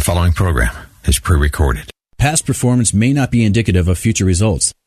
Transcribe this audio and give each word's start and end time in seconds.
The 0.00 0.04
following 0.04 0.32
program 0.32 0.74
is 1.04 1.18
pre 1.18 1.36
recorded. 1.36 1.90
Past 2.16 2.46
performance 2.46 2.94
may 2.94 3.12
not 3.12 3.30
be 3.30 3.44
indicative 3.44 3.86
of 3.86 3.98
future 3.98 4.24
results. 4.24 4.72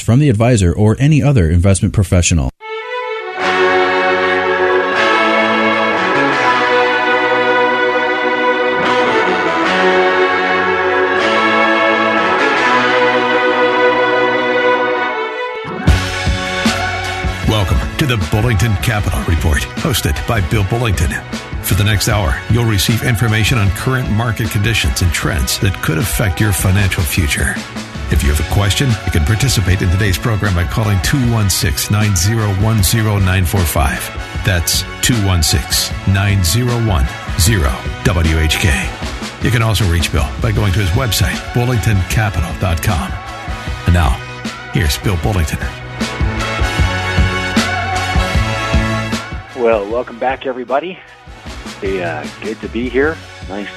from 0.00 0.18
the 0.18 0.28
advisor 0.28 0.72
or 0.72 0.96
any 0.98 1.22
other 1.22 1.50
investment 1.50 1.94
professional. 1.94 2.50
Welcome 17.48 17.98
to 17.98 18.06
the 18.06 18.16
Bullington 18.30 18.74
Capital 18.82 19.20
Report, 19.24 19.60
hosted 19.82 20.16
by 20.26 20.40
Bill 20.48 20.64
Bullington. 20.64 21.12
For 21.64 21.74
the 21.74 21.84
next 21.84 22.08
hour, 22.08 22.40
you'll 22.50 22.64
receive 22.64 23.02
information 23.02 23.58
on 23.58 23.70
current 23.70 24.10
market 24.10 24.50
conditions 24.50 25.02
and 25.02 25.12
trends 25.12 25.58
that 25.60 25.74
could 25.82 25.98
affect 25.98 26.40
your 26.40 26.52
financial 26.52 27.02
future. 27.02 27.54
If 28.12 28.24
you 28.24 28.32
have 28.32 28.44
a 28.44 28.54
question, 28.54 28.88
you 29.06 29.12
can 29.12 29.24
participate 29.24 29.82
in 29.82 29.88
today's 29.88 30.18
program 30.18 30.52
by 30.54 30.64
calling 30.64 31.00
216 31.02 31.92
901 31.92 32.82
0945. 32.82 34.44
That's 34.44 34.82
216 35.02 36.12
901 36.12 37.04
WHK. 37.04 39.44
You 39.44 39.50
can 39.50 39.62
also 39.62 39.88
reach 39.90 40.10
Bill 40.10 40.28
by 40.42 40.50
going 40.50 40.72
to 40.72 40.80
his 40.80 40.88
website, 40.90 41.36
bullingtoncapital.com. 41.54 43.12
And 43.86 43.94
now, 43.94 44.10
here's 44.72 44.98
Bill 44.98 45.16
Bullington. 45.18 45.60
Well, 49.56 49.88
welcome 49.88 50.18
back, 50.18 50.46
everybody. 50.46 50.98
Hey, 51.80 52.02
uh, 52.02 52.26
good 52.42 52.60
to 52.60 52.68
be 52.68 52.88
here. 52.88 53.16
Nice 53.48 53.70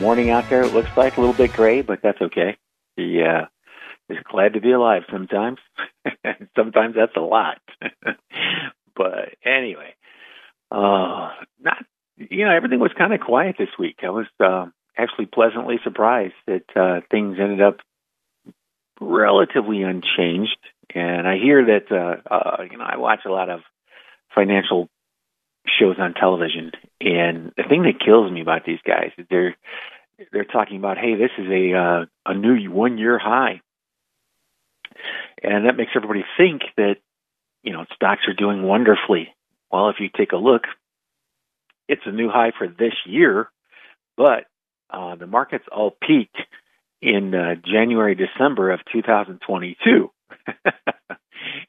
morning 0.00 0.30
out 0.30 0.48
there. 0.48 0.62
It 0.62 0.72
looks 0.72 0.96
like 0.96 1.18
a 1.18 1.20
little 1.20 1.34
bit 1.34 1.52
gray, 1.52 1.82
but 1.82 2.00
that's 2.00 2.22
okay. 2.22 2.56
The 2.96 3.22
uh, 3.22 3.46
is 4.08 4.18
glad 4.30 4.54
to 4.54 4.60
be 4.60 4.72
alive. 4.72 5.02
Sometimes, 5.10 5.58
sometimes 6.56 6.94
that's 6.94 7.16
a 7.16 7.20
lot. 7.20 7.58
but 8.96 9.34
anyway, 9.44 9.94
uh, 10.70 11.30
not 11.60 11.84
you 12.16 12.44
know 12.44 12.54
everything 12.54 12.80
was 12.80 12.92
kind 12.96 13.12
of 13.12 13.20
quiet 13.20 13.56
this 13.58 13.68
week. 13.78 14.00
I 14.02 14.10
was 14.10 14.26
uh, 14.40 14.66
actually 14.96 15.26
pleasantly 15.26 15.78
surprised 15.84 16.34
that 16.46 16.64
uh, 16.74 17.00
things 17.10 17.36
ended 17.40 17.62
up 17.62 17.78
relatively 19.00 19.82
unchanged. 19.82 20.58
And 20.94 21.26
I 21.26 21.36
hear 21.36 21.66
that 21.66 21.90
uh, 21.90 22.34
uh, 22.34 22.62
you 22.70 22.78
know 22.78 22.84
I 22.84 22.96
watch 22.96 23.20
a 23.26 23.30
lot 23.30 23.50
of 23.50 23.60
financial 24.34 24.88
shows 25.66 25.96
on 25.98 26.14
television, 26.14 26.72
and 27.00 27.52
the 27.56 27.64
thing 27.68 27.82
that 27.82 28.00
kills 28.04 28.30
me 28.30 28.40
about 28.40 28.64
these 28.64 28.78
guys 28.86 29.10
is 29.18 29.26
they're 29.28 29.56
they're 30.32 30.44
talking 30.44 30.78
about, 30.78 30.98
hey, 30.98 31.14
this 31.14 31.30
is 31.38 31.46
a 31.50 31.74
uh, 31.74 32.04
a 32.24 32.34
new 32.34 32.70
one 32.70 32.98
year 32.98 33.18
high, 33.18 33.60
and 35.42 35.66
that 35.66 35.76
makes 35.76 35.92
everybody 35.94 36.24
think 36.36 36.62
that 36.76 36.96
you 37.62 37.72
know 37.72 37.84
stocks 37.94 38.22
are 38.28 38.34
doing 38.34 38.62
wonderfully. 38.62 39.34
Well, 39.70 39.90
if 39.90 39.96
you 40.00 40.08
take 40.14 40.32
a 40.32 40.36
look, 40.36 40.62
it's 41.88 42.02
a 42.06 42.12
new 42.12 42.28
high 42.28 42.52
for 42.56 42.68
this 42.68 42.94
year, 43.04 43.48
but 44.16 44.44
uh, 44.90 45.16
the 45.16 45.26
markets 45.26 45.64
all 45.70 45.90
peaked 45.90 46.38
in 47.02 47.34
uh, 47.34 47.54
January, 47.64 48.14
December 48.14 48.70
of 48.70 48.80
2022, 48.92 50.10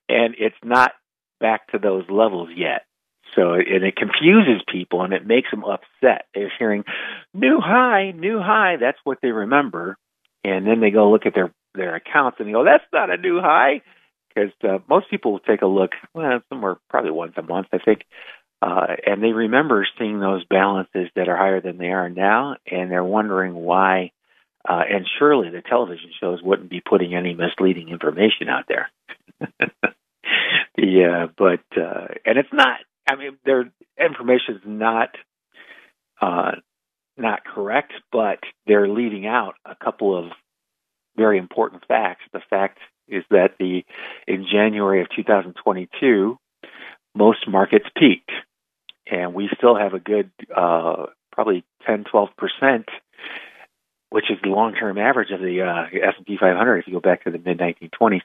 and 0.09 0.35
it's 0.39 0.55
not 0.63 0.93
back 1.39 1.67
to 1.71 1.79
those 1.79 2.05
levels 2.09 2.49
yet. 2.55 2.86
So 3.35 3.53
and 3.53 3.83
it 3.83 3.95
confuses 3.95 4.61
people 4.71 5.03
and 5.03 5.13
it 5.13 5.25
makes 5.25 5.51
them 5.51 5.63
upset. 5.63 6.25
They're 6.33 6.51
hearing 6.57 6.83
new 7.33 7.59
high, 7.59 8.11
new 8.11 8.39
high. 8.39 8.77
That's 8.79 8.97
what 9.03 9.19
they 9.21 9.29
remember, 9.29 9.97
and 10.43 10.65
then 10.65 10.79
they 10.79 10.91
go 10.91 11.11
look 11.11 11.25
at 11.25 11.33
their 11.35 11.51
their 11.75 11.95
accounts 11.95 12.37
and 12.39 12.47
they 12.47 12.53
go, 12.53 12.63
"That's 12.63 12.83
not 12.91 13.09
a 13.09 13.17
new 13.17 13.39
high," 13.39 13.81
because 14.29 14.51
uh, 14.63 14.79
most 14.89 15.09
people 15.09 15.33
will 15.33 15.39
take 15.39 15.61
a 15.61 15.67
look. 15.67 15.91
Well, 16.13 16.41
somewhere 16.49 16.77
probably 16.89 17.11
once 17.11 17.33
a 17.37 17.43
month, 17.43 17.67
I 17.73 17.77
think, 17.77 18.05
uh, 18.61 18.87
and 19.05 19.21
they 19.23 19.31
remember 19.31 19.87
seeing 19.99 20.19
those 20.19 20.43
balances 20.45 21.09
that 21.15 21.29
are 21.29 21.37
higher 21.37 21.61
than 21.61 21.77
they 21.77 21.91
are 21.91 22.09
now, 22.09 22.55
and 22.69 22.91
they're 22.91 23.03
wondering 23.03 23.53
why. 23.53 24.11
Uh, 24.67 24.81
and 24.89 25.07
surely 25.17 25.49
the 25.49 25.61
television 25.61 26.11
shows 26.19 26.41
wouldn't 26.43 26.69
be 26.69 26.81
putting 26.81 27.15
any 27.15 27.33
misleading 27.33 27.87
information 27.87 28.49
out 28.49 28.65
there. 28.67 28.89
yeah, 30.77 31.27
but 31.37 31.61
uh, 31.77 32.07
and 32.25 32.37
it's 32.37 32.51
not. 32.51 32.79
I 33.07 33.15
mean, 33.15 33.37
their 33.45 33.71
information 33.99 34.55
is 34.55 34.61
not 34.65 35.15
uh, 36.21 36.51
not 37.15 37.45
correct, 37.45 37.93
but 38.11 38.39
they're 38.65 38.87
leaving 38.87 39.25
out 39.25 39.55
a 39.65 39.75
couple 39.75 40.17
of 40.17 40.31
very 41.15 41.37
important 41.37 41.83
facts. 41.87 42.21
The 42.33 42.41
fact 42.49 42.79
is 43.07 43.23
that 43.31 43.55
the 43.59 43.85
in 44.27 44.45
January 44.51 45.01
of 45.01 45.07
2022, 45.15 46.37
most 47.15 47.47
markets 47.47 47.85
peaked, 47.95 48.31
and 49.09 49.33
we 49.33 49.49
still 49.57 49.75
have 49.75 49.93
a 49.93 49.99
good 49.99 50.29
uh, 50.55 51.07
probably 51.31 51.63
10, 51.85 52.05
12 52.11 52.29
percent, 52.37 52.89
which 54.09 54.29
is 54.29 54.37
the 54.43 54.49
long-term 54.49 54.97
average 54.97 55.31
of 55.31 55.39
the 55.39 55.61
uh, 55.61 55.85
S&P 56.09 56.37
500. 56.37 56.77
If 56.77 56.87
you 56.87 56.93
go 56.93 56.99
back 56.99 57.23
to 57.23 57.31
the 57.31 57.39
mid 57.39 57.57
1920s, 57.57 58.21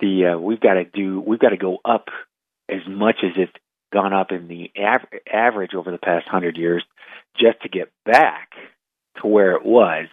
the 0.00 0.34
uh, 0.34 0.38
we've 0.38 0.60
got 0.60 0.74
to 0.74 0.84
do 0.84 1.20
we've 1.20 1.38
got 1.38 1.50
to 1.50 1.56
go 1.56 1.78
up 1.84 2.08
as 2.68 2.80
much 2.88 3.16
as 3.22 3.32
it's 3.36 3.52
gone 3.92 4.12
up 4.12 4.32
in 4.32 4.48
the 4.48 4.70
av- 4.78 5.06
average 5.30 5.74
over 5.74 5.90
the 5.90 5.98
past 5.98 6.26
hundred 6.26 6.56
years 6.56 6.84
just 7.38 7.60
to 7.62 7.68
get 7.68 7.90
back 8.04 8.50
to 9.20 9.26
where 9.26 9.52
it 9.52 9.64
was 9.64 10.06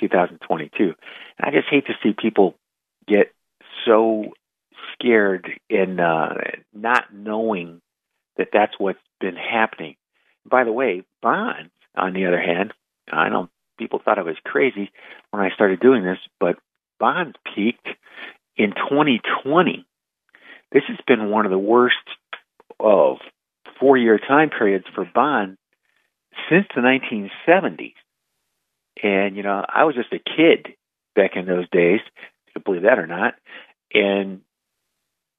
2022. 0.00 0.84
And 0.84 0.94
I 1.40 1.50
just 1.50 1.68
hate 1.70 1.86
to 1.86 1.94
see 2.02 2.14
people 2.16 2.54
get 3.06 3.32
so 3.84 4.32
scared 4.92 5.48
in 5.68 6.00
uh, 6.00 6.34
not 6.74 7.12
knowing 7.12 7.80
that 8.36 8.48
that's 8.52 8.74
what's 8.78 8.98
been 9.20 9.36
happening. 9.36 9.96
By 10.48 10.64
the 10.64 10.72
way, 10.72 11.02
bonds, 11.22 11.70
on 11.96 12.12
the 12.12 12.26
other 12.26 12.40
hand, 12.40 12.72
I 13.10 13.28
know 13.28 13.48
people 13.78 14.00
thought 14.04 14.18
I 14.18 14.22
was 14.22 14.36
crazy 14.44 14.90
when 15.30 15.42
I 15.42 15.50
started 15.54 15.80
doing 15.80 16.04
this, 16.04 16.18
but 16.38 16.56
bonds 16.98 17.36
peaked 17.54 17.88
in 18.56 18.70
2020. 18.70 19.86
This 20.72 20.82
has 20.88 20.98
been 21.06 21.30
one 21.30 21.46
of 21.46 21.52
the 21.52 21.58
worst 21.58 21.96
of 22.80 23.18
four 23.80 23.96
year 23.96 24.18
time 24.18 24.50
periods 24.50 24.86
for 24.94 25.04
bonds 25.04 25.58
since 26.50 26.66
the 26.74 26.80
1970s. 26.80 27.94
And, 29.02 29.36
you 29.36 29.42
know, 29.42 29.64
I 29.68 29.84
was 29.84 29.94
just 29.94 30.12
a 30.12 30.18
kid 30.18 30.74
back 31.14 31.32
in 31.36 31.46
those 31.46 31.68
days, 31.70 32.00
if 32.46 32.54
you 32.54 32.62
believe 32.64 32.82
that 32.82 32.98
or 32.98 33.06
not. 33.06 33.34
And 33.92 34.40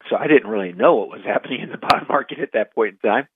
so 0.09 0.15
I 0.15 0.27
didn't 0.27 0.49
really 0.49 0.73
know 0.73 0.95
what 0.95 1.09
was 1.09 1.21
happening 1.25 1.61
in 1.61 1.69
the 1.69 1.77
bond 1.77 2.07
market 2.07 2.39
at 2.39 2.53
that 2.53 2.73
point 2.73 2.97
in 3.03 3.09
time. 3.09 3.27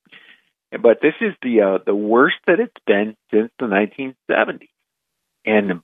But 0.71 0.99
this 1.01 1.15
is 1.19 1.33
the 1.41 1.61
uh, 1.61 1.83
the 1.85 1.95
worst 1.95 2.37
that 2.47 2.61
it's 2.61 2.71
been 2.87 3.17
since 3.29 3.51
the 3.59 3.65
1970s. 3.65 4.69
And 5.45 5.81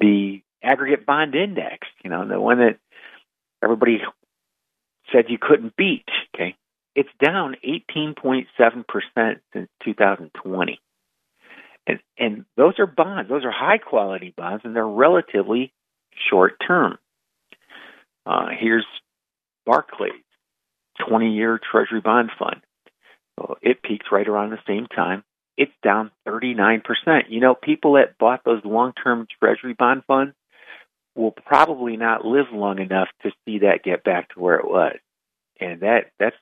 the 0.00 0.42
aggregate 0.64 1.06
bond 1.06 1.36
index, 1.36 1.86
you 2.02 2.10
know, 2.10 2.26
the 2.26 2.40
one 2.40 2.58
that 2.58 2.78
everybody 3.62 4.00
said 5.12 5.26
you 5.28 5.38
couldn't 5.40 5.76
beat, 5.76 6.06
okay? 6.34 6.56
It's 6.96 7.10
down 7.22 7.56
18.7% 7.62 8.46
since 9.52 9.68
2020. 9.84 10.80
And, 11.86 12.00
and 12.18 12.44
those 12.56 12.78
are 12.78 12.86
bonds. 12.86 13.28
Those 13.28 13.44
are 13.44 13.52
high 13.52 13.76
quality 13.76 14.32
bonds, 14.34 14.64
and 14.64 14.74
they're 14.74 14.86
relatively 14.88 15.74
short 16.30 16.54
term. 16.66 16.96
Uh, 18.24 18.46
here's 18.58 18.86
Barclays, 19.66 20.12
20 21.06 21.34
year 21.34 21.60
Treasury 21.70 22.00
bond 22.00 22.30
fund. 22.38 22.62
So 23.38 23.58
it 23.60 23.82
peaked 23.82 24.10
right 24.10 24.26
around 24.26 24.50
the 24.50 24.58
same 24.66 24.86
time. 24.86 25.22
It's 25.58 25.72
down 25.84 26.10
39%. 26.26 26.82
You 27.28 27.40
know, 27.40 27.54
people 27.54 27.94
that 27.94 28.16
bought 28.18 28.40
those 28.42 28.64
long 28.64 28.94
term 28.94 29.26
Treasury 29.38 29.74
bond 29.74 30.04
funds 30.06 30.34
will 31.14 31.32
probably 31.32 31.98
not 31.98 32.24
live 32.24 32.46
long 32.52 32.78
enough 32.78 33.08
to 33.22 33.32
see 33.44 33.58
that 33.58 33.84
get 33.84 34.02
back 34.02 34.30
to 34.30 34.40
where 34.40 34.56
it 34.56 34.66
was. 34.66 34.96
And 35.60 35.80
that 35.80 36.12
that's 36.18 36.36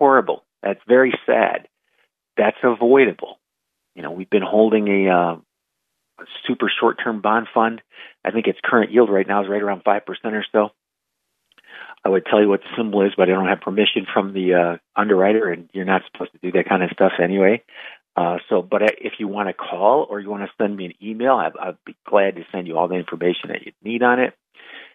horrible. 0.00 0.42
That's 0.62 0.80
very 0.88 1.12
sad. 1.26 1.68
That's 2.36 2.56
avoidable. 2.64 3.38
You 3.94 4.02
know, 4.02 4.10
we've 4.10 4.30
been 4.30 4.42
holding 4.42 4.88
a, 4.88 5.10
uh, 5.10 5.36
a 6.20 6.24
super 6.46 6.70
short-term 6.80 7.20
bond 7.20 7.46
fund. 7.54 7.82
I 8.24 8.30
think 8.30 8.46
its 8.46 8.58
current 8.64 8.90
yield 8.90 9.10
right 9.10 9.26
now 9.26 9.42
is 9.42 9.48
right 9.48 9.62
around 9.62 9.82
five 9.84 10.06
percent 10.06 10.34
or 10.34 10.44
so. 10.50 10.70
I 12.04 12.08
would 12.08 12.24
tell 12.24 12.40
you 12.40 12.48
what 12.48 12.60
the 12.60 12.76
symbol 12.76 13.02
is, 13.02 13.12
but 13.16 13.28
I 13.28 13.32
don't 13.32 13.48
have 13.48 13.60
permission 13.60 14.06
from 14.12 14.32
the 14.32 14.54
uh, 14.54 14.76
underwriter, 14.98 15.52
and 15.52 15.68
you're 15.74 15.84
not 15.84 16.02
supposed 16.10 16.32
to 16.32 16.38
do 16.38 16.52
that 16.52 16.68
kind 16.68 16.82
of 16.82 16.90
stuff 16.92 17.12
anyway. 17.22 17.62
Uh, 18.16 18.38
so, 18.48 18.62
but 18.62 18.82
if 18.82 19.14
you 19.18 19.28
want 19.28 19.48
to 19.48 19.54
call 19.54 20.06
or 20.08 20.18
you 20.18 20.30
want 20.30 20.42
to 20.42 20.50
send 20.58 20.76
me 20.76 20.86
an 20.86 20.94
email, 21.02 21.34
I'd, 21.34 21.56
I'd 21.60 21.84
be 21.84 21.96
glad 22.06 22.36
to 22.36 22.44
send 22.50 22.66
you 22.66 22.78
all 22.78 22.88
the 22.88 22.94
information 22.94 23.50
that 23.50 23.66
you 23.66 23.72
need 23.82 24.02
on 24.02 24.18
it. 24.18 24.34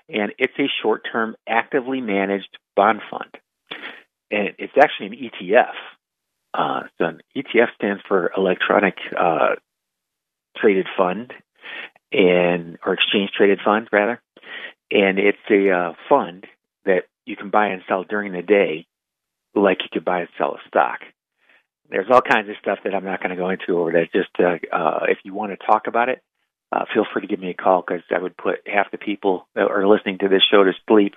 And 0.10 0.34
it's 0.38 0.58
a 0.60 0.68
short-term, 0.82 1.36
actively 1.48 2.02
managed 2.02 2.58
bond 2.76 3.02
fund, 3.10 3.32
and 4.32 4.50
it's 4.58 4.74
actually 4.82 5.08
an 5.08 5.30
ETF. 5.32 5.74
Uh, 6.54 6.84
so 6.98 7.06
an 7.06 7.22
ETF 7.36 7.76
stands 7.76 8.02
for 8.08 8.32
electronic 8.36 8.96
uh, 9.18 9.56
traded 10.58 10.88
fund, 10.98 11.34
and 12.12 12.78
or 12.86 12.94
exchange 12.94 13.32
traded 13.36 13.60
fund 13.64 13.90
rather, 13.92 14.22
and 14.92 15.20
it's 15.20 15.38
a 15.50 15.72
uh, 15.72 15.94
fund 16.08 16.46
that 16.86 17.04
you 17.26 17.36
can 17.36 17.50
buy 17.50 17.68
and 17.68 17.82
sell 17.88 18.04
during 18.04 18.32
the 18.32 18.42
day, 18.42 18.86
like 19.54 19.80
you 19.82 19.90
could 19.92 20.06
buy 20.06 20.22
and 20.22 20.30
sell 20.38 20.56
a 20.56 20.68
stock 20.68 21.00
there's 21.90 22.08
all 22.12 22.22
kinds 22.22 22.50
of 22.50 22.56
stuff 22.62 22.80
that 22.84 22.96
I'm 22.96 23.06
not 23.06 23.20
going 23.20 23.32
to 23.32 23.36
go 23.36 23.50
into 23.50 23.80
over 23.80 23.92
there. 23.92 24.06
Just 24.06 24.30
uh, 24.40 24.58
uh, 24.76 25.06
if 25.08 25.20
you 25.24 25.34
want 25.34 25.52
to 25.52 25.66
talk 25.66 25.88
about 25.88 26.10
it, 26.10 26.22
uh, 26.72 26.86
feel 26.94 27.06
free 27.12 27.22
to 27.22 27.28
give 27.28 27.40
me 27.40 27.52
a 27.52 27.54
call 27.54 27.84
because 27.86 28.04
I 28.14 28.20
would 28.20 28.36
put 28.36 28.68
half 28.68 28.92
the 28.92 28.98
people 28.98 29.48
that 29.56 29.70
are 29.70 29.88
listening 29.88 30.18
to 30.20 30.28
this 30.28 30.42
show 30.52 30.64
to 30.64 30.72
sleep, 30.88 31.14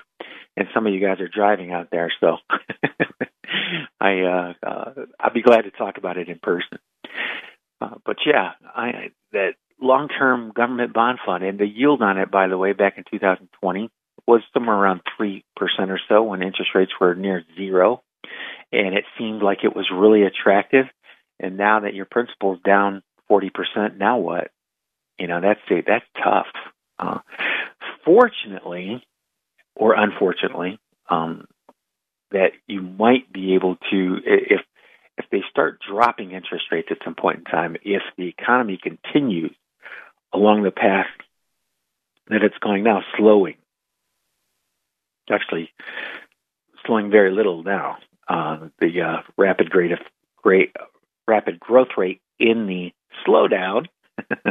and 0.58 0.66
some 0.74 0.88
of 0.88 0.92
you 0.92 1.00
guys 1.00 1.20
are 1.20 1.28
driving 1.28 1.72
out 1.72 1.88
there. 1.92 2.12
So 2.20 2.38
I 4.00 4.20
uh, 4.20 4.52
uh, 4.66 4.92
I'd 5.20 5.34
be 5.34 5.42
glad 5.42 5.62
to 5.62 5.70
talk 5.70 5.98
about 5.98 6.18
it 6.18 6.28
in 6.28 6.40
person. 6.40 6.78
Uh, 7.80 7.94
but 8.04 8.16
yeah, 8.26 8.52
I 8.64 9.10
that 9.32 9.52
long-term 9.80 10.52
government 10.56 10.92
bond 10.92 11.20
fund 11.24 11.44
and 11.44 11.60
the 11.60 11.66
yield 11.66 12.02
on 12.02 12.18
it, 12.18 12.30
by 12.30 12.48
the 12.48 12.58
way, 12.58 12.72
back 12.72 12.98
in 12.98 13.04
2020 13.08 13.88
was 14.26 14.42
somewhere 14.52 14.76
around 14.76 15.02
three 15.16 15.44
percent 15.56 15.92
or 15.92 16.00
so 16.08 16.24
when 16.24 16.42
interest 16.42 16.72
rates 16.74 16.90
were 17.00 17.14
near 17.14 17.44
zero 17.56 18.02
and 18.72 18.94
it 18.94 19.04
seemed 19.16 19.42
like 19.42 19.58
it 19.62 19.76
was 19.76 19.86
really 19.94 20.24
attractive. 20.24 20.86
And 21.38 21.56
now 21.56 21.80
that 21.80 21.94
your 21.94 22.04
principal 22.04 22.54
is 22.54 22.60
down 22.64 23.02
40%, 23.30 23.96
now 23.96 24.18
what? 24.18 24.50
You 25.20 25.28
know, 25.28 25.40
that's 25.40 25.60
that's 25.86 26.04
tough. 26.22 26.46
Uh, 26.98 27.18
fortunately, 28.04 29.04
or 29.78 29.94
unfortunately, 29.94 30.78
um, 31.08 31.46
that 32.32 32.50
you 32.66 32.82
might 32.82 33.32
be 33.32 33.54
able 33.54 33.76
to 33.90 34.18
if 34.24 34.60
if 35.16 35.24
they 35.30 35.42
start 35.50 35.80
dropping 35.88 36.32
interest 36.32 36.66
rates 36.70 36.88
at 36.90 36.98
some 37.04 37.14
point 37.14 37.38
in 37.38 37.44
time, 37.44 37.76
if 37.82 38.02
the 38.16 38.28
economy 38.28 38.78
continues 38.80 39.54
along 40.32 40.62
the 40.62 40.70
path 40.70 41.06
that 42.28 42.42
it's 42.42 42.58
going 42.58 42.84
now, 42.84 43.02
slowing, 43.16 43.56
actually 45.30 45.70
slowing 46.86 47.10
very 47.10 47.32
little 47.32 47.62
now 47.62 47.98
uh, 48.28 48.68
the 48.78 49.00
uh, 49.00 49.22
rapid 49.36 49.74
rate 49.74 49.92
of 49.92 49.98
great 50.36 50.74
rapid 51.26 51.58
growth 51.58 51.88
rate 51.96 52.20
in 52.38 52.66
the 52.66 52.92
slowdown, 53.26 53.86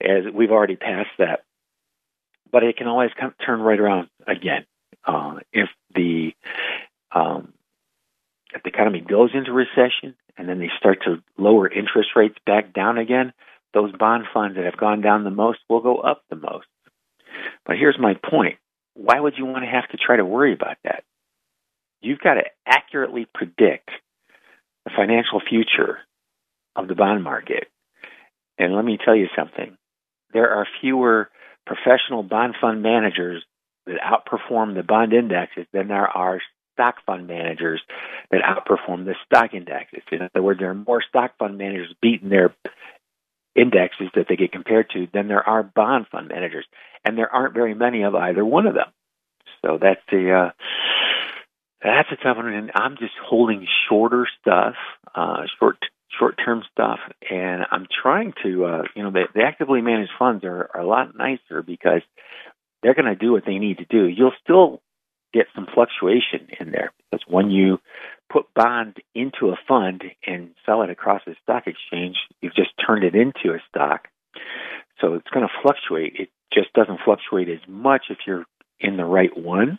as 0.00 0.24
we've 0.32 0.50
already 0.50 0.76
passed 0.76 1.10
that. 1.18 1.44
But 2.54 2.62
it 2.62 2.76
can 2.76 2.86
always 2.86 3.10
come, 3.18 3.34
turn 3.44 3.60
right 3.60 3.80
around 3.80 4.10
again 4.28 4.64
uh, 5.04 5.40
if 5.52 5.68
the 5.92 6.34
um, 7.10 7.52
if 8.54 8.62
the 8.62 8.68
economy 8.68 9.00
goes 9.00 9.30
into 9.34 9.52
recession 9.52 10.14
and 10.36 10.48
then 10.48 10.60
they 10.60 10.70
start 10.78 10.98
to 11.04 11.16
lower 11.36 11.68
interest 11.68 12.10
rates 12.14 12.36
back 12.46 12.72
down 12.72 12.98
again. 12.98 13.32
Those 13.72 13.90
bond 13.90 14.26
funds 14.32 14.54
that 14.54 14.66
have 14.66 14.76
gone 14.76 15.00
down 15.00 15.24
the 15.24 15.30
most 15.30 15.58
will 15.68 15.80
go 15.80 15.96
up 15.96 16.22
the 16.30 16.36
most. 16.36 16.68
But 17.66 17.76
here's 17.76 17.98
my 17.98 18.14
point: 18.14 18.58
Why 18.94 19.18
would 19.18 19.34
you 19.36 19.46
want 19.46 19.64
to 19.64 19.70
have 19.70 19.88
to 19.88 19.96
try 19.96 20.16
to 20.16 20.24
worry 20.24 20.52
about 20.52 20.76
that? 20.84 21.02
you've 22.04 22.20
got 22.20 22.34
to 22.34 22.44
accurately 22.66 23.26
predict 23.34 23.90
the 24.84 24.90
financial 24.94 25.40
future 25.40 25.98
of 26.76 26.86
the 26.86 26.94
bond 26.94 27.24
market. 27.24 27.68
And 28.58 28.74
let 28.74 28.84
me 28.84 28.98
tell 29.02 29.16
you 29.16 29.26
something 29.36 29.76
there 30.32 30.50
are 30.50 30.66
fewer 30.80 31.30
professional 31.66 32.22
bond 32.22 32.54
fund 32.60 32.82
managers 32.82 33.44
that 33.86 33.96
outperform 34.00 34.74
the 34.74 34.82
bond 34.82 35.12
indexes 35.12 35.66
than 35.72 35.88
there 35.88 36.08
are 36.08 36.40
stock 36.72 36.96
fund 37.06 37.26
managers 37.26 37.80
that 38.30 38.40
outperform 38.42 39.04
the 39.04 39.14
stock 39.26 39.54
indexes. 39.54 40.02
In 40.10 40.22
other 40.22 40.42
words, 40.42 40.60
there 40.60 40.70
are 40.70 40.74
more 40.74 41.02
stock 41.02 41.36
fund 41.38 41.58
managers 41.58 41.94
beating 42.00 42.28
their 42.28 42.54
indexes 43.54 44.08
that 44.14 44.26
they 44.28 44.36
get 44.36 44.52
compared 44.52 44.90
to 44.90 45.06
than 45.12 45.28
there 45.28 45.46
are 45.46 45.62
bond 45.62 46.06
fund 46.10 46.28
managers, 46.28 46.66
and 47.04 47.16
there 47.16 47.32
aren't 47.32 47.54
very 47.54 47.74
many 47.74 48.02
of 48.02 48.14
either 48.14 48.44
one 48.44 48.66
of 48.66 48.74
them. 48.74 48.88
So 49.64 49.78
that's 49.80 50.00
the 50.10 50.32
uh, 50.32 50.50
that's 51.82 52.08
a 52.10 52.16
tough 52.16 52.36
one. 52.36 52.52
And 52.52 52.72
I'm 52.74 52.96
just 52.96 53.14
holding 53.22 53.66
shorter 53.88 54.26
stuff, 54.40 54.74
uh, 55.14 55.42
short 55.58 55.78
short 56.18 56.38
term 56.44 56.62
stuff, 56.72 57.00
and 57.30 57.62
I'm 57.70 57.86
trying 58.02 58.32
to, 58.42 58.64
uh, 58.64 58.82
you 58.94 59.02
know, 59.02 59.10
the, 59.10 59.24
the 59.34 59.42
actively 59.42 59.80
managed 59.80 60.12
funds 60.18 60.44
are, 60.44 60.70
are 60.74 60.80
a 60.80 60.86
lot 60.86 61.16
nicer 61.16 61.62
because 61.62 62.02
they're 62.82 62.94
going 62.94 63.06
to 63.06 63.16
do 63.16 63.32
what 63.32 63.44
they 63.46 63.58
need 63.58 63.78
to 63.78 63.84
do. 63.84 64.06
You'll 64.06 64.32
still 64.42 64.82
get 65.32 65.46
some 65.54 65.66
fluctuation 65.74 66.48
in 66.60 66.70
there 66.70 66.92
because 67.10 67.24
when 67.26 67.50
you 67.50 67.78
put 68.32 68.46
bonds 68.54 68.96
into 69.14 69.48
a 69.48 69.58
fund 69.66 70.02
and 70.26 70.50
sell 70.64 70.82
it 70.82 70.90
across 70.90 71.22
the 71.26 71.34
stock 71.42 71.64
exchange, 71.66 72.16
you've 72.40 72.54
just 72.54 72.70
turned 72.86 73.04
it 73.04 73.14
into 73.14 73.54
a 73.54 73.62
stock. 73.68 74.08
So 75.00 75.14
it's 75.14 75.28
going 75.30 75.46
to 75.46 75.52
fluctuate. 75.62 76.14
It 76.18 76.28
just 76.52 76.72
doesn't 76.72 77.00
fluctuate 77.04 77.48
as 77.48 77.66
much 77.66 78.04
if 78.10 78.18
you're 78.26 78.44
in 78.78 78.96
the 78.96 79.04
right 79.04 79.36
one 79.36 79.78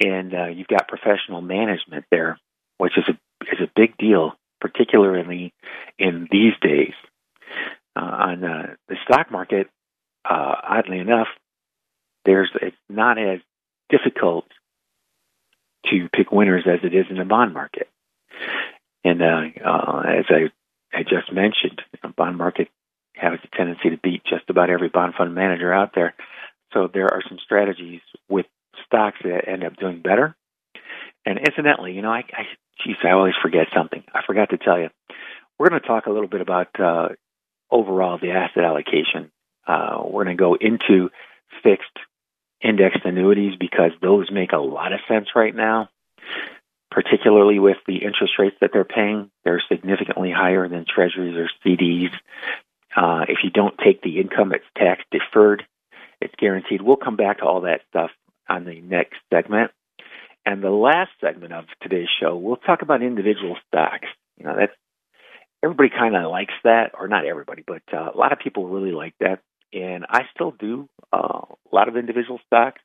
and 0.00 0.34
uh, 0.34 0.46
you've 0.46 0.68
got 0.68 0.88
professional 0.88 1.40
management 1.40 2.04
there, 2.10 2.38
which 2.78 2.92
is 2.96 3.04
a 3.08 3.12
is 3.52 3.60
a 3.60 3.70
big 3.74 3.96
deal, 3.98 4.32
particularly 4.62 5.52
in 5.98 6.28
these 6.30 6.54
days. 6.62 6.94
Uh, 7.94 8.00
on 8.00 8.44
uh, 8.44 8.74
the 8.88 8.96
stock 9.04 9.30
market, 9.30 9.66
uh, 10.24 10.54
oddly 10.62 10.98
enough, 10.98 11.26
there's 12.24 12.48
it's 12.62 12.76
not 12.88 13.18
as 13.18 13.40
difficult 13.90 14.46
to 15.90 16.08
pick 16.14 16.30
winners 16.32 16.64
as 16.66 16.78
it 16.84 16.94
is 16.94 17.06
in 17.10 17.18
the 17.18 17.24
bond 17.24 17.52
market. 17.52 17.88
And 19.04 19.20
uh, 19.20 19.42
uh, 19.62 20.02
as 20.06 20.24
I, 20.30 20.50
I 20.96 21.02
just 21.02 21.32
mentioned, 21.32 21.82
the 22.00 22.08
bond 22.08 22.38
market 22.38 22.68
has 23.14 23.38
a 23.44 23.56
tendency 23.56 23.90
to 23.90 23.98
beat 23.98 24.22
just 24.24 24.48
about 24.48 24.70
every 24.70 24.88
bond 24.88 25.14
fund 25.18 25.34
manager 25.34 25.72
out 25.72 25.90
there. 25.94 26.14
So 26.72 26.88
there 26.92 27.12
are 27.12 27.20
some 27.28 27.38
strategies 27.44 28.00
with 28.30 28.46
stocks 28.86 29.18
that 29.24 29.48
end 29.48 29.64
up 29.64 29.76
doing 29.76 30.00
better. 30.00 30.34
And 31.26 31.38
incidentally, 31.38 31.92
you 31.92 32.02
know, 32.02 32.12
I, 32.12 32.24
I 32.32 32.44
geez, 32.84 32.96
I 33.04 33.10
always 33.10 33.34
forget 33.40 33.68
something. 33.74 34.02
I 34.14 34.20
forgot 34.26 34.50
to 34.50 34.58
tell 34.58 34.78
you. 34.78 34.88
We're 35.58 35.68
going 35.68 35.80
to 35.80 35.86
talk 35.86 36.06
a 36.06 36.10
little 36.10 36.28
bit 36.28 36.40
about 36.40 36.68
uh, 36.80 37.10
overall 37.70 38.18
the 38.18 38.32
asset 38.32 38.64
allocation. 38.64 39.30
Uh, 39.66 40.02
we're 40.04 40.24
going 40.24 40.36
to 40.36 40.40
go 40.40 40.54
into 40.54 41.10
fixed 41.62 41.98
indexed 42.62 43.04
annuities 43.04 43.56
because 43.58 43.90
those 44.00 44.30
make 44.30 44.52
a 44.52 44.58
lot 44.58 44.92
of 44.92 45.00
sense 45.08 45.28
right 45.34 45.54
now, 45.54 45.88
particularly 46.90 47.58
with 47.58 47.78
the 47.86 47.96
interest 47.96 48.34
rates 48.38 48.56
that 48.60 48.70
they're 48.72 48.84
paying. 48.84 49.30
They're 49.44 49.62
significantly 49.68 50.30
higher 50.30 50.68
than 50.68 50.84
treasuries 50.84 51.36
or 51.36 51.48
CDs. 51.64 52.12
Uh, 52.94 53.24
if 53.28 53.38
you 53.42 53.50
don't 53.50 53.76
take 53.78 54.02
the 54.02 54.20
income, 54.20 54.52
it's 54.52 54.64
tax 54.76 55.02
deferred. 55.10 55.64
It's 56.20 56.34
guaranteed. 56.38 56.82
We'll 56.82 56.96
come 56.96 57.16
back 57.16 57.38
to 57.38 57.44
all 57.44 57.62
that 57.62 57.80
stuff 57.88 58.10
on 58.48 58.64
the 58.64 58.80
next 58.80 59.16
segment. 59.32 59.72
And 60.44 60.62
the 60.62 60.70
last 60.70 61.10
segment 61.20 61.52
of 61.52 61.64
today's 61.80 62.08
show, 62.20 62.36
we'll 62.36 62.56
talk 62.56 62.82
about 62.82 63.02
individual 63.02 63.56
stocks. 63.68 64.08
You 64.38 64.46
know, 64.46 64.56
that's 64.58 64.72
everybody 65.62 65.90
kind 65.90 66.16
of 66.16 66.30
likes 66.30 66.54
that, 66.64 66.92
or 66.98 67.06
not 67.06 67.24
everybody, 67.24 67.62
but 67.66 67.82
uh, 67.92 68.10
a 68.12 68.16
lot 68.16 68.32
of 68.32 68.40
people 68.40 68.66
really 68.66 68.92
like 68.92 69.14
that. 69.20 69.40
And 69.72 70.04
I 70.08 70.22
still 70.34 70.50
do 70.50 70.88
uh, 71.12 71.42
a 71.42 71.74
lot 71.74 71.88
of 71.88 71.96
individual 71.96 72.40
stocks. 72.46 72.80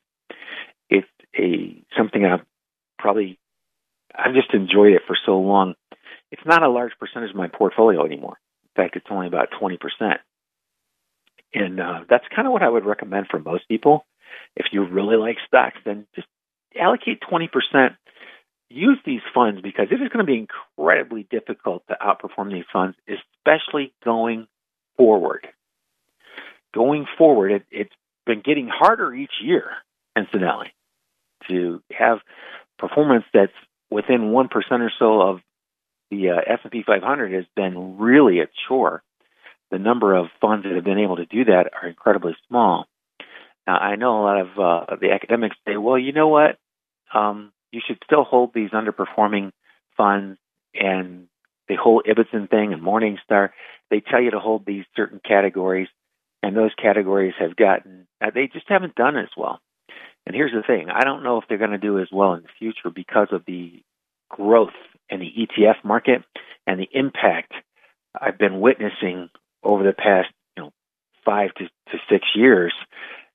It's 0.88 1.08
a 1.38 1.82
something 1.96 2.24
I've 2.24 2.46
probably 2.98 3.38
I've 4.14 4.34
just 4.34 4.54
enjoyed 4.54 4.92
it 4.92 5.02
for 5.06 5.16
so 5.26 5.38
long. 5.38 5.74
It's 6.30 6.42
not 6.46 6.62
a 6.62 6.68
large 6.68 6.92
percentage 6.98 7.30
of 7.30 7.36
my 7.36 7.48
portfolio 7.48 8.04
anymore. 8.04 8.38
In 8.64 8.82
fact, 8.82 8.96
it's 8.96 9.06
only 9.10 9.26
about 9.26 9.48
20%. 9.60 9.78
And 11.54 11.80
uh, 11.80 12.00
that's 12.08 12.24
kind 12.34 12.46
of 12.46 12.52
what 12.52 12.62
I 12.62 12.68
would 12.68 12.84
recommend 12.84 13.26
for 13.30 13.38
most 13.38 13.66
people. 13.68 14.04
If 14.56 14.66
you 14.72 14.84
really 14.84 15.16
like 15.16 15.36
stocks, 15.46 15.78
then 15.84 16.06
just 16.14 16.28
allocate 16.76 17.20
20%. 17.20 17.96
Use 18.70 18.98
these 19.06 19.22
funds 19.32 19.62
because 19.62 19.86
it 19.90 20.02
is 20.02 20.08
going 20.10 20.24
to 20.24 20.30
be 20.30 20.38
incredibly 20.38 21.26
difficult 21.30 21.84
to 21.88 21.96
outperform 22.00 22.52
these 22.52 22.66
funds, 22.72 22.96
especially 23.08 23.92
going 24.04 24.46
forward. 24.96 25.48
Going 26.74 27.06
forward, 27.16 27.52
it, 27.52 27.62
it's 27.70 27.94
been 28.26 28.42
getting 28.44 28.68
harder 28.68 29.14
each 29.14 29.32
year, 29.42 29.70
incidentally, 30.14 30.74
to 31.48 31.82
have 31.90 32.18
performance 32.78 33.24
that's 33.32 33.52
within 33.90 34.32
1% 34.32 34.48
or 34.52 34.92
so 34.98 35.22
of 35.22 35.40
the 36.10 36.30
uh, 36.30 36.40
S&P 36.46 36.82
500 36.86 37.32
has 37.32 37.44
been 37.56 37.98
really 37.98 38.40
a 38.40 38.48
chore. 38.68 39.02
The 39.70 39.78
number 39.78 40.14
of 40.14 40.26
funds 40.40 40.64
that 40.64 40.74
have 40.74 40.84
been 40.84 40.98
able 40.98 41.16
to 41.16 41.26
do 41.26 41.44
that 41.46 41.70
are 41.80 41.88
incredibly 41.88 42.36
small. 42.48 42.86
Now, 43.68 43.76
I 43.76 43.96
know 43.96 44.18
a 44.18 44.24
lot 44.24 44.40
of 44.40 44.48
uh, 44.58 44.96
the 44.98 45.10
academics 45.12 45.56
say, 45.66 45.76
well, 45.76 45.98
you 45.98 46.12
know 46.12 46.28
what? 46.28 46.56
Um, 47.12 47.52
you 47.70 47.82
should 47.86 47.98
still 48.02 48.24
hold 48.24 48.52
these 48.54 48.70
underperforming 48.70 49.50
funds 49.94 50.38
and 50.74 51.28
the 51.68 51.74
whole 51.76 52.02
Ibbotson 52.02 52.48
thing 52.48 52.72
and 52.72 52.82
Morningstar. 52.82 53.50
They 53.90 54.00
tell 54.00 54.22
you 54.22 54.30
to 54.30 54.40
hold 54.40 54.64
these 54.64 54.86
certain 54.96 55.20
categories, 55.22 55.88
and 56.42 56.56
those 56.56 56.70
categories 56.82 57.34
have 57.38 57.56
gotten, 57.56 58.06
uh, 58.22 58.30
they 58.34 58.46
just 58.50 58.64
haven't 58.68 58.94
done 58.94 59.18
as 59.18 59.28
well. 59.36 59.60
And 60.26 60.34
here's 60.34 60.52
the 60.52 60.62
thing 60.66 60.88
I 60.88 61.04
don't 61.04 61.22
know 61.22 61.36
if 61.36 61.44
they're 61.46 61.58
going 61.58 61.72
to 61.72 61.78
do 61.78 61.98
as 61.98 62.08
well 62.10 62.32
in 62.32 62.44
the 62.44 62.48
future 62.58 62.90
because 62.94 63.28
of 63.32 63.42
the 63.46 63.82
growth 64.30 64.76
in 65.10 65.20
the 65.20 65.30
ETF 65.30 65.84
market 65.84 66.22
and 66.66 66.80
the 66.80 66.88
impact 66.90 67.52
I've 68.18 68.38
been 68.38 68.60
witnessing 68.60 69.28
over 69.62 69.82
the 69.82 69.92
past, 69.92 70.28
you 70.56 70.62
know, 70.62 70.70
five 71.22 71.52
to, 71.56 71.64
to 71.64 71.98
six 72.10 72.24
years, 72.34 72.72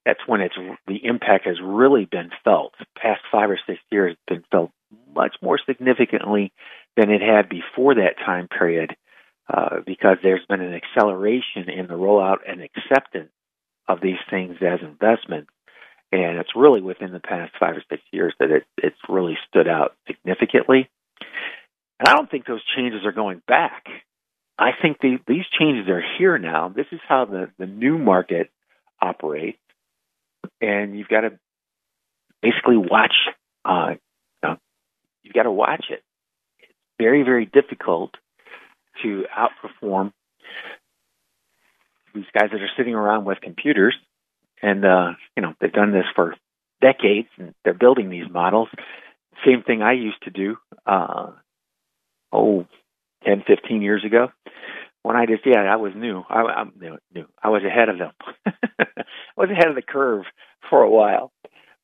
that's 0.06 0.20
when 0.28 0.42
it's 0.42 0.56
the 0.88 1.06
impact 1.06 1.46
has 1.46 1.58
really 1.64 2.06
been 2.06 2.32
felt. 2.44 2.74
The 2.80 2.86
past 2.98 3.22
five 3.32 3.50
or 3.50 3.60
six 3.66 3.80
years 3.92 4.16
has 4.28 4.38
been 4.38 4.46
felt 4.52 4.72
much 5.16 5.36
more 5.42 5.60
significantly 5.66 6.52
than 6.98 7.10
it 7.10 7.22
had 7.22 7.50
before 7.50 7.96
that 7.96 8.18
time 8.24 8.48
period, 8.48 8.96
uh, 9.52 9.78
because 9.86 10.18
there's 10.22 10.46
been 10.48 10.62
an 10.62 10.74
acceleration 10.74 11.70
in 11.70 11.88
the 11.88 11.94
rollout 11.94 12.40
and 12.48 12.62
acceptance 12.62 13.32
of 13.88 14.00
these 14.02 14.20
things 14.30 14.58
as 14.62 14.80
investments. 14.82 15.50
And 16.12 16.38
it's 16.38 16.56
really 16.56 16.82
within 16.82 17.12
the 17.12 17.20
past 17.20 17.54
five 17.60 17.76
or 17.76 17.84
six 17.90 18.04
years 18.12 18.34
that 18.40 18.52
it, 18.52 18.64
it's 18.78 19.00
really 19.10 19.38
stood 19.50 19.68
out 19.68 19.96
significantly. 20.06 20.90
And 22.00 22.08
I 22.08 22.16
don't 22.16 22.30
think 22.30 22.46
those 22.46 22.64
changes 22.76 23.06
are 23.06 23.12
going 23.12 23.42
back. 23.48 23.86
I 24.60 24.72
think 24.80 25.00
the, 25.00 25.18
these 25.28 25.46
changes 25.60 25.90
are 25.90 26.04
here 26.20 26.38
now. 26.38 26.70
This 26.70 26.86
is 26.92 27.00
how 27.08 27.26
the, 27.26 27.50
the 27.58 27.66
new 27.66 27.98
market 27.98 28.52
operates. 29.02 29.58
And 30.64 30.98
you've 30.98 31.10
got 31.10 31.22
to 31.22 31.32
basically 32.42 32.78
watch, 32.78 33.14
uh, 33.66 33.90
you 33.92 34.50
know, 34.50 34.58
you've 35.22 35.34
got 35.34 35.44
to 35.44 35.52
watch 35.52 35.86
it. 35.90 36.02
It's 36.62 36.72
very, 36.98 37.24
very 37.24 37.46
difficult 37.46 38.12
to 39.04 39.26
outperform 39.38 40.14
these 42.16 42.24
guys 42.34 42.50
that 42.54 42.62
are 42.62 42.70
sitting 42.78 42.94
around 42.94 43.26
with 43.26 43.42
computers. 43.42 43.94
And, 44.62 44.86
uh, 44.86 45.12
you 45.36 45.44
know, 45.44 45.54
they've 45.60 45.72
done 45.72 45.92
this 45.92 46.06
for 46.16 46.36
decades 46.82 47.28
and 47.38 47.54
they're 47.66 47.74
building 47.74 48.10
these 48.10 48.30
models. 48.32 48.70
Same 49.46 49.64
thing 49.64 49.82
I 49.82 49.94
used 49.94 50.24
to 50.24 50.30
do. 50.30 50.56
Uh, 50.86 51.32
oh, 52.32 52.66
10, 53.26 53.44
15 53.46 53.82
years 53.82 54.06
ago. 54.06 54.30
When 55.04 55.16
I 55.16 55.26
just, 55.26 55.46
yeah, 55.46 55.62
I 55.62 55.76
was 55.76 55.94
new. 55.96 56.24
I, 56.30 56.42
I 56.42 56.64
new. 57.14 57.28
I 57.42 57.50
was 57.50 57.62
ahead 57.64 57.90
of 57.90 57.98
them. 57.98 58.12
I 58.80 59.04
was 59.38 59.50
ahead 59.50 59.68
of 59.68 59.76
the 59.76 59.82
curve 59.82 60.24
for 60.70 60.82
a 60.82 60.90
while. 60.90 61.32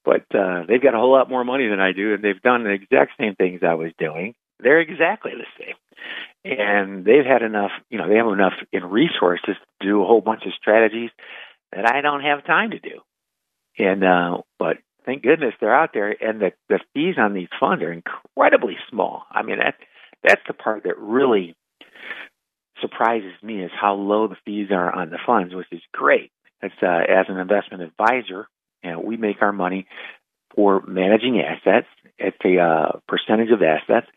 But 0.05 0.25
uh, 0.33 0.63
they've 0.67 0.81
got 0.81 0.95
a 0.95 0.97
whole 0.97 1.11
lot 1.11 1.29
more 1.29 1.43
money 1.43 1.67
than 1.67 1.79
I 1.79 1.91
do, 1.91 2.13
and 2.13 2.23
they've 2.23 2.41
done 2.41 2.63
the 2.63 2.71
exact 2.71 3.11
same 3.19 3.35
things 3.35 3.61
I 3.61 3.75
was 3.75 3.91
doing. 3.99 4.33
They're 4.59 4.79
exactly 4.79 5.33
the 5.37 5.45
same. 5.59 5.75
And 6.45 7.05
they've 7.05 7.25
had 7.25 7.41
enough, 7.41 7.71
you 7.89 7.97
know, 7.97 8.07
they 8.07 8.15
have 8.15 8.27
enough 8.27 8.53
in 8.71 8.85
resources 8.85 9.55
to 9.81 9.87
do 9.87 10.01
a 10.01 10.05
whole 10.05 10.21
bunch 10.21 10.43
of 10.45 10.53
strategies 10.53 11.11
that 11.73 11.85
I 11.85 12.01
don't 12.01 12.21
have 12.21 12.45
time 12.45 12.71
to 12.71 12.79
do. 12.79 13.01
And 13.77 14.03
uh, 14.03 14.37
but 14.57 14.77
thank 15.05 15.23
goodness 15.23 15.53
they're 15.59 15.75
out 15.75 15.91
there, 15.93 16.15
and 16.21 16.41
the 16.41 16.51
the 16.67 16.79
fees 16.93 17.15
on 17.17 17.33
these 17.33 17.47
funds 17.59 17.83
are 17.83 17.91
incredibly 17.91 18.77
small. 18.89 19.23
I 19.31 19.43
mean 19.43 19.59
that 19.59 19.75
that's 20.23 20.41
the 20.47 20.53
part 20.53 20.83
that 20.83 20.97
really 20.97 21.55
surprises 22.81 23.33
me 23.41 23.63
is 23.63 23.71
how 23.79 23.95
low 23.95 24.27
the 24.27 24.37
fees 24.45 24.69
are 24.71 24.93
on 24.93 25.09
the 25.09 25.19
funds, 25.25 25.53
which 25.53 25.67
is 25.71 25.81
great. 25.91 26.31
Uh, 26.61 26.67
as 26.87 27.25
an 27.29 27.37
investment 27.37 27.83
advisor, 27.83 28.47
you 28.83 28.91
know, 28.91 28.99
we 28.99 29.17
make 29.17 29.41
our 29.41 29.53
money 29.53 29.87
for 30.55 30.83
managing 30.85 31.39
assets. 31.39 31.87
It's 32.17 32.37
a 32.43 32.57
uh, 32.59 32.99
percentage 33.07 33.51
of 33.51 33.61
assets, 33.61 34.07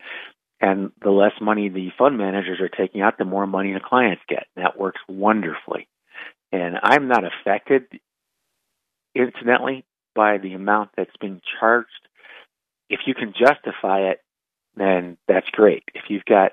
and 0.59 0.91
the 1.01 1.11
less 1.11 1.33
money 1.39 1.69
the 1.69 1.89
fund 1.97 2.17
managers 2.17 2.59
are 2.59 2.69
taking 2.69 3.01
out, 3.01 3.17
the 3.17 3.25
more 3.25 3.47
money 3.47 3.73
the 3.73 3.79
clients 3.79 4.23
get. 4.27 4.45
That 4.55 4.77
works 4.77 4.99
wonderfully. 5.07 5.87
And 6.51 6.75
I'm 6.83 7.07
not 7.07 7.23
affected, 7.23 7.85
incidentally, 9.15 9.85
by 10.15 10.37
the 10.37 10.53
amount 10.53 10.91
that's 10.95 11.15
being 11.19 11.41
charged. 11.59 11.89
If 12.89 13.01
you 13.07 13.15
can 13.15 13.33
justify 13.33 14.11
it, 14.11 14.21
then 14.75 15.17
that's 15.27 15.49
great. 15.51 15.83
If 15.93 16.03
you've 16.09 16.25
got 16.25 16.51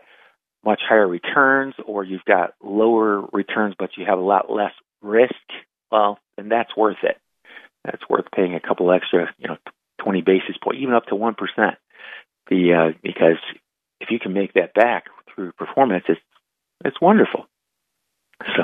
much 0.64 0.80
higher 0.86 1.06
returns 1.06 1.74
or 1.86 2.04
you've 2.04 2.24
got 2.24 2.54
lower 2.62 3.22
returns 3.32 3.74
but 3.78 3.90
you 3.96 4.04
have 4.06 4.18
a 4.18 4.22
lot 4.22 4.50
less 4.50 4.72
risk, 5.02 5.34
well, 5.90 6.18
then 6.36 6.48
that's 6.48 6.76
worth 6.76 6.98
it. 7.02 7.18
That's 7.84 8.02
worth 8.08 8.26
paying 8.34 8.54
a 8.54 8.60
couple 8.60 8.92
extra, 8.92 9.32
you 9.38 9.48
know, 9.48 9.56
20 10.02 10.22
basis 10.22 10.56
points, 10.62 10.80
even 10.82 10.94
up 10.94 11.06
to 11.06 11.14
1%. 11.14 11.34
The, 12.48 12.74
uh, 12.74 12.98
because 13.02 13.38
if 14.00 14.10
you 14.10 14.18
can 14.18 14.32
make 14.32 14.54
that 14.54 14.74
back 14.74 15.04
through 15.34 15.52
performance, 15.52 16.04
it's, 16.08 16.20
it's 16.84 17.00
wonderful. 17.00 17.46
So, 18.56 18.62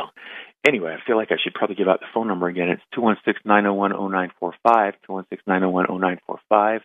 anyway, 0.67 0.95
I 0.95 1.07
feel 1.07 1.17
like 1.17 1.33
I 1.33 1.37
should 1.43 1.55
probably 1.55 1.77
give 1.77 1.89
out 1.89 2.01
the 2.01 2.07
phone 2.13 2.29
number 2.29 2.49
again. 2.49 2.69
It's 2.69 2.83
216 2.95 3.43
901 3.45 3.93
0945, 3.93 4.95
216 5.07 5.43
901 5.47 5.87
0945 5.87 6.83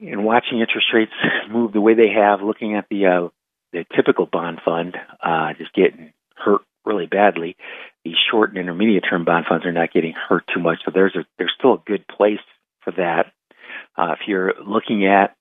and 0.00 0.24
watching 0.24 0.60
interest 0.60 0.86
rates 0.94 1.12
move 1.50 1.72
the 1.72 1.80
way 1.80 1.94
they 1.94 2.08
have, 2.08 2.42
looking 2.42 2.76
at 2.76 2.86
the 2.90 3.06
uh, 3.06 3.28
the 3.72 3.84
typical 3.94 4.26
bond 4.26 4.60
fund 4.64 4.96
uh, 5.22 5.52
just 5.58 5.72
getting 5.74 6.12
hurt 6.36 6.62
really 6.84 7.06
badly. 7.06 7.56
The 8.04 8.12
short 8.30 8.50
and 8.50 8.58
intermediate 8.58 9.04
term 9.08 9.24
bond 9.24 9.46
funds 9.48 9.66
are 9.66 9.72
not 9.72 9.92
getting 9.92 10.12
hurt 10.12 10.44
too 10.52 10.60
much, 10.60 10.78
so 10.84 10.90
there's 10.92 11.14
a 11.14 11.24
there's 11.38 11.54
still 11.58 11.74
a 11.74 11.82
good 11.86 12.06
place 12.08 12.40
for 12.82 12.92
that. 12.92 13.32
Uh, 13.96 14.12
if 14.12 14.20
you're 14.26 14.54
looking 14.64 15.06
at 15.06 15.36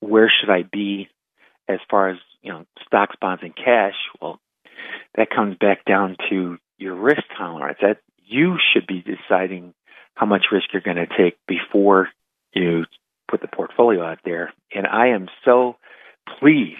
where 0.00 0.30
should 0.30 0.50
I 0.50 0.62
be 0.62 1.08
as 1.68 1.80
far 1.90 2.10
as 2.10 2.18
you 2.42 2.52
know 2.52 2.64
stocks, 2.86 3.16
bonds, 3.20 3.42
and 3.42 3.54
cash, 3.54 3.94
well, 4.20 4.40
that 5.16 5.30
comes 5.30 5.56
back 5.58 5.84
down 5.84 6.16
to 6.30 6.58
your 6.78 6.94
risk 6.94 7.22
tolerance. 7.36 7.78
That 7.82 7.98
you 8.24 8.56
should 8.72 8.86
be 8.86 9.02
deciding 9.02 9.74
how 10.14 10.26
much 10.26 10.46
risk 10.52 10.66
you're 10.72 10.82
going 10.82 10.96
to 10.96 11.06
take 11.06 11.38
before 11.46 12.08
you 12.52 12.84
put 13.28 13.40
the 13.40 13.48
portfolio 13.48 14.04
out 14.04 14.18
there. 14.24 14.52
And 14.74 14.86
I 14.86 15.08
am 15.08 15.28
so 15.44 15.76
pleased 16.38 16.78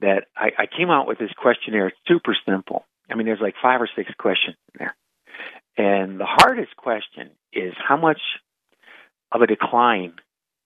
that 0.00 0.24
I, 0.36 0.50
I 0.58 0.66
came 0.66 0.90
out 0.90 1.06
with 1.06 1.18
this 1.18 1.32
questionnaire. 1.36 1.92
Super 2.06 2.36
simple. 2.46 2.84
I 3.10 3.14
mean, 3.14 3.26
there's 3.26 3.40
like 3.40 3.54
five 3.62 3.80
or 3.80 3.88
six 3.94 4.10
questions 4.18 4.56
in 4.74 4.78
there. 4.78 4.96
And 5.76 6.20
the 6.20 6.26
hardest 6.26 6.76
question 6.76 7.30
is 7.52 7.74
how 7.76 7.96
much 7.96 8.20
of 9.32 9.42
a 9.42 9.46
decline 9.46 10.14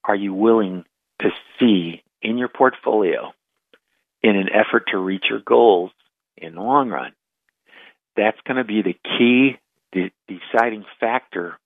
are 0.04 0.16
you 0.16 0.34
willing 0.34 0.84
to 1.20 1.30
see 1.58 2.02
in 2.22 2.38
your 2.38 2.48
portfolio 2.48 3.32
in 4.22 4.36
an 4.36 4.48
effort 4.50 4.84
to 4.90 4.98
reach 4.98 5.24
your 5.28 5.40
goals 5.40 5.90
in 6.36 6.54
the 6.54 6.60
long 6.60 6.90
run? 6.90 7.12
That's 8.16 8.38
going 8.46 8.56
to 8.56 8.64
be 8.64 8.82
the 8.82 8.96
key 9.18 9.58
de- 9.92 10.12
deciding 10.28 10.84
factor 11.00 11.58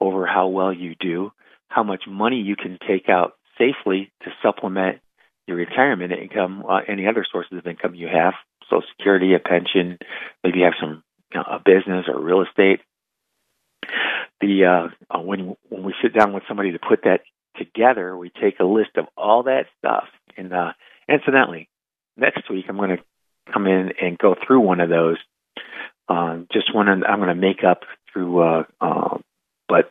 over 0.00 0.26
how 0.26 0.48
well 0.48 0.72
you 0.72 0.94
do 0.98 1.32
how 1.74 1.82
much 1.82 2.04
money 2.06 2.36
you 2.36 2.54
can 2.54 2.78
take 2.86 3.08
out 3.08 3.32
safely 3.58 4.12
to 4.22 4.30
supplement 4.42 5.00
your 5.46 5.56
retirement 5.56 6.12
income, 6.12 6.64
uh, 6.68 6.80
any 6.88 7.06
other 7.06 7.24
sources 7.30 7.58
of 7.58 7.66
income 7.66 7.94
you 7.94 8.08
have, 8.08 8.34
Social 8.70 8.82
Security, 8.96 9.34
a 9.34 9.38
pension, 9.38 9.98
maybe 10.42 10.60
you 10.60 10.64
have 10.64 10.74
some 10.80 11.02
you 11.32 11.40
know, 11.40 11.46
a 11.48 11.58
business 11.58 12.06
or 12.08 12.20
real 12.20 12.42
estate. 12.42 12.80
The 14.40 14.90
uh, 15.12 15.20
when 15.20 15.56
when 15.68 15.84
we 15.84 15.94
sit 16.02 16.14
down 16.14 16.32
with 16.32 16.44
somebody 16.48 16.72
to 16.72 16.78
put 16.78 17.02
that 17.04 17.20
together, 17.56 18.16
we 18.16 18.30
take 18.30 18.58
a 18.60 18.64
list 18.64 18.90
of 18.96 19.06
all 19.16 19.44
that 19.44 19.66
stuff. 19.78 20.04
And 20.36 20.52
uh, 20.52 20.72
incidentally, 21.08 21.68
next 22.16 22.50
week 22.50 22.64
I'm 22.68 22.76
going 22.76 22.96
to 22.96 23.02
come 23.52 23.66
in 23.66 23.92
and 24.00 24.18
go 24.18 24.34
through 24.34 24.60
one 24.60 24.80
of 24.80 24.88
those. 24.88 25.18
Um, 26.08 26.46
just 26.52 26.74
one 26.74 26.88
I'm 26.88 27.18
going 27.18 27.28
to 27.28 27.34
make 27.34 27.64
up 27.64 27.80
through, 28.12 28.40
uh, 28.42 28.64
uh, 28.80 29.18
but 29.68 29.90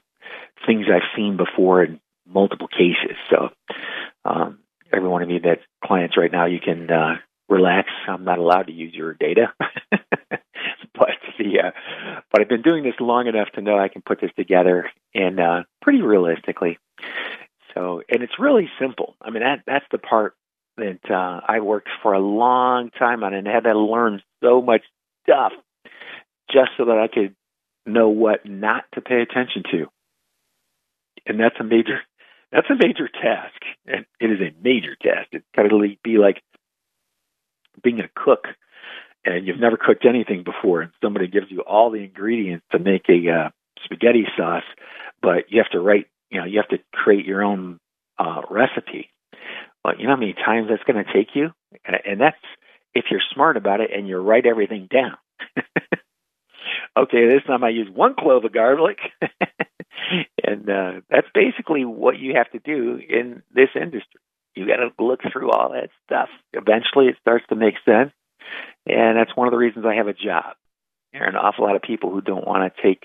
things 0.66 0.86
I've 0.94 1.10
seen 1.16 1.38
before 1.38 1.84
in 1.84 2.00
multiple 2.28 2.68
cases. 2.68 3.18
So, 3.30 3.50
um, 4.26 4.60
every 4.96 5.10
one 5.10 5.24
of 5.24 5.30
you 5.30 5.40
that 5.42 5.60
clients 5.84 6.18
right 6.18 6.32
now, 6.32 6.46
you 6.46 6.60
can 6.60 6.90
uh, 6.90 7.16
relax. 7.50 7.90
I'm 8.08 8.24
not 8.24 8.40
allowed 8.40 8.68
to 8.68 8.74
use 8.74 8.94
your 8.94 9.14
data, 9.14 9.54
but 9.92 11.10
the 11.38 11.60
uh, 11.60 11.72
but 12.32 12.42
I've 12.42 12.50
been 12.50 12.62
doing 12.62 12.84
this 12.84 12.94
long 13.00 13.28
enough 13.28 13.50
to 13.56 13.62
know 13.62 13.78
I 13.78 13.88
can 13.88 14.02
put 14.02 14.22
this 14.22 14.32
together 14.36 14.90
and 15.14 15.40
uh, 15.40 15.64
pretty 15.82 16.02
realistically. 16.02 16.78
So, 17.74 18.02
and 18.10 18.22
it's 18.22 18.40
really 18.40 18.70
simple. 18.80 19.16
I 19.22 19.32
mean, 19.32 19.42
that 19.42 19.64
that's 19.66 19.86
the 19.92 19.98
part 19.98 20.36
that 20.78 21.00
uh, 21.10 21.42
I 21.48 21.60
worked 21.60 21.90
for 22.02 22.14
a 22.14 22.20
long 22.20 22.90
time 22.92 23.24
on 23.24 23.34
and 23.34 23.48
had 23.48 23.64
to 23.64 23.78
learn 23.78 24.22
so 24.44 24.62
much 24.62 24.82
stuff 25.24 25.54
just 26.52 26.72
so 26.78 26.86
that 26.86 26.98
I 26.98 27.08
could 27.08 27.36
know 27.86 28.10
what 28.10 28.46
not 28.46 28.86
to 28.94 29.02
pay 29.02 29.22
attention 29.22 29.64
to. 29.72 29.86
And 31.26 31.40
that's 31.40 31.56
a 31.60 31.64
major 31.64 32.02
that's 32.54 32.70
a 32.70 32.76
major 32.76 33.08
task. 33.10 33.60
And 33.88 34.06
it 34.20 34.32
is 34.32 34.40
a 34.40 34.54
major 34.64 34.96
task. 35.02 35.30
It 35.32 35.44
kind 35.56 35.72
of 35.72 35.82
be 36.04 36.18
like 36.18 36.42
being 37.84 38.00
a 38.00 38.10
cook 38.16 38.46
and 39.26 39.48
you've 39.48 39.60
never 39.60 39.78
cooked 39.78 40.06
anything 40.06 40.44
before 40.44 40.82
and 40.82 40.92
somebody 41.02 41.28
gives 41.28 41.48
you 41.50 41.62
all 41.62 41.90
the 41.90 42.04
ingredients 42.04 42.66
to 42.72 42.80
make 42.80 43.10
a 43.10 43.30
uh, 43.30 43.50
spaghetti 43.84 44.26
sauce, 44.38 44.64
but 45.22 45.50
you 45.50 45.62
have 45.62 45.72
to 45.72 45.80
write, 45.80 46.08
you 46.30 46.40
know, 46.40 46.46
you 46.46 46.60
have 46.60 46.70
to 46.70 46.84
create 46.94 47.26
your 47.26 47.44
own 47.44 47.80
uh, 48.20 48.42
recipe. 48.50 49.10
Well, 49.84 49.96
you 49.98 50.06
know 50.06 50.14
how 50.14 50.20
many 50.20 50.34
times 50.34 50.68
that's 50.70 50.84
going 50.84 51.04
to 51.04 51.14
take 51.14 51.30
you? 51.36 51.50
And, 51.86 51.98
and 52.06 52.22
that's 52.22 52.38
if 52.94 53.06
you're 53.10 53.22
smart 53.34 53.58
about 53.58 53.82
it 53.82 53.90
and 53.96 54.08
you 54.08 54.18
write 54.18 54.46
everything 54.46 54.88
down. 54.92 55.18
okay, 56.98 57.28
this 57.28 57.44
time 57.48 57.64
I 57.64 57.70
use 57.70 57.90
one 57.92 58.16
clove 58.16 58.46
of 58.46 58.54
garlic. 58.54 59.00
and 60.44 60.70
uh, 60.70 61.02
that's 61.10 61.28
basically 61.34 61.86
what 61.86 62.18
you 62.18 62.36
have 62.36 62.52
to 62.52 62.60
do 62.60 63.00
in 63.08 63.44
this 63.54 63.70
industry. 63.76 64.20
You 64.56 64.68
got 64.68 64.78
to 64.78 65.04
look 65.04 65.22
through 65.32 65.52
all 65.52 65.72
that 65.72 65.90
stuff. 66.06 66.30
Eventually, 66.54 67.08
it 67.08 67.16
starts 67.22 67.46
to 67.50 67.56
make 67.56 67.76
sense, 67.86 68.12
and 68.86 69.18
that's 69.18 69.36
one 69.36 69.48
of 69.48 69.52
the 69.52 69.58
reasons 69.58 69.86
I 69.86 69.96
have 69.96 70.08
a 70.08 70.14
job. 70.14 70.56
There 71.12 71.24
are 71.24 71.30
an 71.30 71.36
awful 71.36 71.66
lot 71.66 71.76
of 71.76 71.82
people 71.82 72.12
who 72.12 72.22
don't 72.22 72.48
want 72.48 72.72
to 72.74 72.82
take 72.82 73.04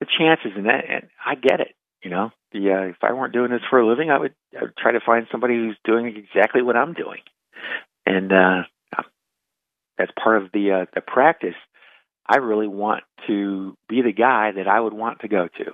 the 0.00 0.06
chances 0.18 0.52
in 0.56 0.64
that, 0.64 0.84
and 0.88 1.08
I 1.24 1.34
get 1.34 1.60
it. 1.60 1.74
You 2.02 2.10
know, 2.10 2.30
the 2.52 2.72
uh, 2.72 2.88
if 2.88 2.96
I 3.02 3.12
weren't 3.12 3.32
doing 3.32 3.50
this 3.50 3.62
for 3.70 3.80
a 3.80 3.86
living, 3.86 4.10
I 4.10 4.18
would, 4.18 4.34
I 4.58 4.64
would 4.64 4.76
try 4.76 4.92
to 4.92 5.00
find 5.00 5.26
somebody 5.30 5.54
who's 5.54 5.76
doing 5.84 6.06
exactly 6.08 6.60
what 6.60 6.76
I'm 6.76 6.92
doing, 6.94 7.20
and 8.04 8.32
uh, 8.32 8.62
that's 10.02 10.12
part 10.22 10.42
of 10.42 10.50
the 10.52 10.82
uh, 10.82 10.86
the 10.94 11.00
practice. 11.00 11.54
I 12.26 12.38
really 12.38 12.68
want 12.68 13.04
to 13.26 13.76
be 13.88 14.02
the 14.02 14.12
guy 14.12 14.52
that 14.52 14.68
I 14.68 14.80
would 14.80 14.92
want 14.92 15.20
to 15.20 15.28
go 15.28 15.48
to, 15.48 15.72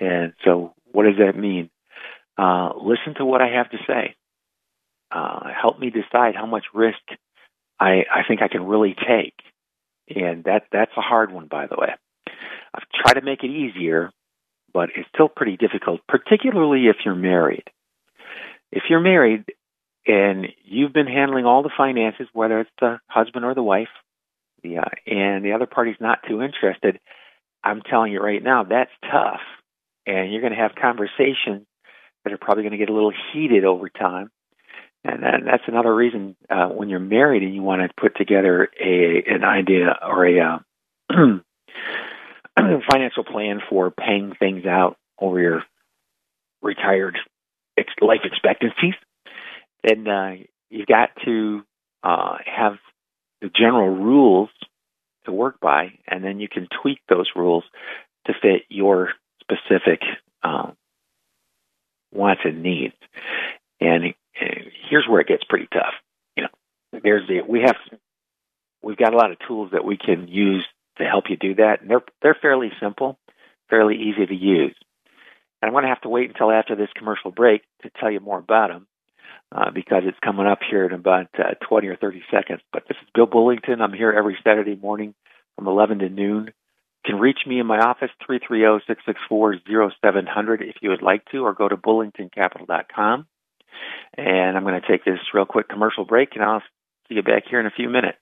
and 0.00 0.32
so 0.44 0.74
what 0.92 1.04
does 1.04 1.18
that 1.18 1.38
mean? 1.38 1.70
Uh, 2.38 2.72
listen 2.76 3.14
to 3.16 3.24
what 3.24 3.40
I 3.40 3.48
have 3.56 3.70
to 3.70 3.78
say 3.86 4.14
uh, 5.10 5.48
help 5.60 5.78
me 5.78 5.90
decide 5.90 6.34
how 6.34 6.46
much 6.46 6.64
risk 6.74 6.98
I, 7.78 8.04
I 8.12 8.22
think 8.26 8.42
I 8.42 8.48
can 8.48 8.66
really 8.66 8.94
take. 8.94 9.34
And 10.14 10.44
that 10.44 10.64
that's 10.70 10.92
a 10.96 11.00
hard 11.00 11.32
one, 11.32 11.48
by 11.48 11.66
the 11.66 11.76
way. 11.76 11.88
I've 12.74 12.88
tried 12.94 13.14
to 13.14 13.24
make 13.24 13.42
it 13.42 13.50
easier, 13.50 14.10
but 14.72 14.90
it's 14.94 15.08
still 15.12 15.28
pretty 15.28 15.56
difficult, 15.56 16.00
particularly 16.06 16.86
if 16.86 16.96
you're 17.04 17.14
married. 17.14 17.64
If 18.70 18.84
you're 18.88 19.00
married 19.00 19.44
and 20.06 20.46
you've 20.64 20.92
been 20.92 21.06
handling 21.06 21.44
all 21.44 21.62
the 21.62 21.70
finances, 21.76 22.28
whether 22.32 22.60
it's 22.60 22.70
the 22.80 22.98
husband 23.08 23.44
or 23.44 23.54
the 23.54 23.62
wife, 23.62 23.88
the, 24.62 24.78
uh, 24.78 24.84
and 25.06 25.44
the 25.44 25.52
other 25.52 25.66
party's 25.66 25.96
not 26.00 26.20
too 26.28 26.42
interested, 26.42 27.00
I'm 27.64 27.82
telling 27.82 28.12
you 28.12 28.20
right 28.20 28.42
now, 28.42 28.64
that's 28.64 28.90
tough. 29.02 29.40
And 30.06 30.32
you're 30.32 30.40
going 30.40 30.52
to 30.52 30.58
have 30.58 30.74
conversations 30.80 31.66
that 32.24 32.32
are 32.32 32.38
probably 32.38 32.62
going 32.62 32.72
to 32.72 32.78
get 32.78 32.90
a 32.90 32.94
little 32.94 33.12
heated 33.32 33.64
over 33.64 33.88
time. 33.88 34.30
And, 35.04 35.46
that's 35.46 35.62
another 35.68 35.94
reason 35.94 36.36
uh, 36.50 36.66
when 36.68 36.88
you're 36.88 36.98
married 36.98 37.42
and 37.42 37.54
you 37.54 37.62
want 37.62 37.82
to 37.82 37.88
put 38.00 38.16
together 38.16 38.68
a 38.80 39.22
an 39.28 39.44
idea 39.44 39.96
or 40.02 40.26
a 40.26 40.40
uh, 40.40 40.58
financial 42.90 43.22
plan 43.24 43.60
for 43.68 43.92
paying 43.92 44.34
things 44.38 44.66
out 44.66 44.96
over 45.20 45.38
your 45.40 45.62
retired 46.62 47.16
ex- 47.78 47.92
life 48.00 48.22
expectancies, 48.24 48.94
then 49.84 50.08
uh, 50.08 50.32
you've 50.70 50.86
got 50.86 51.10
to 51.24 51.62
uh, 52.02 52.38
have 52.44 52.74
the 53.40 53.50
general 53.54 53.88
rules 53.88 54.50
to 55.24 55.32
work 55.32 55.60
by, 55.60 55.98
and 56.08 56.24
then 56.24 56.40
you 56.40 56.48
can 56.48 56.66
tweak 56.82 56.98
those 57.08 57.30
rules 57.36 57.64
to 58.26 58.32
fit 58.32 58.62
your 58.68 59.10
specific 59.50 60.00
um, 60.42 60.76
wants 62.12 62.42
and 62.44 62.62
needs. 62.62 62.94
And 63.80 64.14
here's 64.90 65.06
where 65.08 65.20
it 65.20 65.28
gets 65.28 65.44
pretty 65.44 65.68
tough. 65.72 65.94
You 66.36 66.44
know, 66.44 67.00
there's 67.02 67.26
the 67.28 67.42
we 67.46 67.60
have 67.60 67.76
we've 68.82 68.96
got 68.96 69.14
a 69.14 69.16
lot 69.16 69.30
of 69.30 69.38
tools 69.46 69.70
that 69.72 69.84
we 69.84 69.96
can 69.96 70.28
use 70.28 70.64
to 70.98 71.04
help 71.04 71.24
you 71.28 71.36
do 71.36 71.54
that, 71.56 71.82
and 71.82 71.90
they're 71.90 72.04
they're 72.22 72.38
fairly 72.40 72.70
simple, 72.80 73.18
fairly 73.68 73.96
easy 73.96 74.26
to 74.26 74.34
use. 74.34 74.74
And 75.60 75.68
I'm 75.68 75.72
going 75.72 75.84
to 75.84 75.88
have 75.88 76.02
to 76.02 76.08
wait 76.08 76.28
until 76.28 76.50
after 76.50 76.76
this 76.76 76.90
commercial 76.94 77.30
break 77.30 77.62
to 77.82 77.90
tell 77.98 78.10
you 78.10 78.20
more 78.20 78.38
about 78.38 78.68
them. 78.68 78.86
Uh, 79.54 79.70
because 79.70 80.02
it's 80.04 80.18
coming 80.24 80.44
up 80.44 80.58
here 80.68 80.86
in 80.86 80.92
about 80.92 81.28
uh, 81.38 81.54
20 81.68 81.86
or 81.86 81.94
30 81.94 82.20
seconds. 82.32 82.60
But 82.72 82.82
this 82.88 82.96
is 83.00 83.08
Bill 83.14 83.28
Bullington. 83.28 83.80
I'm 83.80 83.92
here 83.92 84.10
every 84.10 84.36
Saturday 84.42 84.74
morning 84.74 85.14
from 85.54 85.68
11 85.68 86.00
to 86.00 86.08
noon. 86.08 86.52
You 87.04 87.12
can 87.12 87.20
reach 87.20 87.40
me 87.46 87.60
in 87.60 87.66
my 87.66 87.78
office, 87.78 88.10
330-664-0700 88.28 90.62
if 90.62 90.76
you 90.82 90.90
would 90.90 91.02
like 91.02 91.24
to, 91.30 91.44
or 91.44 91.52
go 91.52 91.68
to 91.68 91.76
bullingtoncapital.com. 91.76 93.26
And 94.16 94.56
I'm 94.56 94.64
going 94.64 94.80
to 94.80 94.88
take 94.88 95.04
this 95.04 95.18
real 95.34 95.46
quick 95.46 95.68
commercial 95.68 96.04
break, 96.04 96.30
and 96.34 96.42
I'll 96.42 96.62
see 97.08 97.14
you 97.14 97.22
back 97.22 97.44
here 97.48 97.60
in 97.60 97.66
a 97.66 97.70
few 97.70 97.88
minutes. 97.88 98.18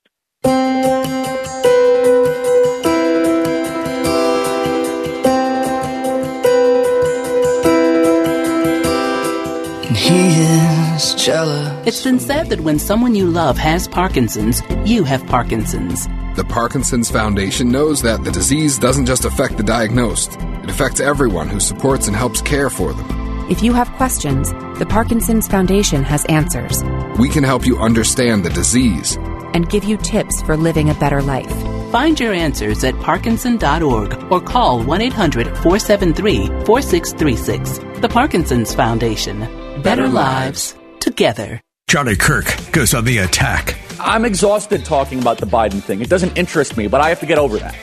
It's 11.87 12.03
been 12.03 12.19
said 12.19 12.49
that 12.49 12.61
when 12.61 12.79
someone 12.79 13.15
you 13.15 13.27
love 13.27 13.59
has 13.59 13.87
Parkinson's, 13.87 14.63
you 14.85 15.05
have 15.05 15.27
Parkinson's. 15.27 16.09
The 16.35 16.45
Parkinson's 16.45 17.09
Foundation 17.09 17.71
knows 17.71 18.03
that 18.03 18.25
the 18.25 18.33
disease 18.33 18.77
doesn't 18.77 19.07
just 19.07 19.25
affect 19.25 19.57
the 19.57 19.63
diagnosed, 19.63 20.37
it 20.65 20.69
affects 20.69 20.99
everyone 20.99 21.49
who 21.49 21.61
supports 21.61 22.09
and 22.09 22.17
helps 22.17 22.43
care 22.43 22.69
for 22.69 22.93
them. 22.93 23.49
If 23.49 23.63
you 23.63 23.73
have 23.73 23.89
questions, 23.93 24.51
the 24.81 24.87
Parkinson's 24.89 25.47
Foundation 25.47 26.03
has 26.03 26.25
answers. 26.25 26.83
We 27.21 27.29
can 27.29 27.45
help 27.45 27.65
you 27.65 27.79
understand 27.79 28.45
the 28.45 28.51
disease 28.51 29.17
and 29.55 29.71
give 29.71 29.85
you 29.85 29.97
tips 29.97 30.43
for 30.43 30.57
living 30.57 30.91
a 30.91 30.95
better 30.95 31.23
life. 31.23 31.53
Find 31.93 32.19
your 32.19 32.33
answers 32.33 32.83
at 32.83 32.99
parkinson.org 32.99 34.33
or 34.33 34.41
call 34.41 34.83
1 34.83 35.01
800 35.03 35.47
473 35.59 36.47
4636. 36.65 38.01
The 38.01 38.09
Parkinson's 38.09 38.75
Foundation. 38.75 39.39
Better 39.83 40.09
lives 40.09 40.75
together. 40.99 41.61
Charlie 41.87 42.17
Kirk 42.17 42.47
goes 42.73 42.93
on 42.93 43.05
the 43.05 43.19
attack. 43.19 43.84
I'm 44.05 44.25
exhausted 44.25 44.85
talking 44.85 45.19
about 45.19 45.39
the 45.39 45.47
Biden 45.47 45.83
thing. 45.83 46.01
It 46.01 46.09
doesn't 46.09 46.37
interest 46.37 46.77
me, 46.77 46.87
but 46.87 47.01
I 47.01 47.09
have 47.09 47.21
to 47.21 47.27
get 47.27 47.39
over 47.39 47.59
that 47.59 47.75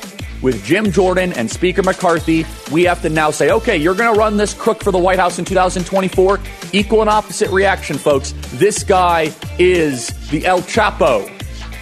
with 0.42 0.64
Jim 0.66 0.92
Jordan 0.92 1.34
and 1.34 1.50
Speaker 1.50 1.84
McCarthy, 1.84 2.46
we 2.72 2.84
have 2.84 3.02
to 3.04 3.10
now 3.10 3.32
say, 3.32 3.52
okay, 3.52 3.78
you're 3.78 3.96
going 3.96 4.14
to 4.14 4.20
run 4.20 4.38
this 4.38 4.54
crook 4.54 4.84
for 4.84 4.92
the 4.92 4.98
White 4.98 5.20
House 5.20 5.40
in 5.40 5.46
2024. 5.46 6.40
Equal 6.74 7.02
and 7.02 7.10
opposite 7.10 7.50
reaction, 7.52 7.98
folks. 7.98 8.34
This 8.54 8.84
guy 8.84 9.34
is 9.60 10.08
the 10.30 10.46
El 10.46 10.62
Chapo 10.62 11.30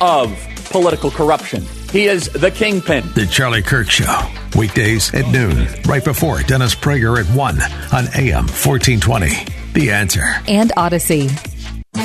of 0.01 0.31
political 0.71 1.11
corruption. 1.11 1.63
He 1.91 2.05
is 2.05 2.29
the 2.29 2.51
kingpin. 2.51 3.03
The 3.15 3.25
Charlie 3.25 3.63
Kirk 3.63 3.89
Show. 3.89 4.19
Weekdays 4.55 5.13
at 5.13 5.27
noon, 5.31 5.67
right 5.87 6.03
before 6.03 6.41
Dennis 6.43 6.75
Prager 6.75 7.19
at 7.19 7.25
1 7.35 7.61
on 7.61 8.05
AM 8.15 8.45
1420. 8.47 9.29
The 9.73 9.91
answer. 9.91 10.23
And 10.47 10.71
Odyssey. 10.75 11.29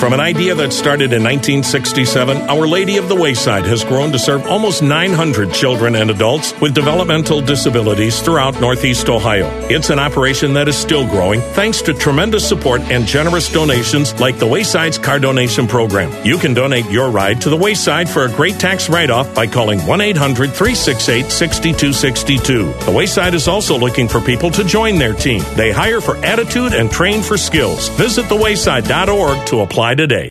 From 0.04 0.14
an 0.14 0.20
idea 0.20 0.54
that 0.54 0.72
started 0.72 1.12
in 1.12 1.22
1967, 1.22 2.36
Our 2.48 2.66
Lady 2.66 2.96
of 2.96 3.08
the 3.08 3.14
Wayside 3.14 3.64
has 3.66 3.84
grown 3.84 4.12
to 4.12 4.18
serve 4.18 4.46
almost 4.46 4.82
900 4.82 5.52
children 5.52 5.94
and 5.94 6.10
adults 6.10 6.58
with 6.58 6.74
developmental 6.74 7.42
disabilities 7.42 8.20
throughout 8.20 8.58
Northeast 8.60 9.08
Ohio. 9.10 9.46
It's 9.68 9.90
an 9.90 9.98
operation 9.98 10.54
that 10.54 10.68
is 10.68 10.76
still 10.76 11.06
growing 11.08 11.40
thanks 11.52 11.82
to 11.82 11.92
tremendous 11.92 12.48
support 12.48 12.80
and 12.82 13.06
generous 13.06 13.52
donations 13.52 14.18
like 14.18 14.38
the 14.38 14.46
Wayside's 14.46 14.96
car 14.96 15.18
donation 15.18 15.66
program. 15.66 16.10
You 16.24 16.38
can 16.38 16.54
donate 16.54 16.90
your 16.90 17.10
ride 17.10 17.42
to 17.42 17.50
the 17.50 17.56
Wayside 17.56 18.08
for 18.08 18.24
a 18.24 18.32
great 18.32 18.58
tax 18.58 18.88
write 18.88 19.10
off 19.10 19.34
by 19.34 19.46
calling 19.46 19.86
1 19.86 20.00
800 20.00 20.50
368 20.50 21.30
6262. 21.30 22.72
The 22.86 22.90
Wayside 22.90 23.34
is 23.34 23.48
also 23.48 23.78
looking 23.78 24.08
for 24.08 24.20
people 24.20 24.50
to 24.52 24.64
join 24.64 24.96
their 24.96 25.14
team. 25.14 25.42
They 25.56 25.72
hire 25.72 26.00
for 26.00 26.16
attitude 26.24 26.72
and 26.72 26.90
train 26.90 27.22
for 27.22 27.36
skills. 27.36 27.88
Visit 27.90 28.26
thewayside.org 28.26 29.46
to 29.46 29.60
apply 29.60 29.73
apply 29.74 29.94
today. 29.96 30.30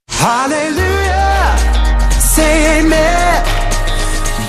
Hallelujah. 0.21 1.57
Say 2.11 2.79
amen. 2.79 3.43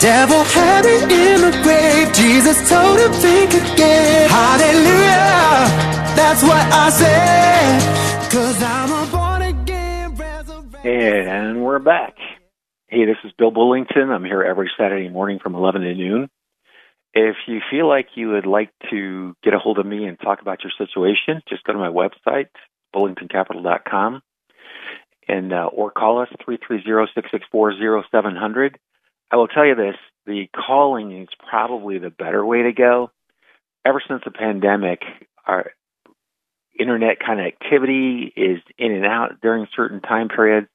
Devil 0.01 0.45
had 0.45 0.85
it 0.85 1.11
in 1.11 1.41
the 1.41 1.63
grave. 1.63 2.13
Jesus 2.13 2.69
told 2.69 3.01
him 3.01 3.11
think 3.13 3.55
again. 3.55 4.29
Hallelujah. 4.29 5.73
That's 6.13 6.43
what 6.43 6.61
I 6.61 6.91
said. 6.91 8.31
Cause 8.31 8.63
I'm 8.63 8.93
a 8.93 9.11
born 9.11 9.41
again 9.41 10.15
resurrected. 10.15 10.85
And 10.85 11.65
we're 11.65 11.79
back. 11.79 12.17
Hey, 12.89 13.07
this 13.07 13.17
is 13.25 13.33
Bill 13.39 13.51
Bullington. 13.51 14.11
I'm 14.15 14.27
here 14.27 14.43
every 14.43 14.71
Saturday 14.79 15.09
morning 15.09 15.39
from 15.43 15.55
11 15.55 15.81
to 15.81 15.95
noon. 15.95 16.29
If 17.15 17.37
you 17.47 17.61
feel 17.71 17.89
like 17.89 18.09
you 18.15 18.33
would 18.33 18.45
like 18.45 18.73
to 18.91 19.35
get 19.43 19.55
a 19.55 19.59
hold 19.59 19.79
of 19.79 19.87
me 19.87 20.05
and 20.05 20.21
talk 20.21 20.43
about 20.43 20.59
your 20.63 20.73
situation, 20.77 21.41
just 21.49 21.65
go 21.65 21.73
to 21.73 21.79
my 21.79 21.89
website, 21.89 22.49
bullingtoncapital.com 22.95 24.21
and 25.29 25.53
uh, 25.53 25.69
or 25.73 25.91
call 25.91 26.21
us 26.21 26.29
330-664-0700. 26.47 28.75
I 29.31 29.37
will 29.37 29.49
tell 29.49 29.67
you 29.67 29.75
this, 29.75 29.97
the 30.27 30.49
calling 30.55 31.23
is 31.23 31.29
probably 31.49 31.99
the 31.99 32.11
better 32.11 32.45
way 32.45 32.65
to 32.65 32.73
go. 32.73 33.11
Ever 33.85 34.01
since 34.07 34.23
the 34.25 34.31
pandemic, 34.31 35.01
our 35.47 35.73
internet 36.79 37.19
connectivity 37.21 38.33
is 38.37 38.61
in 38.79 38.93
and 38.93 39.07
out 39.07 39.41
during 39.41 39.67
certain 39.75 40.01
time 40.01 40.29
periods, 40.29 40.69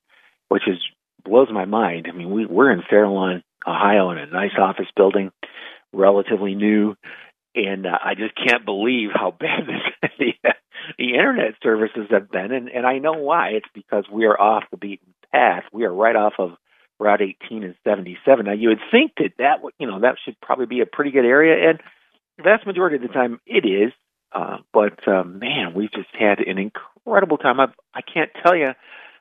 which 0.49 0.67
is 0.67 0.77
blows 1.23 1.49
my 1.51 1.65
mind. 1.65 2.07
I 2.09 2.13
mean, 2.15 2.31
we, 2.31 2.45
we're 2.45 2.71
in 2.71 2.83
Fairlawn, 2.89 3.43
Ohio, 3.65 4.11
in 4.11 4.17
a 4.17 4.25
nice 4.25 4.57
office 4.57 4.87
building, 4.95 5.31
relatively 5.93 6.55
new, 6.55 6.95
and 7.55 7.85
uh, 7.85 7.97
I 8.03 8.15
just 8.15 8.33
can't 8.35 8.65
believe 8.65 9.11
how 9.13 9.31
bad 9.39 9.67
this 9.67 10.09
the, 10.19 10.33
the 10.97 11.13
internet 11.13 11.53
services 11.61 12.07
have 12.09 12.29
been, 12.29 12.51
and, 12.51 12.69
and 12.69 12.85
I 12.85 12.99
know 12.99 13.13
why. 13.13 13.49
It's 13.49 13.69
because 13.73 14.05
we 14.11 14.25
are 14.25 14.39
off 14.39 14.63
the 14.71 14.77
beaten 14.77 15.13
path. 15.31 15.63
We 15.71 15.85
are 15.85 15.93
right 15.93 16.15
off 16.15 16.33
of 16.39 16.51
Route 16.99 17.21
18 17.21 17.63
and 17.63 17.75
77. 17.83 18.45
Now, 18.45 18.53
you 18.53 18.69
would 18.69 18.79
think 18.91 19.13
that 19.17 19.33
that 19.37 19.61
would, 19.61 19.73
you 19.79 19.87
know 19.87 19.99
that 20.01 20.15
should 20.23 20.39
probably 20.41 20.65
be 20.65 20.81
a 20.81 20.85
pretty 20.85 21.11
good 21.11 21.25
area, 21.25 21.69
and 21.69 21.79
the 22.37 22.43
vast 22.43 22.65
majority 22.65 22.95
of 22.95 23.01
the 23.01 23.07
time 23.09 23.39
it 23.45 23.65
is. 23.65 23.91
Uh, 24.31 24.57
but 24.73 25.07
uh, 25.07 25.23
man, 25.23 25.73
we've 25.73 25.91
just 25.91 26.09
had 26.17 26.39
an 26.39 26.57
incredible 26.57 27.37
time. 27.37 27.59
I, 27.59 27.67
I 27.93 28.01
can't 28.01 28.31
tell 28.43 28.55
you 28.55 28.71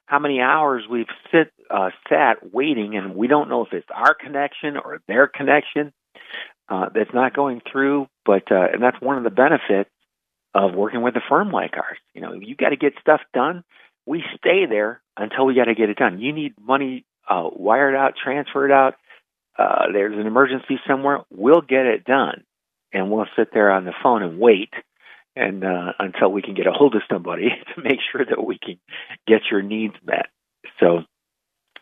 how 0.06 0.18
many 0.18 0.40
hours 0.40 0.84
we've 0.90 1.06
sit 1.30 1.52
uh, 1.70 1.90
sat 2.08 2.52
waiting, 2.52 2.96
and 2.96 3.14
we 3.14 3.26
don't 3.26 3.48
know 3.48 3.64
if 3.64 3.72
it's 3.72 3.88
our 3.94 4.14
connection 4.14 4.76
or 4.76 5.00
their 5.06 5.26
connection 5.26 5.92
uh, 6.68 6.88
that's 6.94 7.12
not 7.14 7.34
going 7.34 7.60
through. 7.70 8.08
But 8.24 8.50
uh, 8.50 8.68
and 8.72 8.82
that's 8.82 9.00
one 9.00 9.18
of 9.18 9.24
the 9.24 9.30
benefits 9.30 9.90
of 10.56 10.74
working 10.74 11.02
with 11.02 11.14
a 11.16 11.20
firm 11.28 11.50
like 11.50 11.74
ours. 11.76 11.98
You 12.14 12.22
know, 12.22 12.32
you 12.32 12.56
got 12.56 12.70
to 12.70 12.76
get 12.76 12.94
stuff 13.00 13.20
done. 13.34 13.62
We 14.06 14.22
stay 14.38 14.66
there 14.66 15.02
until 15.16 15.44
we 15.44 15.54
got 15.54 15.64
to 15.64 15.74
get 15.74 15.90
it 15.90 15.98
done. 15.98 16.20
You 16.20 16.32
need 16.32 16.54
money 16.60 17.04
uh, 17.28 17.48
wired 17.52 17.94
out, 17.94 18.14
transferred 18.22 18.72
out. 18.72 18.94
Uh, 19.58 19.92
there's 19.92 20.18
an 20.18 20.26
emergency 20.26 20.78
somewhere. 20.88 21.20
We'll 21.30 21.60
get 21.60 21.86
it 21.86 22.04
done, 22.04 22.44
and 22.92 23.10
we'll 23.10 23.26
sit 23.36 23.48
there 23.52 23.70
on 23.70 23.84
the 23.84 23.92
phone 24.02 24.22
and 24.22 24.38
wait 24.38 24.70
and 25.34 25.62
uh, 25.62 25.92
until 25.98 26.32
we 26.32 26.40
can 26.40 26.54
get 26.54 26.66
a 26.66 26.72
hold 26.72 26.94
of 26.94 27.02
somebody 27.10 27.48
to 27.74 27.82
make 27.82 27.98
sure 28.10 28.24
that 28.24 28.42
we 28.42 28.58
can 28.58 28.78
get 29.26 29.42
your 29.50 29.60
needs 29.62 29.94
met. 30.04 30.26
So 30.80 31.00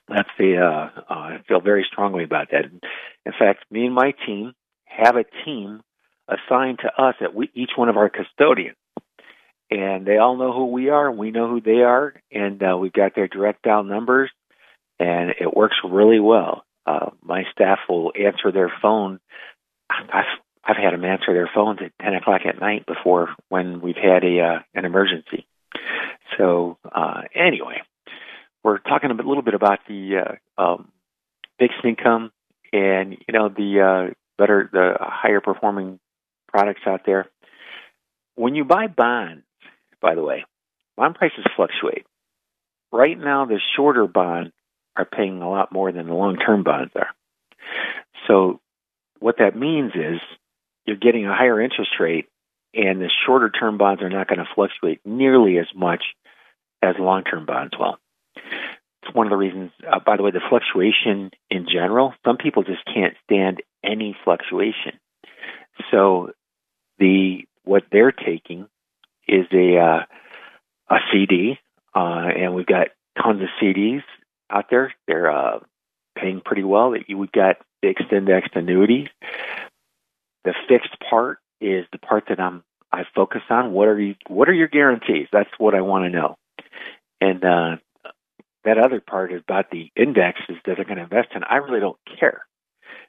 that's 0.09 0.29
the 0.39 0.59
uh, 0.59 1.01
uh, 1.09 1.15
I 1.15 1.39
feel 1.47 1.61
very 1.61 1.87
strongly 1.91 2.25
about 2.25 2.51
that. 2.51 2.65
In 2.65 3.33
fact, 3.39 3.65
me 3.71 3.87
and 3.87 3.95
my 3.95 4.15
team 4.27 4.53
have 4.87 5.17
a 5.17 5.25
team 5.45 5.81
assigned 6.29 6.79
to 6.81 7.03
us 7.03 7.15
at 7.21 7.35
we, 7.35 7.51
each 7.55 7.71
one 7.77 7.89
of 7.89 7.97
our 7.97 8.09
custodians, 8.09 8.77
and 9.71 10.07
they 10.07 10.19
all 10.19 10.37
know 10.37 10.53
who 10.53 10.67
we 10.67 10.89
are, 10.89 11.09
and 11.09 11.19
we 11.19 11.31
know 11.31 11.49
who 11.49 11.61
they 11.61 11.83
are, 11.83 12.15
and 12.31 12.63
uh, 12.63 12.77
we've 12.77 12.93
got 12.93 13.15
their 13.15 13.29
direct 13.29 13.63
dial 13.63 13.85
numbers, 13.85 14.31
and 14.99 15.31
it 15.41 15.55
works 15.55 15.77
really 15.85 16.21
well. 16.21 16.65
Uh, 16.87 17.11
my 17.23 17.45
staff 17.53 17.79
will 17.89 18.13
answer 18.19 18.53
their 18.53 18.73
phone. 18.83 19.21
I've 19.91 20.25
I've 20.67 20.77
had 20.77 20.95
them 20.95 21.05
answer 21.05 21.33
their 21.33 21.51
phones 21.55 21.81
at 21.83 21.93
ten 22.03 22.15
o'clock 22.15 22.43
at 22.47 22.61
night 22.61 22.87
before 22.87 23.35
when 23.49 23.81
we've 23.81 23.97
had 23.97 24.25
a 24.25 24.41
uh, 24.41 24.59
an 24.75 24.85
emergency. 24.85 25.47
So 26.39 26.79
uh, 26.91 27.23
anyway, 27.35 27.83
we're 28.63 28.79
talking 28.79 29.11
a 29.11 29.15
little 29.15 29.43
bit 29.43 29.55
about 29.55 29.81
the 29.89 30.39
uh, 30.59 30.63
um, 30.63 30.89
fixed 31.59 31.85
income 31.85 32.33
and 32.73 33.13
you 33.13 33.33
know 33.33 33.49
the 33.49 33.81
uh, 33.81 34.15
better 34.37 34.69
the 34.73 34.97
higher 35.01 35.41
performing 35.41 36.01
products 36.55 36.83
out 36.87 37.01
there. 37.05 37.27
When 38.37 38.55
you 38.55 38.65
buy 38.65 38.87
bonds, 38.87 39.43
by 40.01 40.15
the 40.15 40.23
way, 40.23 40.45
bond 40.97 41.17
prices 41.17 41.45
fluctuate. 41.57 42.07
Right 42.93 43.19
now, 43.19 43.45
the 43.45 43.59
shorter 43.77 44.07
bonds 44.07 44.53
are 44.97 45.05
paying 45.05 45.43
a 45.43 45.51
lot 45.51 45.73
more 45.73 45.91
than 45.91 46.07
the 46.07 46.15
long 46.15 46.37
term 46.37 46.63
bonds 46.63 46.93
are. 46.95 47.09
So, 48.29 48.61
what 49.19 49.39
that 49.39 49.57
means 49.57 49.93
is 49.97 50.21
you're 50.87 50.97
getting 50.97 51.27
a 51.27 51.35
higher 51.35 51.61
interest 51.61 51.91
rate, 51.99 52.29
and 52.73 53.01
the 53.01 53.11
shorter 53.27 53.51
term 53.51 53.77
bonds 53.77 54.01
are 54.03 54.11
not 54.11 54.29
going 54.29 54.39
to 54.39 54.49
fluctuate 54.55 55.01
nearly 55.05 55.59
as 55.59 55.67
much 55.75 56.05
as 56.83 56.95
long 57.01 57.25
term 57.25 57.47
bonds 57.47 57.75
will. 57.77 57.99
It's 59.03 59.15
one 59.15 59.27
of 59.27 59.31
the 59.31 59.37
reasons, 59.37 59.73
uh, 59.91 59.99
by 60.07 60.17
the 60.17 60.23
way, 60.23 60.31
the 60.31 60.41
fluctuation 60.49 61.33
in 61.51 61.67
general, 61.67 62.15
some 62.25 62.37
people 62.37 62.63
just 62.63 62.85
can't 62.87 63.15
stand 63.25 63.61
any 63.83 64.17
fluctuation. 64.23 65.01
So, 65.91 66.31
the 66.99 67.47
what 67.65 67.85
they're 67.91 68.13
taking 68.13 68.69
is 69.27 69.47
a 69.53 69.79
uh, 69.79 70.05
a 70.91 70.97
CD, 71.13 71.59
uh, 71.95 72.29
and 72.37 72.55
we've 72.55 72.67
got 72.67 72.89
tons 73.21 73.43
of 73.43 73.49
CDs 73.61 74.03
out 74.51 74.67
there. 74.71 74.95
They're 75.07 75.31
uh, 75.31 75.61
paying 76.17 76.41
pretty 76.45 76.65
well. 76.65 76.91
That 76.93 77.09
you, 77.09 77.19
We've 77.19 77.33
got 77.33 77.57
fixed 77.83 78.13
indexed 78.13 78.55
annuities. 78.55 79.09
The 80.45 80.55
fixed 80.69 80.97
part 81.09 81.39
is 81.61 81.87
the 81.93 81.99
part 81.99 82.25
that 82.29 82.41
I'm 82.41 82.63
I 82.93 83.05
focus 83.15 83.43
on. 83.51 83.73
What 83.73 83.89
are 83.89 84.01
you? 84.01 84.15
What 84.29 84.49
are 84.49 84.55
your 84.55 84.69
guarantees? 84.69 85.29
That's 85.33 85.51
what 85.59 85.75
I 85.75 85.81
want 85.81 86.05
to 86.05 86.11
know. 86.11 86.37
And 87.21 87.45
uh, 87.45 87.77
that 88.65 88.79
other 88.79 89.01
part 89.01 89.33
is 89.33 89.41
about 89.41 89.71
the 89.71 89.91
indexes 89.97 90.57
that 90.65 90.77
they're 90.77 90.85
going 90.85 90.99
to 90.99 91.05
invest 91.05 91.29
in. 91.35 91.43
I 91.45 91.57
really 91.57 91.81
don't 91.81 91.99
care. 92.19 92.47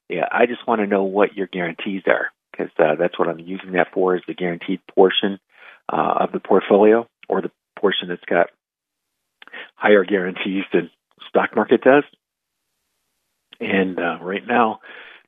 Yeah, 0.10 0.28
I 0.32 0.46
just 0.46 0.66
want 0.68 0.82
to 0.82 0.88
know 0.88 1.04
what 1.04 1.36
your 1.36 1.48
guarantees 1.48 2.04
are 2.08 2.30
because 2.56 2.72
uh, 2.80 2.96
that's 3.00 3.18
what 3.20 3.28
I'm 3.28 3.40
using 3.40 3.74
that 3.74 3.88
for 3.94 4.16
is 4.16 4.22
the 4.28 4.34
guaranteed 4.34 4.82
portion 4.94 5.40
uh, 5.92 6.16
of 6.22 6.32
the 6.32 6.40
portfolio 6.40 7.08
or 7.28 7.42
the 7.42 7.52
portion 7.80 8.08
that's 8.10 8.24
got 8.26 8.48
higher 9.76 10.04
guarantees 10.04 10.64
than 10.74 10.90
stock 11.30 11.56
market 11.56 11.82
does. 11.82 12.04
And 13.60 14.00
uh, 14.00 14.18
right 14.22 14.46
now, 14.46 14.80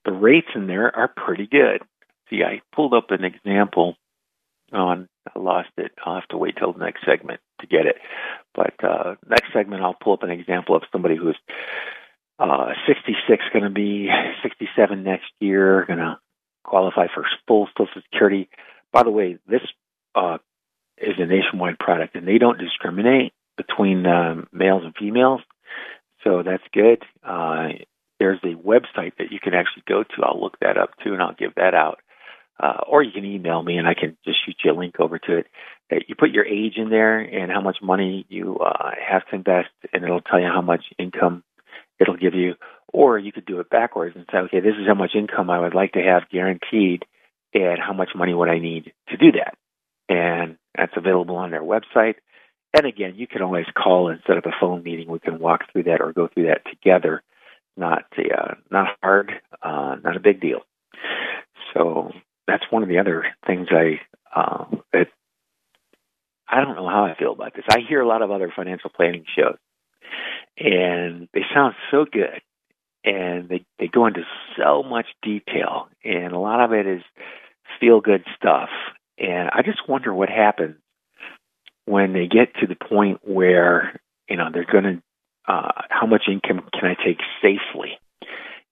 the 0.06 0.12
rates 0.12 0.48
in 0.56 0.68
there 0.68 0.96
are 0.96 1.08
pretty 1.08 1.48
good. 1.48 1.82
See, 2.30 2.44
I 2.44 2.62
pulled 2.76 2.94
up 2.94 3.12
an 3.12 3.24
example 3.24 3.96
on. 4.72 5.08
I 5.34 5.40
lost 5.40 5.70
it. 5.78 5.92
I'll 6.06 6.16
have 6.16 6.28
to 6.30 6.38
wait 6.38 6.56
till 6.58 6.74
the 6.74 6.84
next 6.84 7.06
segment 7.06 7.42
to 7.62 7.68
get 7.68 7.86
it. 7.86 7.98
But 8.54 8.82
uh, 8.84 9.16
next 9.28 9.54
segment, 9.54 9.82
I'll 9.82 9.94
pull 10.02 10.14
up 10.14 10.24
an 10.24 10.30
example 10.30 10.76
of 10.76 10.84
somebody 10.92 11.16
who's 11.16 11.38
uh, 12.40 12.70
66, 12.88 13.44
going 13.52 13.64
to 13.64 13.70
be 13.70 14.10
67 14.44 15.04
next 15.04 15.32
year, 15.40 15.86
going 15.86 16.00
to 16.00 16.18
qualify 16.68 17.08
for 17.14 17.26
full 17.48 17.68
Social 17.78 18.02
Security. 18.12 18.50
By 18.94 19.04
the 19.04 19.10
way, 19.10 19.40
this 19.48 19.62
uh, 20.14 20.38
is 20.98 21.16
a 21.18 21.26
nationwide 21.26 21.80
product, 21.80 22.16
and 22.16 22.28
they 22.28 22.38
don't 22.38 22.60
discriminate 22.60 23.34
between 23.58 24.06
um, 24.06 24.48
males 24.52 24.84
and 24.86 24.94
females, 24.96 25.42
so 26.24 26.44
that's 26.44 26.64
good. 26.74 27.04
Uh, 27.24 27.70
there's 28.20 28.40
a 28.44 28.56
website 28.56 29.14
that 29.18 29.32
you 29.32 29.40
can 29.42 29.54
actually 29.54 29.84
go 29.88 30.04
to. 30.04 30.24
I'll 30.24 30.42
look 30.42 30.58
that 30.62 30.78
up 30.78 30.92
too, 31.04 31.14
and 31.14 31.22
I'll 31.22 31.36
give 31.38 31.56
that 31.56 31.74
out. 31.74 32.00
Uh, 32.60 32.82
or 32.88 33.04
you 33.04 33.12
can 33.12 33.26
email 33.26 33.62
me, 33.62 33.78
and 33.78 33.88
I 33.88 33.94
can 33.94 34.18
just 34.26 34.40
shoot 34.44 34.56
you 34.64 34.72
a 34.72 34.74
link 34.74 35.00
over 35.00 35.20
to 35.20 35.38
it. 35.38 35.48
You 36.08 36.16
put 36.16 36.32
your 36.32 36.46
age 36.46 36.74
in 36.76 36.90
there 36.90 37.20
and 37.20 37.52
how 37.52 37.62
much 37.62 37.78
money 37.84 38.26
you 38.30 38.58
uh, 38.58 38.92
have 39.08 39.28
to 39.30 39.36
invest, 39.36 39.70
and 39.94 40.04
it'll 40.04 40.22
tell 40.22 40.40
you 40.40 40.48
how 40.48 40.62
much 40.62 40.84
income 40.98 41.44
it'll 42.00 42.18
give 42.18 42.34
you. 42.34 42.56
Or 42.94 43.18
you 43.20 43.32
could 43.32 43.46
do 43.46 43.60
it 43.60 43.70
backwards 43.70 44.16
and 44.16 44.26
say, 44.32 44.38
okay, 44.40 44.60
this 44.60 44.76
is 44.80 44.88
how 44.88 44.94
much 44.94 45.12
income 45.16 45.50
I 45.50 45.60
would 45.60 45.76
like 45.76 45.94
to 45.94 46.02
have 46.02 46.30
guaranteed, 46.30 47.04
and 47.54 47.80
how 47.80 47.94
much 47.94 48.10
money 48.16 48.34
would 48.34 48.50
I 48.50 48.60
need 48.60 48.94
to 49.10 49.18
do 49.18 49.34
that. 49.34 49.58
And 50.10 50.58
that's 50.76 50.94
available 50.96 51.36
on 51.36 51.52
their 51.52 51.64
website. 51.64 52.16
and 52.74 52.86
again, 52.86 53.16
you 53.16 53.28
can 53.28 53.42
always 53.42 53.66
call 53.76 54.10
and 54.10 54.22
set 54.28 54.38
up 54.38 54.46
a 54.46 54.52
phone 54.60 54.84
meeting. 54.84 55.10
We 55.10 55.20
can 55.20 55.40
walk 55.40 55.72
through 55.72 55.84
that 55.84 56.02
or 56.02 56.14
go 56.14 56.28
through 56.28 56.48
that 56.48 56.62
together. 56.70 57.24
Not 57.76 58.06
uh, 58.18 58.56
not 58.72 58.88
hard, 59.04 59.32
uh, 59.62 59.96
not 60.04 60.16
a 60.16 60.20
big 60.20 60.42
deal. 60.42 60.62
So 61.74 62.12
that's 62.48 62.64
one 62.72 62.84
of 62.84 62.90
the 62.90 63.00
other 63.00 63.26
things 63.46 63.68
I 63.72 64.00
uh, 64.36 64.66
it, 64.94 65.10
I 66.48 66.62
don't 66.64 66.76
know 66.76 66.88
how 66.88 67.06
I 67.06 67.16
feel 67.18 67.34
about 67.34 67.54
this. 67.56 67.66
I 67.70 67.80
hear 67.88 68.02
a 68.02 68.08
lot 68.08 68.22
of 68.22 68.32
other 68.32 68.52
financial 68.56 68.90
planning 68.90 69.26
shows, 69.36 69.58
and 70.58 71.28
they 71.34 71.42
sound 71.54 71.76
so 71.92 72.06
good, 72.06 72.42
and 73.08 73.48
they 73.48 73.66
they 73.80 73.88
go 73.88 74.06
into 74.06 74.24
so 74.58 74.84
much 74.84 75.06
detail, 75.24 75.88
and 76.04 76.34
a 76.34 76.40
lot 76.40 76.60
of 76.64 76.74
it 76.74 76.86
is 76.86 77.02
feel 77.80 78.02
good 78.02 78.24
stuff. 78.36 78.70
And 79.18 79.50
I 79.52 79.62
just 79.64 79.88
wonder 79.88 80.14
what 80.14 80.30
happens 80.30 80.76
when 81.86 82.14
they 82.14 82.28
get 82.28 82.54
to 82.60 82.68
the 82.68 82.76
point 82.76 83.22
where 83.24 84.00
you 84.30 84.36
know 84.36 84.50
they're 84.52 84.66
going 84.70 84.84
to 84.84 85.02
uh, 85.48 85.72
how 85.90 86.06
much 86.06 86.24
income 86.30 86.68
can 86.74 86.90
I 86.90 86.96
take 86.96 87.20
safely? 87.42 87.98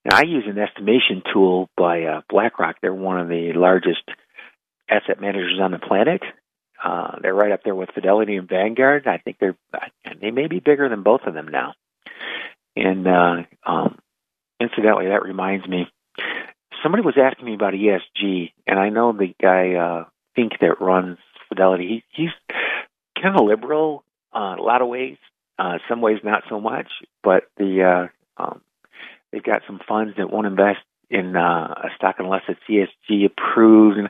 Now, 0.03 0.17
I 0.17 0.23
use 0.23 0.43
an 0.47 0.59
estimation 0.59 1.23
tool 1.33 1.69
by 1.77 2.03
uh, 2.03 2.21
BlackRock. 2.29 2.75
They're 2.81 2.93
one 2.93 3.19
of 3.19 3.29
the 3.29 3.53
largest 3.55 4.03
asset 4.89 5.21
managers 5.21 5.59
on 5.61 5.71
the 5.71 5.79
planet. 5.79 6.21
Uh, 6.83 7.15
they're 7.21 7.33
right 7.33 7.53
up 7.53 7.61
there 7.63 7.73
with 7.73 7.89
Fidelity 7.95 8.35
and 8.35 8.47
Vanguard. 8.47 9.07
I 9.07 9.17
think 9.17 9.37
they're 9.39 9.55
they 10.21 10.31
may 10.31 10.47
be 10.47 10.59
bigger 10.59 10.89
than 10.89 11.01
both 11.01 11.21
of 11.25 11.33
them 11.33 11.47
now. 11.47 11.73
And 12.75 13.07
uh, 13.07 13.43
um, 13.65 13.97
incidentally, 14.59 15.07
that 15.07 15.23
reminds 15.23 15.67
me, 15.67 15.87
somebody 16.83 17.03
was 17.03 17.15
asking 17.17 17.45
me 17.45 17.53
about 17.53 17.73
ESG, 17.73 18.51
and 18.67 18.79
I 18.79 18.89
know 18.89 19.11
the 19.11 19.33
guy 19.41 19.73
uh, 19.73 20.05
Fink 20.35 20.53
that 20.61 20.81
runs 20.81 21.17
Fidelity. 21.49 22.03
He, 22.13 22.23
he's 22.23 22.55
kind 23.21 23.35
of 23.35 23.45
liberal 23.45 24.03
uh, 24.33 24.55
a 24.57 24.61
lot 24.61 24.81
of 24.81 24.87
ways. 24.87 25.17
Uh, 25.57 25.77
some 25.87 26.01
ways 26.01 26.19
not 26.23 26.43
so 26.49 26.59
much, 26.59 26.87
but 27.23 27.43
the 27.57 28.09
uh, 28.37 28.41
um, 28.43 28.61
they've 29.31 29.43
got 29.43 29.61
some 29.65 29.79
funds 29.87 30.15
that 30.17 30.29
won't 30.29 30.47
invest 30.47 30.79
in 31.09 31.35
uh, 31.35 31.73
a 31.83 31.89
stock 31.95 32.15
unless 32.19 32.41
it's 32.49 32.59
ESG 32.69 33.25
approved. 33.25 33.97
And 33.97 34.09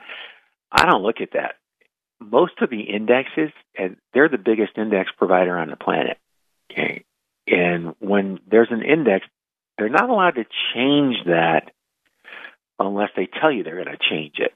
I 0.71 0.85
don't 0.85 1.03
look 1.03 1.21
at 1.21 1.33
that. 1.33 1.55
Most 2.19 2.53
of 2.61 2.71
the 2.71 2.81
indexes, 2.81 3.51
and 3.77 3.97
they're 4.13 4.29
the 4.29 4.39
biggest 4.39 4.77
index 4.77 5.11
provider 5.15 5.57
on 5.57 5.69
the 5.69 5.75
planet. 5.75 6.17
Okay, 6.71 7.03
and 7.47 7.93
when 7.99 8.39
there's 8.49 8.71
an 8.71 8.81
index, 8.81 9.27
they're 9.77 9.89
not 9.89 10.09
allowed 10.09 10.35
to 10.35 10.45
change 10.73 11.17
that 11.25 11.71
unless 12.79 13.09
they 13.15 13.27
tell 13.27 13.51
you 13.51 13.63
they're 13.63 13.83
going 13.83 13.97
to 13.97 14.09
change 14.09 14.35
it, 14.37 14.53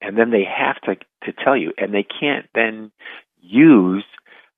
and 0.00 0.16
then 0.16 0.30
they 0.30 0.44
have 0.44 0.80
to 0.82 0.96
to 1.24 1.44
tell 1.44 1.56
you, 1.56 1.72
and 1.76 1.92
they 1.92 2.06
can't 2.20 2.46
then 2.54 2.92
use 3.40 4.04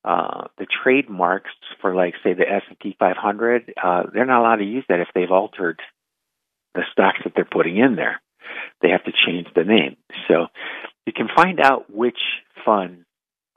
uh, 0.05 0.45
the 0.59 0.67
trademarks 0.83 1.51
for, 1.81 1.95
like, 1.95 2.15
say, 2.23 2.33
the 2.33 2.49
S 2.49 2.63
and 2.69 2.79
P 2.79 2.97
500. 2.99 3.75
Uh, 3.83 4.05
they're 4.13 4.27
not 4.27 4.41
allowed 4.41 4.57
to 4.57 4.65
use 4.65 4.85
that 4.89 5.01
if 5.01 5.09
they've 5.15 5.31
altered 5.31 5.81
the 6.75 6.83
stocks 6.93 7.19
that 7.25 7.33
they're 7.35 7.45
putting 7.45 7.77
in 7.77 7.97
there. 7.97 8.21
They 8.81 8.91
have 8.91 9.05
to 9.05 9.13
change 9.27 9.49
the 9.55 9.65
name. 9.65 9.97
So 10.29 10.47
you 11.07 11.13
can 11.13 11.29
find 11.35 11.61
out 11.61 11.93
which 11.93 12.19
funds 12.65 13.05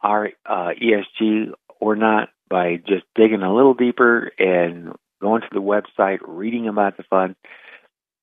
are 0.02 0.30
uh, 0.46 0.72
ESG 0.82 1.52
or 1.80 1.96
not 1.96 2.30
by 2.50 2.78
just 2.78 3.06
digging 3.16 3.42
a 3.42 3.54
little 3.54 3.74
deeper 3.74 4.32
and 4.38 4.94
going 5.24 5.42
to 5.42 5.48
the 5.52 5.62
website, 5.62 6.20
reading 6.28 6.68
about 6.68 6.98
the 6.98 7.04
fund. 7.04 7.36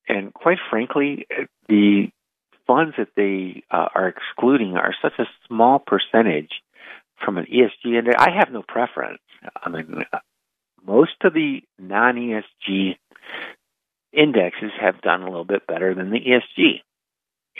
And 0.08 0.32
quite 0.32 0.58
frankly, 0.70 1.26
the 1.68 2.08
funds 2.66 2.94
that 2.98 3.08
they 3.16 3.64
uh, 3.70 3.88
are 3.94 4.08
excluding 4.08 4.76
are 4.76 4.94
such 5.02 5.18
a 5.18 5.24
small 5.48 5.80
percentage 5.80 6.50
from 7.24 7.38
an 7.38 7.46
ESG 7.46 7.98
index, 7.98 8.16
I 8.18 8.30
have 8.38 8.52
no 8.52 8.62
preference. 8.62 9.20
I 9.62 9.68
mean, 9.68 10.02
most 10.86 11.16
of 11.22 11.34
the 11.34 11.62
non 11.78 12.16
ESG 12.16 12.96
indexes 14.12 14.72
have 14.80 15.00
done 15.02 15.22
a 15.22 15.26
little 15.26 15.44
bit 15.44 15.66
better 15.66 15.94
than 15.94 16.10
the 16.10 16.18
ESG, 16.18 16.80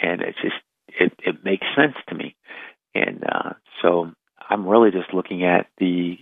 and 0.03 0.23
it's 0.23 0.39
just 0.41 0.57
it, 0.89 1.13
it 1.25 1.45
makes 1.45 1.67
sense 1.77 1.95
to 2.09 2.15
me. 2.15 2.35
And 2.95 3.25
uh, 3.25 3.53
so 3.83 4.11
I'm 4.49 4.67
really 4.67 4.91
just 4.91 5.15
looking 5.15 5.45
at 5.45 5.67
the 5.79 6.19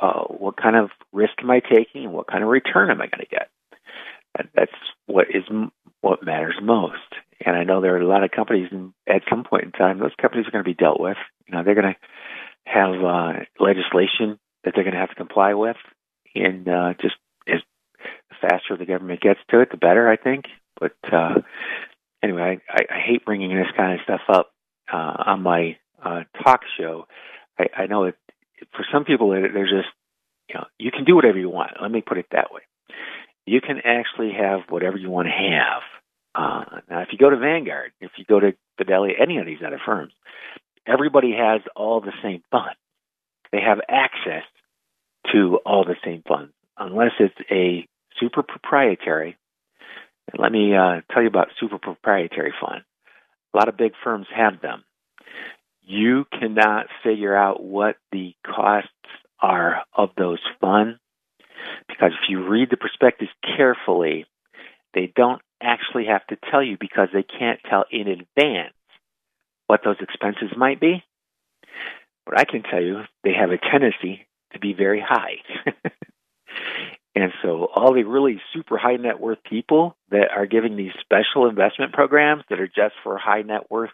uh, 0.00 0.24
what 0.24 0.56
kind 0.56 0.76
of 0.76 0.90
risk 1.12 1.34
am 1.42 1.50
I 1.50 1.60
taking 1.60 2.04
and 2.04 2.12
what 2.12 2.26
kind 2.26 2.42
of 2.42 2.50
return 2.50 2.90
am 2.90 3.00
I 3.00 3.06
going 3.06 3.24
to 3.24 3.26
get. 3.26 3.48
That's 4.54 4.72
what 5.06 5.28
is 5.30 5.44
what 6.02 6.22
matters 6.24 6.56
most. 6.62 7.14
And 7.44 7.56
I 7.56 7.64
know 7.64 7.80
there 7.80 7.94
are 7.96 8.00
a 8.00 8.06
lot 8.06 8.24
of 8.24 8.30
companies, 8.30 8.68
and 8.70 8.92
at 9.08 9.22
some 9.30 9.44
point 9.44 9.64
in 9.64 9.72
time, 9.72 9.98
those 9.98 10.14
companies 10.20 10.46
are 10.46 10.50
going 10.50 10.64
to 10.64 10.68
be 10.68 10.74
dealt 10.74 11.00
with. 11.00 11.16
You 11.46 11.54
know, 11.54 11.62
they're 11.64 11.74
going 11.74 11.94
to 11.94 12.70
have 12.70 12.94
uh, 13.02 13.32
legislation 13.58 14.38
that 14.64 14.72
they're 14.74 14.84
going 14.84 14.94
to 14.94 15.00
have 15.00 15.10
to 15.10 15.14
comply 15.14 15.54
with, 15.54 15.76
and 16.34 16.68
uh, 16.68 16.94
just 17.00 17.14
as 17.48 17.60
the 18.28 18.34
faster 18.40 18.76
the 18.76 18.86
government 18.86 19.20
gets 19.20 19.40
to 19.50 19.60
it, 19.60 19.70
the 19.70 19.76
better, 19.76 20.08
I 20.08 20.16
think. 20.16 20.46
But 20.78 20.96
uh, 21.10 21.40
anyway, 22.22 22.60
I, 22.68 22.82
I 22.94 22.98
hate 23.06 23.24
bringing 23.24 23.54
this 23.56 23.66
kind 23.76 23.94
of 23.94 24.04
stuff 24.04 24.22
up 24.28 24.52
uh, 24.92 25.14
on 25.26 25.42
my 25.42 25.78
uh, 26.04 26.24
talk 26.42 26.60
show. 26.78 27.06
I, 27.58 27.82
I 27.82 27.86
know 27.86 28.06
that 28.06 28.16
for 28.72 28.84
some 28.92 29.04
people, 29.04 29.32
it 29.32 29.52
there's 29.52 29.70
just 29.70 29.88
you 30.48 30.54
know 30.54 30.64
you 30.78 30.90
can 30.90 31.04
do 31.04 31.14
whatever 31.14 31.38
you 31.38 31.50
want. 31.50 31.72
Let 31.80 31.90
me 31.90 32.02
put 32.02 32.18
it 32.18 32.26
that 32.32 32.52
way. 32.52 32.62
You 33.46 33.60
can 33.60 33.78
actually 33.84 34.32
have 34.32 34.60
whatever 34.68 34.96
you 34.96 35.10
want 35.10 35.28
to 35.28 35.32
have. 35.32 35.82
Uh, 36.34 36.80
now, 36.90 37.00
if 37.00 37.08
you 37.12 37.18
go 37.18 37.30
to 37.30 37.36
Vanguard, 37.36 37.92
if 38.00 38.10
you 38.16 38.24
go 38.24 38.40
to 38.40 38.52
Fidelity, 38.76 39.14
any 39.20 39.38
of 39.38 39.46
these 39.46 39.60
other 39.66 39.80
firms, 39.84 40.12
everybody 40.86 41.32
has 41.32 41.62
all 41.74 42.00
the 42.00 42.12
same 42.22 42.42
funds. 42.50 42.76
They 43.52 43.60
have 43.60 43.78
access 43.88 44.42
to 45.32 45.58
all 45.64 45.84
the 45.84 45.96
same 46.04 46.22
funds, 46.28 46.52
unless 46.76 47.12
it's 47.20 47.34
a 47.50 47.86
super 48.20 48.42
proprietary. 48.42 49.36
Let 50.36 50.52
me 50.52 50.74
uh, 50.74 51.00
tell 51.12 51.22
you 51.22 51.28
about 51.28 51.48
super 51.58 51.78
proprietary 51.78 52.52
fund. 52.60 52.82
A 53.54 53.56
lot 53.56 53.68
of 53.68 53.76
big 53.76 53.92
firms 54.04 54.26
have 54.34 54.60
them. 54.60 54.84
You 55.86 56.26
cannot 56.32 56.86
figure 57.04 57.36
out 57.36 57.62
what 57.62 57.96
the 58.10 58.34
costs 58.44 58.90
are 59.40 59.84
of 59.94 60.10
those 60.16 60.40
funds 60.60 60.98
because 61.88 62.10
if 62.12 62.28
you 62.28 62.48
read 62.48 62.70
the 62.70 62.76
prospectus 62.76 63.28
carefully, 63.56 64.26
they 64.94 65.12
don't 65.14 65.40
actually 65.62 66.06
have 66.06 66.26
to 66.26 66.36
tell 66.50 66.62
you 66.62 66.76
because 66.80 67.08
they 67.12 67.22
can't 67.22 67.60
tell 67.70 67.84
in 67.90 68.08
advance 68.08 68.74
what 69.68 69.80
those 69.84 69.96
expenses 70.00 70.50
might 70.56 70.80
be. 70.80 71.04
But 72.24 72.40
I 72.40 72.44
can 72.44 72.64
tell 72.64 72.82
you 72.82 73.02
they 73.22 73.34
have 73.34 73.50
a 73.50 73.58
tendency 73.58 74.26
to 74.54 74.58
be 74.58 74.72
very 74.72 75.00
high. 75.00 75.36
and 77.14 77.32
so 77.42 77.68
all 77.72 77.94
the 77.94 78.02
really 78.02 78.40
super 78.52 78.76
high 78.76 78.96
net 78.96 79.20
worth 79.20 79.38
people 79.48 79.96
that 80.10 80.30
are 80.34 80.46
giving 80.46 80.76
these 80.76 80.92
special 81.00 81.48
investment 81.48 81.92
programs 81.92 82.42
that 82.50 82.58
are 82.58 82.66
just 82.66 82.94
for 83.04 83.18
high 83.18 83.42
net 83.42 83.70
worth 83.70 83.90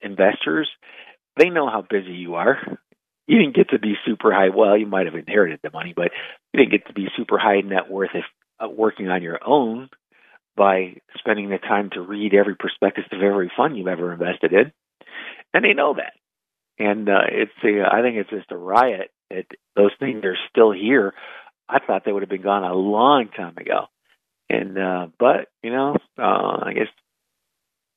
investors, 0.00 0.68
they 1.36 1.50
know 1.50 1.68
how 1.68 1.84
busy 1.88 2.12
you 2.12 2.34
are. 2.34 2.58
You 3.26 3.38
didn't 3.38 3.56
get 3.56 3.70
to 3.70 3.78
be 3.78 3.94
super 4.06 4.32
high. 4.32 4.48
Well, 4.48 4.76
you 4.76 4.86
might 4.86 5.06
have 5.06 5.14
inherited 5.14 5.60
the 5.62 5.70
money, 5.70 5.92
but 5.94 6.10
you 6.52 6.60
didn't 6.60 6.72
get 6.72 6.86
to 6.86 6.94
be 6.94 7.08
super 7.16 7.38
high 7.38 7.60
net 7.60 7.90
worth 7.90 8.10
if 8.14 8.24
uh, 8.58 8.68
working 8.68 9.08
on 9.08 9.22
your 9.22 9.38
own 9.46 9.90
by 10.56 10.96
spending 11.18 11.50
the 11.50 11.58
time 11.58 11.90
to 11.92 12.00
read 12.00 12.34
every 12.34 12.56
prospectus 12.56 13.04
of 13.12 13.22
every 13.22 13.50
fund 13.56 13.76
you've 13.76 13.86
ever 13.86 14.12
invested 14.12 14.52
in, 14.52 14.72
and 15.54 15.64
they 15.64 15.74
know 15.74 15.94
that. 15.94 16.14
And 16.78 17.08
uh, 17.08 17.26
it's 17.30 17.52
a, 17.64 17.82
I 17.92 18.02
think 18.02 18.16
it's 18.16 18.30
just 18.30 18.50
a 18.50 18.56
riot 18.56 19.10
that 19.30 19.46
those 19.76 19.92
things 19.98 20.24
are 20.24 20.36
still 20.50 20.72
here. 20.72 21.12
I 21.68 21.80
thought 21.80 22.04
they 22.04 22.12
would 22.12 22.22
have 22.22 22.30
been 22.30 22.42
gone 22.42 22.64
a 22.64 22.74
long 22.74 23.28
time 23.28 23.56
ago. 23.58 23.86
And 24.48 24.78
uh, 24.78 25.08
but 25.18 25.48
you 25.62 25.70
know, 25.70 25.96
uh, 26.18 26.64
I 26.64 26.72
guess 26.74 26.88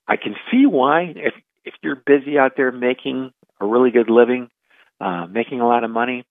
I 0.07 0.17
can 0.17 0.35
see 0.51 0.65
why 0.65 1.13
if 1.15 1.33
if 1.65 1.73
you're 1.81 1.95
busy 1.95 2.37
out 2.37 2.53
there 2.57 2.71
making 2.71 3.31
a 3.59 3.65
really 3.65 3.91
good 3.91 4.09
living, 4.09 4.49
uh, 4.99 5.25
making 5.27 5.61
a 5.61 5.67
lot 5.67 5.83
of 5.83 5.91
money, 5.91 6.25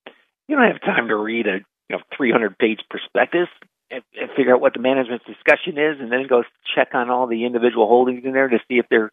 you 0.48 0.56
don't 0.56 0.66
have 0.66 0.80
time 0.80 1.08
to 1.08 1.16
read 1.16 1.46
a 1.46 1.58
you 1.88 1.96
know 1.96 2.00
300 2.16 2.58
page 2.58 2.80
prospectus 2.88 3.48
and, 3.90 4.02
and 4.20 4.30
figure 4.36 4.54
out 4.54 4.60
what 4.60 4.74
the 4.74 4.80
management's 4.80 5.24
discussion 5.26 5.78
is, 5.78 6.00
and 6.00 6.10
then 6.12 6.26
go 6.28 6.42
check 6.74 6.88
on 6.94 7.10
all 7.10 7.26
the 7.26 7.44
individual 7.44 7.86
holdings 7.86 8.24
in 8.24 8.32
there 8.32 8.48
to 8.48 8.58
see 8.68 8.78
if 8.78 8.86
they're 8.90 9.10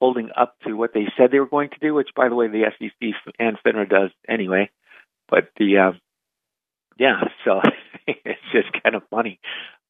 holding 0.00 0.30
up 0.36 0.56
to 0.66 0.74
what 0.74 0.92
they 0.94 1.06
said 1.16 1.30
they 1.30 1.40
were 1.40 1.46
going 1.46 1.70
to 1.70 1.78
do. 1.80 1.94
Which, 1.94 2.10
by 2.14 2.28
the 2.28 2.34
way, 2.34 2.48
the 2.48 2.64
SEC 2.78 3.14
and 3.38 3.58
FINRA 3.64 3.88
does 3.88 4.10
anyway. 4.28 4.70
But 5.28 5.50
the 5.56 5.78
uh, 5.78 5.92
yeah, 6.98 7.22
so 7.44 7.60
it's 8.06 8.40
just 8.52 8.82
kind 8.82 8.94
of 8.94 9.02
funny. 9.10 9.38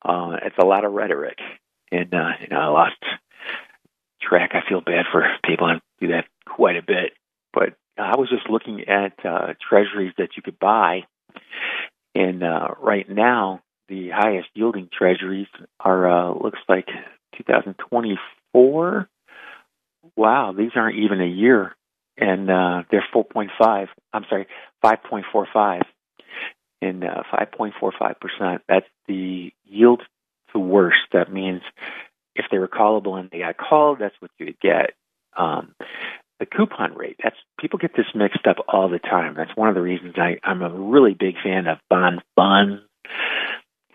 Uh, 0.04 0.36
it's 0.44 0.58
a 0.58 0.66
lot 0.66 0.84
of 0.84 0.92
rhetoric, 0.92 1.38
and 1.90 2.12
uh, 2.12 2.30
you 2.40 2.48
know, 2.48 2.60
I 2.60 2.66
lost 2.66 3.02
track. 4.26 4.50
I 4.54 4.68
feel 4.68 4.80
bad 4.80 5.06
for 5.10 5.24
people 5.44 5.68
and 5.68 5.80
do 6.00 6.08
that 6.08 6.24
quite 6.46 6.76
a 6.76 6.82
bit. 6.82 7.12
But 7.52 7.74
I 7.98 8.16
was 8.16 8.28
just 8.30 8.48
looking 8.48 8.82
at 8.88 9.12
uh, 9.24 9.54
treasuries 9.68 10.12
that 10.18 10.30
you 10.36 10.42
could 10.42 10.58
buy, 10.58 11.02
and 12.14 12.42
uh, 12.42 12.68
right 12.80 13.08
now 13.08 13.62
the 13.88 14.10
highest 14.10 14.48
yielding 14.54 14.88
treasuries 14.96 15.48
are 15.78 16.30
uh, 16.30 16.32
looks 16.34 16.60
like 16.68 16.86
2024. 17.36 19.08
Wow, 20.16 20.54
these 20.56 20.70
aren't 20.74 20.98
even 20.98 21.20
a 21.20 21.26
year, 21.26 21.76
and 22.16 22.50
uh, 22.50 22.82
they're 22.90 23.04
4.5. 23.14 23.88
I'm 24.12 24.24
sorry, 24.28 24.46
5.45. 24.84 25.82
And 26.80 27.04
uh, 27.04 27.22
5.45%, 27.32 28.58
that's 28.68 28.86
the 29.06 29.52
yield 29.64 30.02
to 30.52 30.58
worst. 30.58 30.98
That 31.12 31.32
means 31.32 31.62
if 32.34 32.46
they 32.50 32.58
were 32.58 32.68
callable 32.68 33.18
and 33.18 33.30
they 33.30 33.38
got 33.38 33.56
called, 33.56 33.98
that's 34.00 34.14
what 34.20 34.30
you 34.38 34.46
would 34.46 34.60
get. 34.60 34.92
Um, 35.36 35.74
the 36.38 36.46
coupon 36.46 36.94
rate, 36.94 37.16
that's 37.22 37.36
people 37.60 37.78
get 37.78 37.96
this 37.96 38.06
mixed 38.14 38.46
up 38.46 38.56
all 38.68 38.88
the 38.88 38.98
time. 38.98 39.34
That's 39.36 39.56
one 39.56 39.68
of 39.68 39.74
the 39.74 39.80
reasons 39.80 40.14
I, 40.16 40.38
I'm 40.42 40.62
a 40.62 40.70
really 40.70 41.14
big 41.14 41.36
fan 41.42 41.66
of 41.66 41.78
bond 41.88 42.22
funds. 42.34 42.82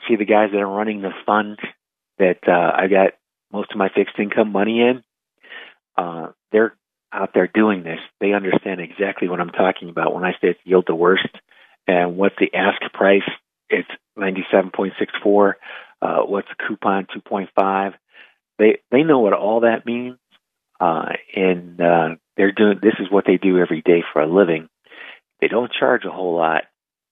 See 0.08 0.16
the 0.16 0.26
guys 0.26 0.52
that 0.54 0.62
are 0.62 0.68
running 0.68 1.02
the 1.02 1.12
fund 1.26 1.58
that 2.18 2.40
uh, 2.48 2.72
I 2.76 2.88
got 2.88 3.14
most 3.52 3.72
of 3.72 3.78
my 3.78 3.90
fixed 3.94 4.18
income 4.18 4.52
money 4.52 4.80
in, 4.80 5.04
uh, 5.98 6.32
they're 6.52 6.76
out 7.12 7.32
there 7.34 7.48
doing 7.48 7.84
this. 7.84 8.00
They 8.20 8.34
understand 8.34 8.82
exactly 8.82 9.28
what 9.28 9.40
I'm 9.40 9.50
talking 9.50 9.90
about 9.90 10.14
when 10.14 10.24
I 10.24 10.32
say 10.34 10.50
it's 10.50 10.60
yield 10.64 10.88
to 10.88 10.96
worst 10.96 11.28
and 11.88 12.18
what's 12.18 12.36
the 12.40 12.54
ask 12.54 12.82
price. 12.94 13.30
It's 13.70 13.90
97.64. 14.18 15.54
Uh, 16.02 16.18
what's 16.20 16.48
the 16.48 16.66
coupon? 16.68 17.08
2.5. 17.16 17.94
They 18.60 18.80
they 18.92 19.04
know 19.04 19.20
what 19.20 19.34
all 19.34 19.62
that 19.62 19.86
means, 19.86 20.18
uh, 20.80 21.10
and 21.36 21.80
uh, 21.80 22.10
they're 22.36 22.52
doing. 22.52 22.80
This 22.82 22.96
is 23.00 23.12
what 23.12 23.26
they 23.26 23.38
do 23.38 23.60
every 23.60 23.82
day 23.82 24.04
for 24.14 24.22
a 24.22 24.28
living. 24.28 24.70
They 25.42 25.48
don't 25.48 25.72
charge 25.72 26.06
a 26.06 26.12
whole 26.12 26.36
lot 26.36 26.64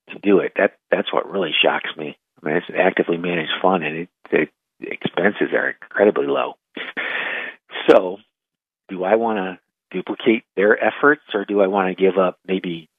to 0.10 0.20
do 0.20 0.40
it. 0.40 0.54
That 0.58 0.74
that's 0.92 1.12
what 1.14 1.30
really 1.30 1.52
shocks 1.64 1.90
me. 1.98 2.18
I 2.42 2.48
mean, 2.48 2.58
it's 2.58 2.70
an 2.70 2.76
actively 2.76 3.18
managed 3.18 3.54
fund, 3.62 3.84
and 3.84 3.96
it, 3.98 4.10
the 4.32 4.48
expenses 4.82 5.54
are 5.54 5.70
incredibly 5.82 6.28
low. 6.28 6.54
So, 7.90 8.18
do 8.90 9.04
I 9.04 9.16
want 9.16 9.38
to 9.38 9.60
duplicate 9.92 10.44
their 10.56 10.78
efforts, 10.84 11.22
or 11.34 11.46
do 11.46 11.62
I 11.62 11.68
want 11.68 11.96
to 11.96 12.02
give 12.02 12.18
up 12.18 12.40
maybe 12.48 12.90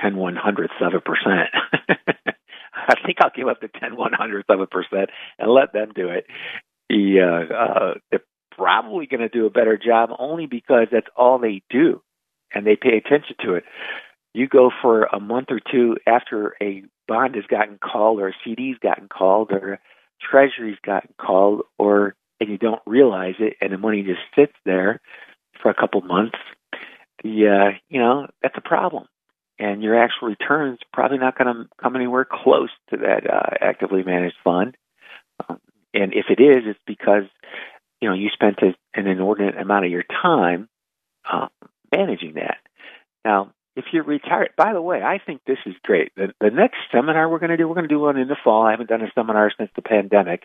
ten 0.00 0.16
one 0.16 0.36
hundredths 0.36 0.74
of 0.80 0.94
a 0.94 1.00
percent? 1.00 1.48
I 2.74 2.94
think 3.04 3.18
I'll 3.20 3.32
give 3.34 3.48
up 3.48 3.60
the 3.60 3.68
ten 3.68 3.96
one 3.96 4.12
hundredths 4.12 4.48
of 4.48 4.60
a 4.60 4.66
percent 4.66 5.10
and 5.38 5.50
let 5.50 5.72
them 5.72 5.92
do 5.94 6.08
it. 6.08 6.26
The, 6.88 7.20
uh, 7.20 7.54
uh, 7.54 7.94
they're 8.10 8.24
probably 8.52 9.06
going 9.06 9.20
to 9.20 9.28
do 9.28 9.46
a 9.46 9.50
better 9.50 9.76
job 9.76 10.10
only 10.18 10.46
because 10.46 10.88
that's 10.90 11.06
all 11.16 11.38
they 11.38 11.62
do, 11.70 12.02
and 12.52 12.66
they 12.66 12.76
pay 12.76 12.96
attention 12.96 13.36
to 13.44 13.54
it. 13.54 13.64
You 14.34 14.48
go 14.48 14.70
for 14.82 15.04
a 15.04 15.20
month 15.20 15.48
or 15.50 15.60
two 15.60 15.96
after 16.06 16.54
a 16.62 16.82
bond 17.06 17.34
has 17.34 17.44
gotten 17.46 17.78
called, 17.78 18.20
or 18.20 18.28
a 18.28 18.34
CD's 18.44 18.78
gotten 18.78 19.08
called, 19.08 19.52
or 19.52 19.74
a 19.74 19.78
treasury's 20.20 20.78
gotten 20.84 21.14
called, 21.20 21.62
or 21.78 22.14
and 22.40 22.48
you 22.48 22.58
don't 22.58 22.82
realize 22.86 23.34
it, 23.40 23.54
and 23.60 23.72
the 23.72 23.78
money 23.78 24.02
just 24.02 24.20
sits 24.36 24.52
there 24.64 25.00
for 25.60 25.70
a 25.70 25.74
couple 25.74 26.00
months. 26.02 26.38
The 27.22 27.48
uh, 27.48 27.78
you 27.88 28.00
know 28.00 28.28
that's 28.42 28.56
a 28.56 28.68
problem 28.68 29.08
and 29.58 29.82
your 29.82 29.98
actual 30.00 30.28
returns 30.28 30.78
probably 30.92 31.18
not 31.18 31.36
going 31.36 31.52
to 31.52 31.68
come 31.80 31.96
anywhere 31.96 32.26
close 32.30 32.70
to 32.90 32.96
that 32.98 33.28
uh, 33.28 33.56
actively 33.60 34.02
managed 34.02 34.36
fund. 34.44 34.76
Um, 35.48 35.58
and 35.94 36.12
if 36.12 36.26
it 36.30 36.40
is, 36.40 36.64
it's 36.66 36.80
because 36.86 37.24
you 38.00 38.08
know 38.08 38.14
you 38.14 38.28
spent 38.32 38.58
a, 38.62 38.74
an 38.98 39.06
inordinate 39.06 39.58
amount 39.58 39.86
of 39.86 39.90
your 39.90 40.04
time 40.22 40.68
uh, 41.30 41.48
managing 41.94 42.34
that. 42.34 42.58
Now, 43.24 43.52
if 43.76 43.86
you're 43.92 44.04
retired, 44.04 44.50
by 44.56 44.72
the 44.72 44.82
way, 44.82 45.02
I 45.02 45.18
think 45.24 45.42
this 45.46 45.58
is 45.66 45.74
great. 45.84 46.12
The, 46.16 46.32
the 46.40 46.50
next 46.50 46.78
seminar 46.92 47.28
we're 47.28 47.38
going 47.38 47.50
to 47.50 47.56
do, 47.56 47.68
we're 47.68 47.74
going 47.74 47.88
to 47.88 47.94
do 47.94 48.00
one 48.00 48.16
in 48.16 48.28
the 48.28 48.36
fall. 48.42 48.66
I 48.66 48.72
haven't 48.72 48.88
done 48.88 49.02
a 49.02 49.12
seminar 49.14 49.52
since 49.56 49.70
the 49.76 49.82
pandemic. 49.82 50.42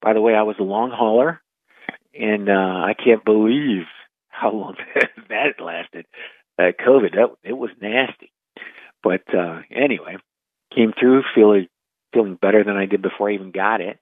By 0.00 0.12
the 0.12 0.20
way, 0.20 0.34
I 0.34 0.42
was 0.42 0.56
a 0.58 0.64
long 0.64 0.90
hauler, 0.90 1.40
and 2.18 2.48
uh, 2.48 2.52
I 2.52 2.94
can't 2.94 3.24
believe 3.24 3.84
how 4.28 4.52
long 4.52 4.76
that 5.28 5.60
lasted 5.60 6.06
uh, 6.58 6.72
COVID. 6.86 7.14
That 7.14 7.30
it 7.42 7.56
was 7.56 7.70
nasty, 7.80 8.32
but 9.02 9.22
uh, 9.34 9.60
anyway, 9.70 10.16
came 10.74 10.92
through 10.98 11.22
feeling 11.34 11.68
feeling 12.12 12.34
better 12.34 12.64
than 12.64 12.76
I 12.76 12.86
did 12.86 13.00
before 13.00 13.30
I 13.30 13.34
even 13.34 13.52
got 13.52 13.80
it. 13.80 13.98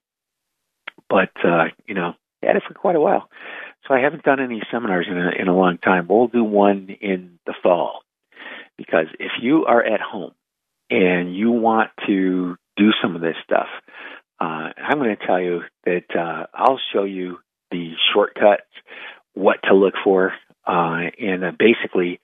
But 1.09 1.31
uh, 1.45 1.67
you 1.87 1.95
know, 1.95 2.15
I 2.43 2.47
had 2.47 2.57
it 2.57 2.63
for 2.67 2.75
quite 2.75 2.97
a 2.97 3.01
while, 3.01 3.29
so 3.87 3.95
I 3.95 4.01
haven't 4.01 4.25
done 4.25 4.41
any 4.41 4.63
seminars 4.71 5.07
in 5.11 5.17
a, 5.17 5.31
in 5.41 5.49
a 5.49 5.57
long 5.57 5.79
time. 5.79 6.07
We'll 6.09 6.29
do 6.29 6.45
one 6.45 6.89
in 7.01 7.39
the 7.47 7.55
fall 7.63 8.01
because 8.77 9.07
if 9.19 9.33
you 9.43 9.67
are 9.67 9.85
at 9.85 10.01
home 10.01 10.33
and 10.91 11.35
you 11.35 11.51
want 11.51 11.91
to 12.07 12.57
do 12.77 12.91
some 13.03 13.15
of 13.15 13.23
this 13.23 13.37
stuff, 13.45 13.69
uh, 14.41 14.71
I'm 14.77 14.99
going 14.99 15.17
to 15.17 15.27
tell 15.27 15.41
you 15.41 15.61
that 15.85 16.05
uh, 16.17 16.47
I'll 16.55 16.81
show 16.93 17.05
you 17.05 17.39
the 17.71 17.93
shortcuts, 18.13 18.63
what 19.35 19.59
to 19.65 19.75
look 19.75 19.95
for, 20.03 20.33
uh, 20.67 21.03
and 21.19 21.45
uh, 21.45 21.53
basically 21.59 22.21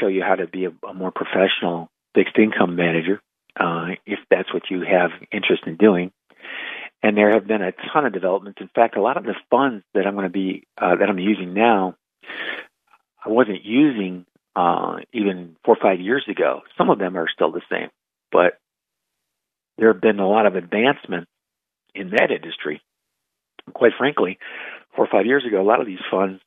show 0.00 0.06
you 0.06 0.22
how 0.22 0.34
to 0.34 0.46
be 0.46 0.64
a, 0.64 0.72
a 0.86 0.94
more 0.94 1.12
professional 1.12 1.90
fixed 2.14 2.38
income 2.38 2.76
manager 2.76 3.20
uh, 3.58 3.88
if 4.06 4.18
that's 4.30 4.52
what 4.52 4.64
you 4.70 4.80
have 4.80 5.10
interest 5.32 5.64
in 5.66 5.76
doing. 5.76 6.12
And 7.02 7.16
there 7.16 7.32
have 7.32 7.46
been 7.46 7.62
a 7.62 7.72
ton 7.92 8.06
of 8.06 8.12
developments. 8.12 8.60
In 8.60 8.68
fact, 8.68 8.96
a 8.96 9.02
lot 9.02 9.16
of 9.16 9.24
the 9.24 9.34
funds 9.50 9.84
that 9.94 10.06
I'm 10.06 10.14
going 10.14 10.26
to 10.26 10.30
be 10.30 10.66
uh, 10.78 10.96
that 10.96 11.08
I'm 11.08 11.18
using 11.18 11.52
now, 11.52 11.96
I 13.24 13.28
wasn't 13.28 13.64
using 13.64 14.24
uh, 14.54 14.98
even 15.12 15.56
four 15.64 15.76
or 15.76 15.82
five 15.82 16.00
years 16.00 16.24
ago. 16.28 16.62
Some 16.78 16.90
of 16.90 16.98
them 16.98 17.16
are 17.16 17.28
still 17.32 17.50
the 17.50 17.62
same, 17.70 17.88
but 18.30 18.58
there 19.78 19.92
have 19.92 20.00
been 20.00 20.20
a 20.20 20.28
lot 20.28 20.46
of 20.46 20.54
advancements 20.54 21.30
in 21.94 22.10
that 22.10 22.30
industry. 22.30 22.80
Quite 23.72 23.92
frankly, 23.98 24.38
four 24.94 25.04
or 25.04 25.08
five 25.08 25.26
years 25.26 25.44
ago, 25.46 25.60
a 25.60 25.64
lot 25.66 25.80
of 25.80 25.86
these 25.86 25.98
funds 26.10 26.40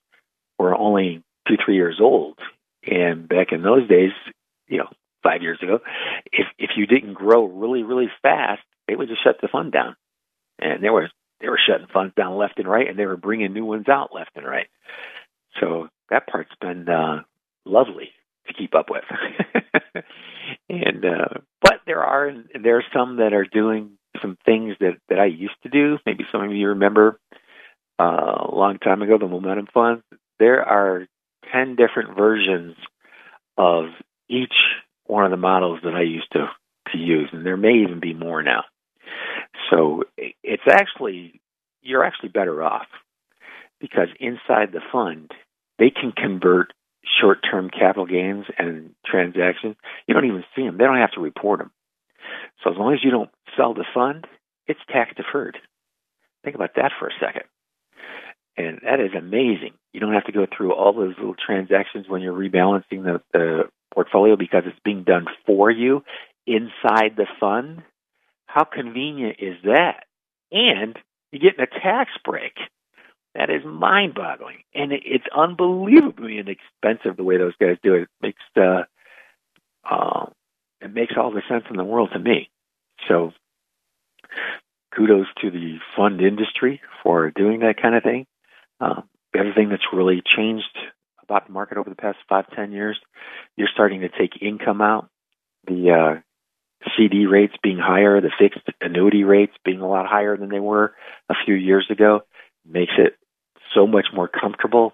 were 0.58 0.76
only 0.76 1.24
two, 1.48 1.56
three 1.63 1.76
years 1.76 2.00
old. 2.02 2.38
And 2.86 3.28
back 3.28 3.52
in 3.52 3.62
those 3.62 3.88
days, 3.88 4.12
you 4.68 4.78
know, 4.78 4.89
five 5.24 5.41
years 5.41 5.60
ago, 5.62 5.80
if 6.32 6.46
if 6.58 6.72
you 6.78 6.86
didn't 6.86 7.13
grow 7.13 7.46
really, 7.46 7.84
really 7.84 8.10
fast, 8.22 8.62
they 8.88 8.96
would 8.96 9.10
just 9.10 9.24
shut 9.24 9.41
the 9.41 9.48
fund 9.48 9.72
down. 9.72 9.96
And 10.60 10.84
they 10.84 10.89
were 10.89 11.10
they 11.41 11.50
were 11.50 11.60
shutting 11.68 11.88
funds 11.94 12.13
down 12.15 12.38
left 12.38 12.60
and 12.60 12.68
right, 12.68 12.88
and 12.88 12.98
they 12.98 13.06
were 13.06 13.18
bringing 13.18 13.54
new 13.54 13.65
ones 13.65 13.88
out 13.89 14.13
left 14.13 14.32
and 14.36 14.46
right. 14.46 14.68
So 15.60 15.89
that 16.10 16.28
part's 16.28 16.56
been 16.62 16.88
uh, 16.88 17.24
lovely 17.65 18.12
to 18.48 18.54
keep 18.54 18.76
up 18.76 18.88
with. 18.89 19.04
and 20.70 21.06
uh, 21.06 21.39
but 21.62 21.82
there 21.86 22.04
are 22.04 22.32
there 22.62 22.78
are 22.78 22.86
some 22.94 23.18
that 23.18 23.34
are 23.34 23.46
doing 23.46 23.98
some 24.22 24.38
things 24.46 24.76
that 24.80 24.98
that 25.10 25.20
I 25.20 25.26
used 25.26 25.62
to 25.63 25.70
do. 25.70 25.98
Maybe 26.06 26.26
some 26.32 26.44
of 26.44 26.52
you 26.52 26.70
remember 26.70 27.20
uh, 28.00 28.48
a 28.50 28.56
long 28.56 28.78
time 28.80 29.02
ago 29.02 29.18
the 29.18 29.28
momentum 29.28 29.68
Fund. 29.74 30.02
There 30.39 30.63
are 30.63 31.08
10 31.52 31.76
different 31.76 32.18
versions 32.18 32.76
of 33.58 33.86
each 34.30 34.54
one 35.06 35.26
of 35.26 35.32
the 35.32 35.38
models 35.38 35.80
that 35.84 35.96
I 35.96 36.02
used 36.02 36.32
to, 36.34 36.48
to 36.91 36.98
use, 36.98 37.30
and 37.32 37.46
there 37.46 37.58
may 37.58 37.84
even 37.84 38.00
be 38.00 38.13
more 38.13 38.41
now. 38.44 38.63
So 39.69 40.04
it's 40.17 40.63
actually, 40.69 41.41
you're 41.82 42.04
actually 42.04 42.30
better 42.30 42.62
off 42.63 42.88
because 43.80 44.08
inside 44.19 44.71
the 44.71 44.82
fund, 44.91 45.32
they 45.80 45.89
can 45.89 46.12
convert 46.12 46.73
short 47.21 47.39
term 47.49 47.69
capital 47.69 48.06
gains 48.06 48.45
and 48.58 48.95
transactions. 49.06 49.75
You 50.08 50.13
don't 50.13 50.25
even 50.25 50.43
see 50.56 50.63
them, 50.63 50.78
they 50.78 50.84
don't 50.86 50.97
have 50.97 51.12
to 51.12 51.21
report 51.21 51.60
them. 51.60 51.71
So 52.63 52.71
as 52.71 52.78
long 52.78 52.93
as 52.93 52.99
you 53.04 53.12
don't 53.12 53.30
sell 53.58 53.73
the 53.73 53.86
fund, 53.93 54.25
it's 54.67 54.80
tax 54.91 55.12
deferred. 55.15 55.58
Think 56.43 56.56
about 56.56 56.75
that 56.75 56.91
for 56.99 57.08
a 57.08 57.12
second. 57.19 57.43
And 58.58 58.80
that 58.84 58.99
is 58.99 59.12
amazing. 59.17 59.73
You 59.93 59.99
don't 59.99 60.13
have 60.13 60.25
to 60.25 60.32
go 60.32 60.45
through 60.45 60.73
all 60.73 60.93
those 60.93 61.15
little 61.17 61.36
transactions 61.36 62.08
when 62.08 62.21
you're 62.21 62.34
rebalancing 62.34 63.04
the, 63.04 63.21
the 63.34 63.63
portfolio 63.93 64.36
because 64.36 64.63
it's 64.65 64.80
being 64.84 65.04
done 65.04 65.25
for 65.45 65.69
you 65.69 66.04
inside 66.47 67.15
the 67.17 67.28
fund. 67.39 67.84
How 68.56 68.63
convenient 68.63 69.36
is 69.39 69.58
that? 69.65 70.06
And 70.50 70.98
you're 71.30 71.41
getting 71.41 71.60
a 71.60 71.80
tax 71.82 72.12
break. 72.24 72.54
That 73.34 73.50
is 73.50 73.65
mind 73.65 74.13
boggling. 74.15 74.63
And 74.74 74.94
it's 74.94 75.26
unbelievably 75.36 76.39
inexpensive 76.39 77.18
the 77.18 77.26
way 77.26 77.38
those 77.38 77.58
guys 77.60 77.76
do 77.84 77.96
it. 77.96 78.02
It 78.04 78.10
makes 78.22 78.41
uh, 78.56 78.84
uh, 79.84 80.28
it 80.80 80.94
makes 80.94 81.15
all 81.18 81.32
the 81.32 81.41
sense 81.50 81.65
in 81.70 81.76
the 81.76 81.84
world 81.84 82.12
to 82.13 82.20
me. 82.20 82.50
So 83.10 83.34
kudos 84.96 85.28
to 85.41 85.52
the 85.52 85.80
fund 85.98 86.22
industry 86.22 86.80
for 87.04 87.32
doing 87.32 87.60
that 87.60 87.82
kind 87.82 87.94
of 87.94 88.04
thing. 88.04 88.26
Uh, 88.80 89.02
everything 89.36 89.68
that's 89.68 89.91
really 89.91 90.24
changed 90.34 90.78
about 91.22 91.48
the 91.48 91.52
market 91.52 91.78
over 91.78 91.89
the 91.89 91.96
past 91.98 92.20
five, 92.30 92.46
ten 92.56 92.72
years, 92.72 92.98
you're 93.58 93.68
starting 93.74 94.00
to 94.00 94.10
take 94.10 94.41
income 94.41 94.80
out. 94.80 95.10
The 95.68 95.91
uh, 95.91 96.22
CD 96.98 97.26
rates 97.26 97.53
being 97.62 97.78
higher, 97.78 98.22
the 98.22 98.32
fixed 98.38 98.68
annuity 98.82 99.24
rates 99.24 99.53
being 99.64 99.82
a 99.82 99.88
lot 99.88 100.07
higher 100.07 100.38
than 100.38 100.49
they 100.49 100.59
were 100.59 100.93
a 101.30 101.34
few 101.45 101.55
years 101.55 101.88
ago, 101.89 102.22
makes 102.66 102.93
it 102.97 103.18
so 103.74 103.86
much 103.88 104.07
more 104.14 104.28
comfortable. 104.28 104.93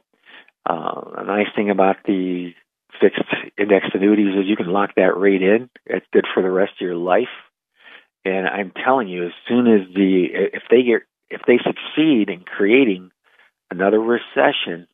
Uh, 0.70 1.01
a 1.18 1.24
nice 1.24 1.47
thing 1.55 1.70
about 1.70 1.97
the 2.05 2.51
fixed 2.99 3.24
indexed 3.57 3.93
annuities 3.93 4.36
is 4.36 4.47
you 4.47 4.55
can 4.55 4.68
lock 4.68 4.91
that 4.95 5.18
rate 5.18 5.41
in. 5.41 5.70
It's 5.86 6.05
good 6.13 6.26
for 6.34 6.43
the 6.43 6.51
rest 6.51 6.74
of 6.80 6.86
your 6.86 6.95
life. 6.95 7.34
And 8.24 8.47
I'm 8.47 8.72
telling 8.72 9.07
you, 9.07 9.26
as 9.26 9.32
soon 9.47 9.68
as 9.68 9.88
the 9.95 10.28
if 10.53 10.63
they 10.70 10.84
get 10.84 11.01
if 11.30 11.41
they 11.47 11.57
succeed 11.57 12.30
in 12.30 12.41
creating 12.41 13.11
another 13.72 13.99
recession, 13.99 14.88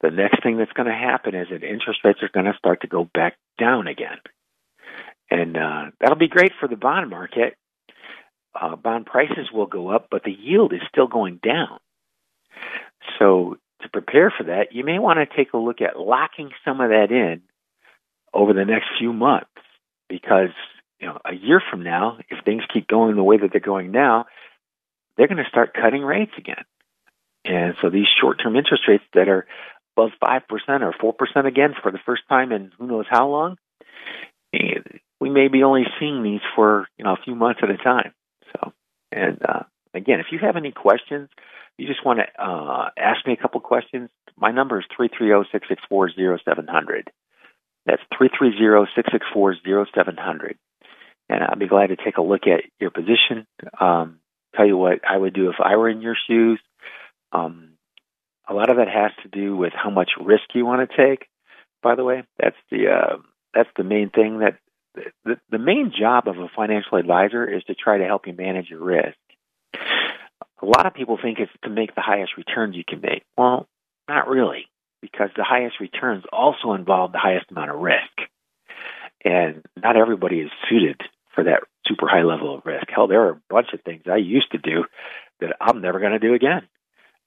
the 0.00 0.10
next 0.10 0.42
thing 0.42 0.56
that's 0.56 0.72
going 0.72 0.88
to 0.88 0.94
happen 0.94 1.34
is 1.34 1.48
that 1.50 1.62
interest 1.62 2.00
rates 2.04 2.20
are 2.22 2.30
going 2.32 2.46
to 2.46 2.56
start 2.56 2.80
to 2.82 2.86
go 2.86 3.04
back 3.12 3.36
down 3.58 3.86
again. 3.86 4.18
That'll 6.00 6.16
be 6.16 6.28
great 6.28 6.52
for 6.58 6.68
the 6.68 6.76
bond 6.76 7.10
market. 7.10 7.56
Uh, 8.58 8.76
bond 8.76 9.06
prices 9.06 9.50
will 9.52 9.66
go 9.66 9.88
up, 9.88 10.08
but 10.10 10.24
the 10.24 10.32
yield 10.32 10.72
is 10.72 10.80
still 10.88 11.06
going 11.06 11.38
down. 11.42 11.78
So, 13.18 13.56
to 13.82 13.88
prepare 13.88 14.32
for 14.36 14.44
that, 14.44 14.72
you 14.72 14.84
may 14.84 14.98
want 14.98 15.18
to 15.18 15.36
take 15.36 15.52
a 15.52 15.56
look 15.56 15.80
at 15.80 15.98
locking 15.98 16.50
some 16.64 16.80
of 16.80 16.90
that 16.90 17.10
in 17.10 17.42
over 18.34 18.52
the 18.52 18.64
next 18.64 18.86
few 18.98 19.12
months 19.12 19.48
because 20.08 20.50
you 21.00 21.06
know 21.06 21.18
a 21.24 21.34
year 21.34 21.62
from 21.70 21.82
now 21.82 22.18
if 22.28 22.44
things 22.44 22.62
keep 22.72 22.86
going 22.86 23.16
the 23.16 23.24
way 23.24 23.38
that 23.38 23.50
they're 23.52 23.60
going 23.60 23.90
now 23.90 24.26
they're 25.16 25.28
going 25.28 25.42
to 25.42 25.48
start 25.48 25.74
cutting 25.74 26.02
rates 26.02 26.32
again 26.38 26.64
and 27.44 27.74
so 27.80 27.90
these 27.90 28.06
short-term 28.20 28.56
interest 28.56 28.84
rates 28.86 29.04
that 29.14 29.28
are 29.28 29.46
above 29.96 30.10
5% 30.22 30.42
or 31.00 31.14
4% 31.14 31.46
again 31.46 31.74
for 31.82 31.90
the 31.90 31.98
first 32.04 32.22
time 32.28 32.52
in 32.52 32.70
who 32.78 32.86
knows 32.86 33.06
how 33.08 33.28
long 33.28 33.56
eh, 34.54 34.78
we 35.20 35.30
may 35.30 35.48
be 35.48 35.62
only 35.62 35.84
seeing 35.98 36.22
these 36.22 36.40
for 36.54 36.86
you 36.98 37.04
know 37.04 37.12
a 37.12 37.22
few 37.24 37.34
months 37.34 37.60
at 37.62 37.70
a 37.70 37.76
time 37.76 38.12
so 38.52 38.72
and 39.12 39.38
uh, 39.46 39.62
again 39.94 40.20
if 40.20 40.26
you 40.32 40.38
have 40.38 40.56
any 40.56 40.72
questions 40.72 41.28
you 41.78 41.86
just 41.86 42.04
want 42.04 42.18
to 42.18 42.42
uh, 42.42 42.90
ask 42.98 43.26
me 43.26 43.32
a 43.32 43.36
couple 43.36 43.60
questions 43.60 44.10
my 44.36 44.50
number 44.50 44.78
is 44.78 44.84
three 44.96 45.08
three 45.16 45.28
zero 45.28 45.44
six 45.52 45.68
six 45.68 45.82
four 45.88 46.10
zero 46.10 46.38
seven 46.44 46.66
hundred 46.66 47.10
that's 47.86 48.02
330-664-0700. 48.20 50.56
And 51.28 51.44
I'll 51.44 51.56
be 51.56 51.68
glad 51.68 51.88
to 51.88 51.96
take 51.96 52.18
a 52.18 52.22
look 52.22 52.46
at 52.46 52.62
your 52.80 52.90
position. 52.90 53.46
Um, 53.80 54.20
tell 54.54 54.66
you 54.66 54.76
what 54.76 55.00
I 55.08 55.16
would 55.16 55.32
do 55.32 55.48
if 55.50 55.56
I 55.62 55.76
were 55.76 55.88
in 55.88 56.02
your 56.02 56.16
shoes. 56.28 56.60
Um, 57.32 57.74
a 58.48 58.54
lot 58.54 58.70
of 58.70 58.78
that 58.78 58.88
has 58.88 59.12
to 59.22 59.28
do 59.28 59.56
with 59.56 59.72
how 59.72 59.90
much 59.90 60.10
risk 60.20 60.42
you 60.54 60.66
want 60.66 60.90
to 60.90 60.96
take. 60.96 61.28
By 61.82 61.94
the 61.94 62.02
way, 62.04 62.24
that's 62.38 62.56
the 62.70 62.88
uh, 62.88 63.16
that's 63.54 63.70
the 63.76 63.84
main 63.84 64.10
thing. 64.10 64.40
That 64.40 64.58
the, 64.94 65.36
the 65.50 65.58
main 65.58 65.92
job 65.98 66.26
of 66.26 66.36
a 66.38 66.48
financial 66.54 66.98
advisor 66.98 67.48
is 67.48 67.62
to 67.64 67.74
try 67.74 67.98
to 67.98 68.04
help 68.04 68.26
you 68.26 68.32
manage 68.32 68.68
your 68.70 68.82
risk. 68.82 69.16
A 70.62 70.66
lot 70.66 70.86
of 70.86 70.94
people 70.94 71.18
think 71.20 71.38
it's 71.38 71.52
to 71.64 71.70
make 71.70 71.94
the 71.94 72.02
highest 72.02 72.32
returns 72.36 72.76
you 72.76 72.84
can 72.86 73.00
make. 73.00 73.24
Well, 73.36 73.66
not 74.08 74.28
really 74.28 74.66
because 75.00 75.30
the 75.36 75.44
highest 75.44 75.80
returns 75.80 76.24
also 76.32 76.74
involve 76.74 77.12
the 77.12 77.18
highest 77.18 77.50
amount 77.50 77.70
of 77.70 77.80
risk. 77.80 78.28
And 79.24 79.64
not 79.76 79.96
everybody 79.96 80.40
is 80.40 80.50
suited 80.68 81.00
for 81.34 81.44
that 81.44 81.62
super 81.86 82.06
high 82.08 82.22
level 82.22 82.54
of 82.54 82.66
risk. 82.66 82.86
Hell, 82.94 83.06
there 83.06 83.22
are 83.22 83.32
a 83.32 83.40
bunch 83.48 83.68
of 83.72 83.80
things 83.82 84.02
I 84.10 84.16
used 84.16 84.50
to 84.52 84.58
do 84.58 84.84
that 85.40 85.56
I'm 85.60 85.80
never 85.80 86.00
going 86.00 86.12
to 86.12 86.18
do 86.18 86.34
again. 86.34 86.62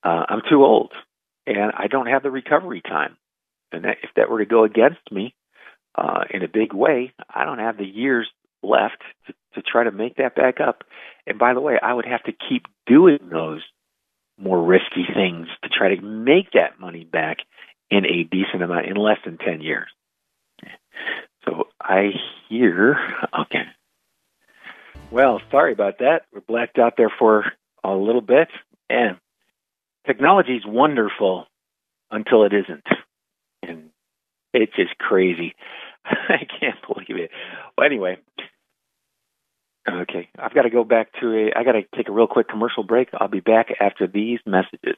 Uh, 0.04 0.26
I'm 0.30 0.42
too 0.50 0.64
old 0.64 0.92
and 1.48 1.72
I 1.76 1.88
don't 1.88 2.08
have 2.08 2.24
the 2.24 2.32
recovery 2.32 2.82
time. 2.82 3.18
And 3.72 3.86
that, 3.86 3.98
if 4.04 4.12
that 4.16 4.30
were 4.30 4.40
to 4.40 4.46
go 4.46 4.64
against 4.64 5.12
me 5.12 5.34
uh, 5.96 6.24
in 6.30 6.44
a 6.44 6.48
big 6.48 6.74
way, 6.74 7.14
I 7.34 7.46
don't 7.46 7.60
have 7.60 7.78
the 7.78 7.86
years 7.86 8.30
left 8.62 9.02
to, 9.28 9.34
to 9.56 9.62
try 9.62 9.84
to 9.84 9.92
make 9.92 10.18
that 10.18 10.36
back 10.36 10.60
up. 10.60 10.84
And 11.28 11.38
by 11.38 11.54
the 11.54 11.62
way, 11.62 11.78
I 11.82 11.94
would 11.94 12.06
have 12.06 12.24
to 12.24 12.32
keep 12.32 12.66
doing 12.86 13.20
those 13.32 13.62
more 14.38 14.62
risky 14.62 15.06
things 15.14 15.48
to 15.64 15.70
try 15.70 15.96
to 15.96 16.02
make 16.02 16.52
that 16.54 16.80
money 16.80 17.04
back 17.04 17.38
in 17.92 18.06
a 18.06 18.24
decent 18.24 18.64
amount 18.64 18.88
in 18.88 18.96
less 18.96 19.20
than 19.24 19.38
10 19.38 19.62
years. 19.62 19.88
So 21.46 21.68
I 21.80 22.12
hear, 22.50 22.98
okay. 23.42 23.64
Well, 25.12 25.42
sorry 25.52 25.74
about 25.74 26.00
that. 26.00 26.24
We're 26.34 26.42
blacked 26.42 26.80
out 26.80 26.94
there 26.98 27.12
for 27.20 27.46
a 27.84 27.92
little 27.94 28.22
bit. 28.22 28.48
And 28.90 29.18
technology 30.08 30.56
is 30.56 30.66
wonderful 30.66 31.46
until 32.10 32.44
it 32.46 32.54
isn't. 32.54 32.86
And 33.62 33.90
it's 34.62 34.76
just 34.76 34.98
crazy. 34.98 35.56
I 36.06 36.46
can't 36.60 36.78
believe 36.88 37.22
it. 37.24 37.32
Well, 37.78 37.86
anyway, 37.86 38.18
okay, 39.90 40.30
I've 40.38 40.54
got 40.54 40.64
to 40.64 40.70
go 40.70 40.84
back 40.84 41.10
to 41.22 41.28
a, 41.28 41.60
I 41.60 41.64
got 41.64 41.74
to 41.74 41.82
take 41.96 42.10
a 42.10 42.12
real 42.12 42.28
quick 42.28 42.50
commercial 42.50 42.84
break. 42.84 43.10
I'll 43.14 43.28
be 43.28 43.40
back 43.40 43.68
after 43.80 44.08
these 44.08 44.40
messages. 44.46 44.98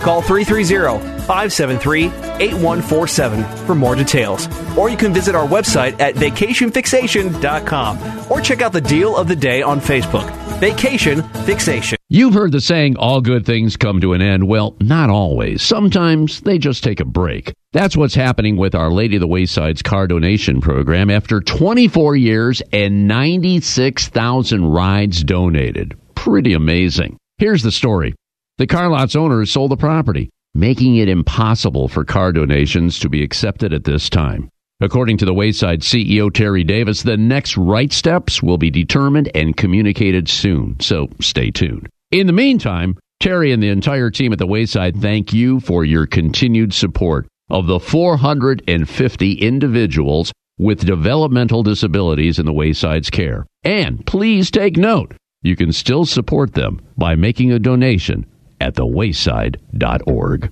Call 0.00 0.22
330 0.22 0.98
573 1.26 2.06
8147 2.06 3.66
for 3.66 3.74
more 3.74 3.94
details. 3.94 4.48
Or 4.76 4.88
you 4.88 4.96
can 4.96 5.12
visit 5.12 5.34
our 5.34 5.46
website 5.46 6.00
at 6.00 6.14
vacationfixation.com 6.14 8.32
or 8.32 8.40
check 8.40 8.62
out 8.62 8.72
the 8.72 8.80
deal 8.80 9.16
of 9.16 9.28
the 9.28 9.36
day 9.36 9.62
on 9.62 9.80
Facebook. 9.80 10.28
Vacation 10.58 11.22
Fixation. 11.44 11.96
You've 12.08 12.34
heard 12.34 12.52
the 12.52 12.60
saying, 12.60 12.96
all 12.96 13.20
good 13.20 13.46
things 13.46 13.76
come 13.76 14.00
to 14.00 14.14
an 14.14 14.20
end. 14.20 14.48
Well, 14.48 14.76
not 14.80 15.10
always. 15.10 15.62
Sometimes 15.62 16.40
they 16.40 16.58
just 16.58 16.82
take 16.82 17.00
a 17.00 17.04
break. 17.04 17.52
That's 17.72 17.96
what's 17.96 18.14
happening 18.14 18.56
with 18.56 18.74
Our 18.74 18.90
Lady 18.90 19.16
of 19.16 19.20
the 19.20 19.28
Wayside's 19.28 19.82
car 19.82 20.08
donation 20.08 20.60
program 20.60 21.08
after 21.08 21.40
24 21.40 22.16
years 22.16 22.62
and 22.72 23.06
96,000 23.06 24.64
rides 24.64 25.22
donated. 25.22 25.96
Pretty 26.16 26.52
amazing. 26.52 27.16
Here's 27.38 27.62
the 27.62 27.72
story. 27.72 28.14
The 28.60 28.66
car 28.66 28.90
lot's 28.90 29.16
owners 29.16 29.50
sold 29.50 29.70
the 29.70 29.78
property, 29.78 30.28
making 30.54 30.96
it 30.96 31.08
impossible 31.08 31.88
for 31.88 32.04
car 32.04 32.30
donations 32.30 32.98
to 32.98 33.08
be 33.08 33.22
accepted 33.22 33.72
at 33.72 33.84
this 33.84 34.10
time. 34.10 34.50
According 34.82 35.16
to 35.16 35.24
the 35.24 35.32
Wayside 35.32 35.80
CEO 35.80 36.30
Terry 36.30 36.62
Davis, 36.62 37.02
the 37.02 37.16
next 37.16 37.56
right 37.56 37.90
steps 37.90 38.42
will 38.42 38.58
be 38.58 38.68
determined 38.68 39.30
and 39.34 39.56
communicated 39.56 40.28
soon, 40.28 40.78
so 40.78 41.08
stay 41.22 41.50
tuned. 41.50 41.88
In 42.10 42.26
the 42.26 42.34
meantime, 42.34 42.98
Terry 43.18 43.50
and 43.50 43.62
the 43.62 43.70
entire 43.70 44.10
team 44.10 44.30
at 44.30 44.38
the 44.38 44.46
Wayside 44.46 45.00
thank 45.00 45.32
you 45.32 45.60
for 45.60 45.82
your 45.82 46.04
continued 46.04 46.74
support 46.74 47.26
of 47.48 47.66
the 47.66 47.80
450 47.80 49.32
individuals 49.32 50.34
with 50.58 50.84
developmental 50.84 51.62
disabilities 51.62 52.38
in 52.38 52.44
the 52.44 52.52
Wayside's 52.52 53.08
care. 53.08 53.46
And 53.64 54.04
please 54.04 54.50
take 54.50 54.76
note, 54.76 55.14
you 55.40 55.56
can 55.56 55.72
still 55.72 56.04
support 56.04 56.52
them 56.52 56.82
by 56.98 57.14
making 57.14 57.52
a 57.52 57.58
donation 57.58 58.26
at 58.60 58.74
thewayside.org. 58.74 60.50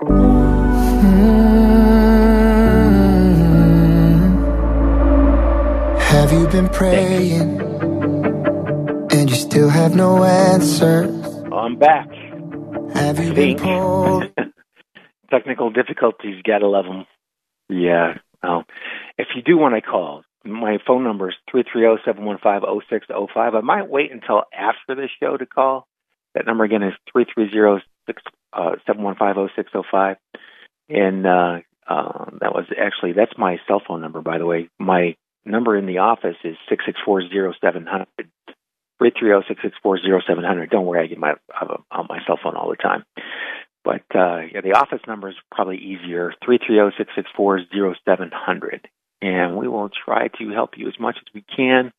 Hmm. 0.00 0.54
Have 5.98 6.32
you 6.32 6.48
been 6.48 6.68
praying 6.68 7.74
and 9.14 9.30
you 9.30 9.36
still 9.36 9.68
have 9.68 9.94
no 9.94 10.24
answer. 10.24 11.04
I'm 11.52 11.76
back. 11.78 12.08
Have 12.94 13.18
you 13.24 13.32
been 13.32 13.56
pulled? 13.56 14.24
Technical 15.30 15.70
difficulties, 15.70 16.42
gotta 16.44 16.66
love 16.66 16.84
them. 16.84 17.06
Yeah. 17.68 18.18
Well, 18.42 18.64
if 19.16 19.28
you 19.34 19.42
do 19.42 19.56
want 19.56 19.74
to 19.76 19.80
call, 19.80 20.24
my 20.44 20.78
phone 20.86 21.04
number 21.04 21.28
is 21.28 21.34
three 21.50 21.64
three 21.70 21.82
zero 21.82 21.98
seven 22.04 22.24
one 22.24 22.38
five 22.42 22.62
zero 22.62 22.80
six 22.90 23.06
zero 23.06 23.28
five. 23.32 23.54
I 23.54 23.60
might 23.60 23.88
wait 23.88 24.12
until 24.12 24.42
after 24.52 24.94
the 24.94 25.08
show 25.22 25.36
to 25.36 25.46
call. 25.46 25.86
That 26.34 26.46
number 26.46 26.64
again 26.64 26.82
is 26.82 26.94
three 27.12 27.26
three 27.32 27.50
zero 27.50 27.80
six 28.06 28.22
uh, 28.52 28.76
and 30.88 31.26
uh, 31.26 31.60
uh, 31.88 32.24
that 32.40 32.52
was 32.52 32.64
actually 32.78 33.12
that's 33.12 33.36
my 33.38 33.58
cell 33.66 33.82
phone 33.86 34.00
number, 34.00 34.20
by 34.20 34.38
the 34.38 34.46
way. 34.46 34.68
My 34.78 35.16
number 35.44 35.76
in 35.76 35.86
the 35.86 35.98
office 35.98 36.36
is 36.44 36.56
six 36.68 36.84
six 36.86 36.98
four 37.04 37.22
zero 37.28 37.52
seven 37.62 37.86
hundred. 37.86 38.08
Three 38.98 39.10
three 39.18 39.28
zero 39.28 39.42
six 39.46 39.60
six 39.62 39.74
four 39.82 39.98
zero 39.98 40.20
seven 40.26 40.44
hundred. 40.44 40.70
Don't 40.70 40.86
worry, 40.86 41.04
I 41.04 41.06
get 41.06 41.18
my 41.18 41.34
on 41.90 42.06
my 42.08 42.18
cell 42.26 42.38
phone 42.42 42.56
all 42.56 42.70
the 42.70 42.76
time. 42.76 43.04
But 43.84 44.04
uh, 44.14 44.40
yeah, 44.52 44.60
the 44.62 44.72
office 44.72 45.00
number 45.06 45.28
is 45.28 45.36
probably 45.50 45.76
easier. 45.78 46.32
Three 46.44 46.58
three 46.58 46.76
zero 46.76 46.90
six 46.96 47.10
six 47.14 47.28
four 47.36 47.60
zero 47.72 47.94
seven 48.04 48.30
hundred, 48.32 48.88
and 49.20 49.56
we 49.56 49.68
will 49.68 49.90
try 50.04 50.28
to 50.38 50.50
help 50.50 50.70
you 50.76 50.88
as 50.88 50.98
much 50.98 51.16
as 51.18 51.34
we 51.34 51.44
can. 51.54 51.92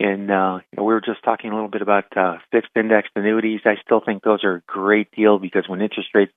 And 0.00 0.30
uh, 0.30 0.60
you 0.72 0.78
know, 0.78 0.84
we 0.84 0.94
were 0.94 1.02
just 1.02 1.22
talking 1.22 1.50
a 1.50 1.54
little 1.54 1.68
bit 1.68 1.82
about 1.82 2.16
uh, 2.16 2.38
fixed 2.50 2.70
indexed 2.74 3.12
annuities. 3.14 3.60
I 3.66 3.74
still 3.84 4.00
think 4.04 4.22
those 4.22 4.42
are 4.44 4.56
a 4.56 4.62
great 4.66 5.10
deal 5.14 5.38
because 5.38 5.68
when 5.68 5.82
interest 5.82 6.08
rates 6.14 6.32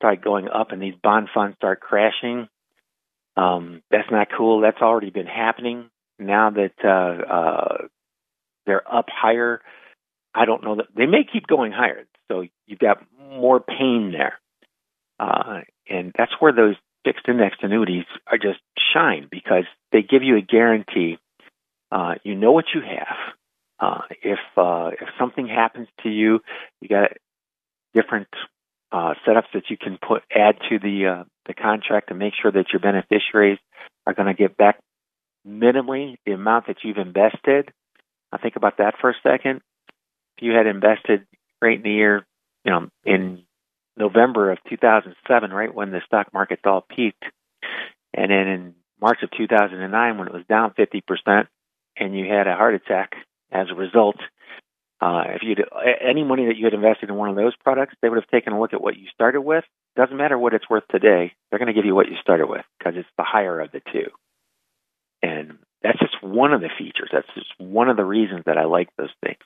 start 0.00 0.24
going 0.24 0.48
up 0.48 0.72
and 0.72 0.80
these 0.80 0.94
bond 1.02 1.28
funds 1.34 1.56
start 1.56 1.80
crashing, 1.80 2.48
um, 3.36 3.82
that's 3.90 4.10
not 4.10 4.28
cool. 4.34 4.62
That's 4.62 4.80
already 4.80 5.10
been 5.10 5.26
happening. 5.26 5.90
Now 6.18 6.50
that 6.50 6.72
uh, 6.82 7.32
uh, 7.32 7.86
they're 8.64 8.90
up 8.90 9.06
higher, 9.12 9.60
I 10.34 10.46
don't 10.46 10.64
know 10.64 10.76
that 10.76 10.86
they 10.96 11.06
may 11.06 11.26
keep 11.30 11.46
going 11.46 11.72
higher. 11.72 12.06
So 12.28 12.44
you've 12.66 12.78
got 12.78 13.04
more 13.20 13.60
pain 13.60 14.14
there, 14.16 14.40
uh, 15.20 15.60
and 15.90 16.12
that's 16.16 16.32
where 16.40 16.54
those 16.54 16.76
fixed 17.04 17.28
indexed 17.28 17.62
annuities 17.62 18.06
are 18.26 18.38
just 18.38 18.60
shine 18.94 19.28
because 19.30 19.64
they 19.92 20.00
give 20.00 20.22
you 20.22 20.38
a 20.38 20.40
guarantee. 20.40 21.18
Uh, 21.94 22.14
you 22.24 22.34
know 22.34 22.50
what 22.50 22.64
you 22.74 22.80
have. 22.80 23.16
Uh, 23.78 24.00
if 24.20 24.40
uh, 24.56 24.90
if 25.00 25.08
something 25.16 25.46
happens 25.46 25.86
to 26.02 26.08
you, 26.08 26.40
you 26.80 26.88
got 26.88 27.12
different 27.94 28.26
uh, 28.90 29.14
setups 29.26 29.52
that 29.54 29.70
you 29.70 29.76
can 29.76 29.96
put 29.96 30.22
add 30.34 30.56
to 30.68 30.80
the 30.80 31.06
uh, 31.06 31.24
the 31.46 31.54
contract 31.54 32.08
to 32.08 32.14
make 32.14 32.32
sure 32.40 32.50
that 32.50 32.66
your 32.72 32.80
beneficiaries 32.80 33.58
are 34.08 34.12
going 34.12 34.26
to 34.26 34.34
get 34.34 34.56
back 34.56 34.80
minimally 35.46 36.16
the 36.26 36.32
amount 36.32 36.66
that 36.66 36.78
you've 36.82 36.98
invested. 36.98 37.70
I 38.32 38.38
think 38.38 38.56
about 38.56 38.78
that 38.78 38.94
for 39.00 39.10
a 39.10 39.14
second. 39.22 39.60
If 40.36 40.42
you 40.42 40.52
had 40.52 40.66
invested 40.66 41.26
right 41.62 41.76
in 41.76 41.82
the 41.82 41.90
year, 41.90 42.26
you 42.64 42.72
know, 42.72 42.88
in 43.04 43.44
November 43.96 44.50
of 44.50 44.58
2007, 44.68 45.52
right 45.52 45.72
when 45.72 45.92
the 45.92 46.00
stock 46.06 46.32
markets 46.32 46.62
all 46.64 46.80
peaked, 46.80 47.22
and 48.12 48.32
then 48.32 48.48
in 48.48 48.74
March 49.00 49.18
of 49.22 49.30
2009 49.36 50.18
when 50.18 50.26
it 50.26 50.34
was 50.34 50.44
down 50.48 50.72
50%, 50.72 51.46
and 51.96 52.16
you 52.16 52.26
had 52.26 52.46
a 52.46 52.54
heart 52.54 52.74
attack 52.74 53.14
as 53.52 53.68
a 53.70 53.74
result. 53.74 54.16
Uh, 55.00 55.24
if 55.28 55.42
you 55.42 55.56
any 56.00 56.24
money 56.24 56.46
that 56.46 56.56
you 56.56 56.64
had 56.64 56.74
invested 56.74 57.08
in 57.08 57.14
one 57.14 57.28
of 57.28 57.36
those 57.36 57.54
products, 57.56 57.94
they 58.00 58.08
would 58.08 58.16
have 58.16 58.30
taken 58.30 58.52
a 58.52 58.60
look 58.60 58.72
at 58.72 58.80
what 58.80 58.96
you 58.96 59.06
started 59.12 59.40
with. 59.40 59.64
Doesn't 59.96 60.16
matter 60.16 60.38
what 60.38 60.54
it's 60.54 60.68
worth 60.68 60.84
today; 60.90 61.32
they're 61.50 61.58
going 61.58 61.68
to 61.68 61.74
give 61.74 61.84
you 61.84 61.94
what 61.94 62.08
you 62.08 62.16
started 62.20 62.46
with 62.46 62.64
because 62.78 62.94
it's 62.96 63.08
the 63.18 63.24
higher 63.24 63.60
of 63.60 63.70
the 63.72 63.80
two. 63.92 64.08
And 65.22 65.58
that's 65.82 65.98
just 65.98 66.22
one 66.22 66.52
of 66.52 66.60
the 66.60 66.70
features. 66.78 67.10
That's 67.12 67.28
just 67.34 67.52
one 67.58 67.88
of 67.88 67.96
the 67.96 68.04
reasons 68.04 68.44
that 68.46 68.56
I 68.58 68.64
like 68.64 68.88
those 68.96 69.12
things. 69.22 69.38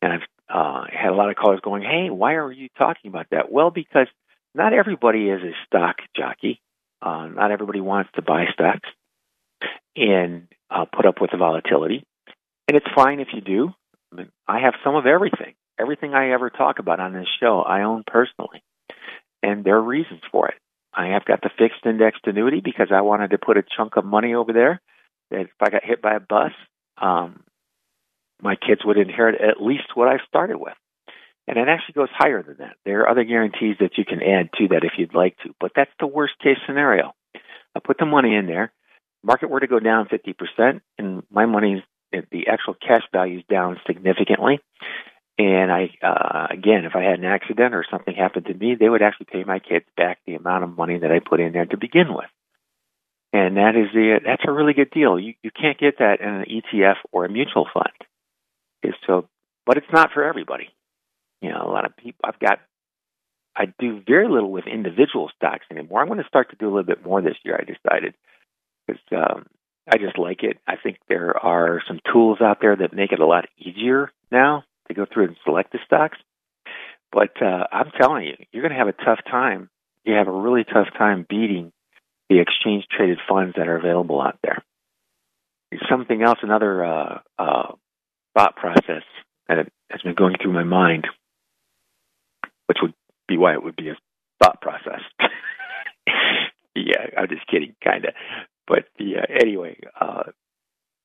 And 0.00 0.12
I've 0.12 0.28
uh, 0.48 0.84
had 0.90 1.10
a 1.10 1.14
lot 1.14 1.30
of 1.30 1.36
callers 1.36 1.60
going, 1.62 1.82
"Hey, 1.82 2.08
why 2.10 2.34
are 2.34 2.52
you 2.52 2.68
talking 2.78 3.10
about 3.10 3.26
that?" 3.30 3.52
Well, 3.52 3.70
because 3.70 4.06
not 4.54 4.72
everybody 4.72 5.28
is 5.28 5.42
a 5.42 5.52
stock 5.66 5.96
jockey. 6.16 6.60
Uh, 7.02 7.26
not 7.26 7.50
everybody 7.50 7.80
wants 7.80 8.10
to 8.14 8.22
buy 8.22 8.46
stocks 8.52 8.88
and 9.98 10.48
uh, 10.70 10.84
put 10.84 11.06
up 11.06 11.20
with 11.20 11.30
the 11.30 11.36
volatility. 11.36 12.04
And 12.66 12.76
it's 12.76 12.86
fine 12.94 13.20
if 13.20 13.28
you 13.32 13.40
do. 13.40 13.72
I, 14.12 14.16
mean, 14.16 14.28
I 14.46 14.60
have 14.60 14.74
some 14.84 14.94
of 14.94 15.06
everything. 15.06 15.54
Everything 15.80 16.14
I 16.14 16.32
ever 16.32 16.50
talk 16.50 16.78
about 16.78 17.00
on 17.00 17.12
this 17.12 17.28
show, 17.40 17.60
I 17.60 17.82
own 17.82 18.02
personally, 18.06 18.62
and 19.42 19.64
there 19.64 19.76
are 19.76 19.82
reasons 19.82 20.20
for 20.32 20.48
it. 20.48 20.56
I 20.92 21.08
have 21.08 21.24
got 21.24 21.40
the 21.40 21.50
fixed 21.56 21.86
indexed 21.86 22.26
annuity 22.26 22.60
because 22.60 22.88
I 22.92 23.02
wanted 23.02 23.30
to 23.30 23.38
put 23.38 23.56
a 23.56 23.62
chunk 23.76 23.96
of 23.96 24.04
money 24.04 24.34
over 24.34 24.52
there 24.52 24.80
that 25.30 25.42
if 25.42 25.50
I 25.60 25.70
got 25.70 25.84
hit 25.84 26.02
by 26.02 26.14
a 26.14 26.20
bus, 26.20 26.50
um, 27.00 27.44
my 28.42 28.56
kids 28.56 28.80
would 28.84 28.96
inherit 28.96 29.40
at 29.40 29.62
least 29.62 29.94
what 29.94 30.08
I 30.08 30.18
started 30.26 30.58
with. 30.58 30.74
And 31.46 31.56
it 31.56 31.68
actually 31.68 31.94
goes 31.94 32.08
higher 32.12 32.42
than 32.42 32.56
that. 32.58 32.76
There 32.84 33.00
are 33.00 33.08
other 33.08 33.24
guarantees 33.24 33.76
that 33.80 33.96
you 33.96 34.04
can 34.04 34.22
add 34.22 34.50
to 34.58 34.68
that 34.68 34.84
if 34.84 34.92
you'd 34.98 35.14
like 35.14 35.36
to, 35.44 35.54
but 35.60 35.72
that's 35.74 35.90
the 35.98 36.06
worst 36.06 36.34
case 36.42 36.58
scenario. 36.66 37.12
I 37.74 37.80
put 37.82 37.98
the 37.98 38.06
money 38.06 38.34
in 38.34 38.46
there. 38.46 38.72
Market 39.22 39.50
were 39.50 39.60
to 39.60 39.66
go 39.66 39.80
down 39.80 40.06
50%, 40.08 40.80
and 40.98 41.22
my 41.30 41.46
money's 41.46 41.82
the 42.12 42.46
actual 42.50 42.74
cash 42.74 43.02
value 43.12 43.38
is 43.38 43.44
down 43.50 43.78
significantly. 43.86 44.60
And 45.38 45.70
I, 45.70 45.90
uh, 46.02 46.46
again, 46.50 46.84
if 46.84 46.96
I 46.96 47.02
had 47.02 47.18
an 47.18 47.24
accident 47.24 47.74
or 47.74 47.84
something 47.90 48.14
happened 48.14 48.46
to 48.46 48.54
me, 48.54 48.74
they 48.74 48.88
would 48.88 49.02
actually 49.02 49.26
pay 49.30 49.44
my 49.44 49.60
kids 49.60 49.84
back 49.96 50.18
the 50.26 50.34
amount 50.34 50.64
of 50.64 50.76
money 50.76 50.98
that 50.98 51.12
I 51.12 51.20
put 51.20 51.38
in 51.38 51.52
there 51.52 51.66
to 51.66 51.76
begin 51.76 52.12
with. 52.12 52.26
And 53.32 53.56
that 53.56 53.76
is 53.76 53.92
the, 53.92 54.20
that's 54.24 54.42
a 54.46 54.52
really 54.52 54.72
good 54.72 54.90
deal. 54.90 55.18
You, 55.18 55.34
you 55.42 55.50
can't 55.50 55.78
get 55.78 55.98
that 55.98 56.20
in 56.20 56.28
an 56.28 56.44
ETF 56.48 56.96
or 57.12 57.24
a 57.24 57.28
mutual 57.28 57.68
fund. 57.72 58.94
So, 59.06 59.28
but 59.66 59.76
it's 59.76 59.92
not 59.92 60.10
for 60.12 60.24
everybody. 60.24 60.70
You 61.40 61.50
know, 61.50 61.62
a 61.62 61.70
lot 61.70 61.84
of 61.84 61.96
people, 61.96 62.20
I've 62.24 62.38
got, 62.40 62.58
I 63.54 63.66
do 63.78 64.02
very 64.06 64.28
little 64.28 64.50
with 64.50 64.66
individual 64.66 65.30
stocks 65.36 65.66
anymore. 65.70 66.00
I'm 66.00 66.08
going 66.08 66.22
to 66.22 66.28
start 66.28 66.50
to 66.50 66.56
do 66.56 66.66
a 66.66 66.72
little 66.72 66.84
bit 66.84 67.04
more 67.04 67.20
this 67.20 67.36
year, 67.44 67.60
I 67.60 67.64
decided, 67.64 68.14
because 68.88 69.02
um, 69.12 69.46
I 69.90 69.98
just 69.98 70.18
like 70.18 70.42
it. 70.42 70.58
I 70.66 70.76
think 70.76 70.98
there 71.08 71.36
are 71.36 71.82
some 71.86 72.00
tools 72.12 72.38
out 72.40 72.58
there 72.60 72.76
that 72.76 72.92
make 72.92 73.12
it 73.12 73.20
a 73.20 73.26
lot 73.26 73.46
easier 73.58 74.10
now 74.30 74.64
to 74.88 74.94
go 74.94 75.06
through 75.12 75.28
and 75.28 75.36
select 75.44 75.72
the 75.72 75.78
stocks. 75.86 76.18
But 77.12 77.40
uh, 77.40 77.66
I'm 77.72 77.90
telling 77.98 78.26
you, 78.26 78.34
you're 78.52 78.62
going 78.62 78.72
to 78.72 78.78
have 78.78 78.88
a 78.88 79.04
tough 79.04 79.20
time. 79.30 79.70
You 80.04 80.14
have 80.14 80.28
a 80.28 80.32
really 80.32 80.64
tough 80.64 80.88
time 80.96 81.26
beating 81.28 81.72
the 82.28 82.40
exchange 82.40 82.84
traded 82.94 83.18
funds 83.28 83.54
that 83.56 83.68
are 83.68 83.76
available 83.76 84.20
out 84.20 84.38
there. 84.42 84.62
Something 85.90 86.22
else, 86.22 86.38
another 86.42 86.84
uh, 86.84 87.18
uh, 87.38 87.72
thought 88.34 88.56
process 88.56 89.02
that 89.48 89.68
has 89.90 90.02
been 90.02 90.14
going 90.14 90.36
through 90.40 90.52
my 90.52 90.64
mind, 90.64 91.06
which 92.66 92.78
would 92.82 92.94
be 93.26 93.36
why 93.36 93.54
it 93.54 93.62
would 93.62 93.76
be 93.76 93.90
a 93.90 93.96
thought 94.42 94.60
process. 94.60 95.00
yeah, 96.74 97.06
I'm 97.16 97.28
just 97.28 97.46
kidding, 97.46 97.74
kind 97.82 98.06
of. 98.06 98.14
But 98.68 98.84
the, 98.98 99.16
uh, 99.16 99.40
anyway, 99.40 99.80
uh, 99.98 100.24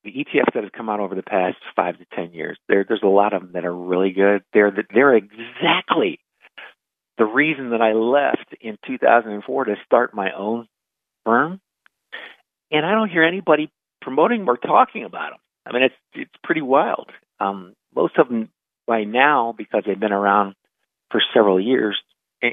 the 0.03 0.11
ETFs 0.11 0.53
that 0.53 0.63
have 0.63 0.73
come 0.73 0.89
out 0.89 0.99
over 0.99 1.15
the 1.15 1.23
past 1.23 1.55
five 1.75 1.97
to 1.97 2.05
ten 2.13 2.33
years, 2.33 2.57
there, 2.67 2.85
there's 2.85 3.03
a 3.03 3.07
lot 3.07 3.33
of 3.33 3.41
them 3.41 3.51
that 3.53 3.65
are 3.65 3.73
really 3.75 4.11
good. 4.11 4.43
They're 4.53 4.75
they're 4.93 5.15
exactly 5.15 6.19
the 7.17 7.25
reason 7.25 7.69
that 7.69 7.81
I 7.81 7.93
left 7.93 8.53
in 8.59 8.77
2004 8.85 9.65
to 9.65 9.75
start 9.85 10.13
my 10.13 10.31
own 10.37 10.67
firm, 11.23 11.61
and 12.69 12.85
I 12.85 12.91
don't 12.91 13.09
hear 13.09 13.23
anybody 13.23 13.71
promoting 14.01 14.45
or 14.45 14.57
talking 14.57 15.05
about 15.05 15.31
them. 15.31 15.39
I 15.65 15.71
mean, 15.71 15.83
it's 15.83 15.95
it's 16.13 16.43
pretty 16.43 16.61
wild. 16.61 17.09
Um, 17.39 17.73
most 17.95 18.17
of 18.17 18.27
them 18.27 18.49
by 18.85 19.05
now, 19.05 19.55
because 19.57 19.83
they've 19.85 19.99
been 19.99 20.11
around 20.11 20.55
for 21.11 21.21
several 21.33 21.61
years. 21.61 21.97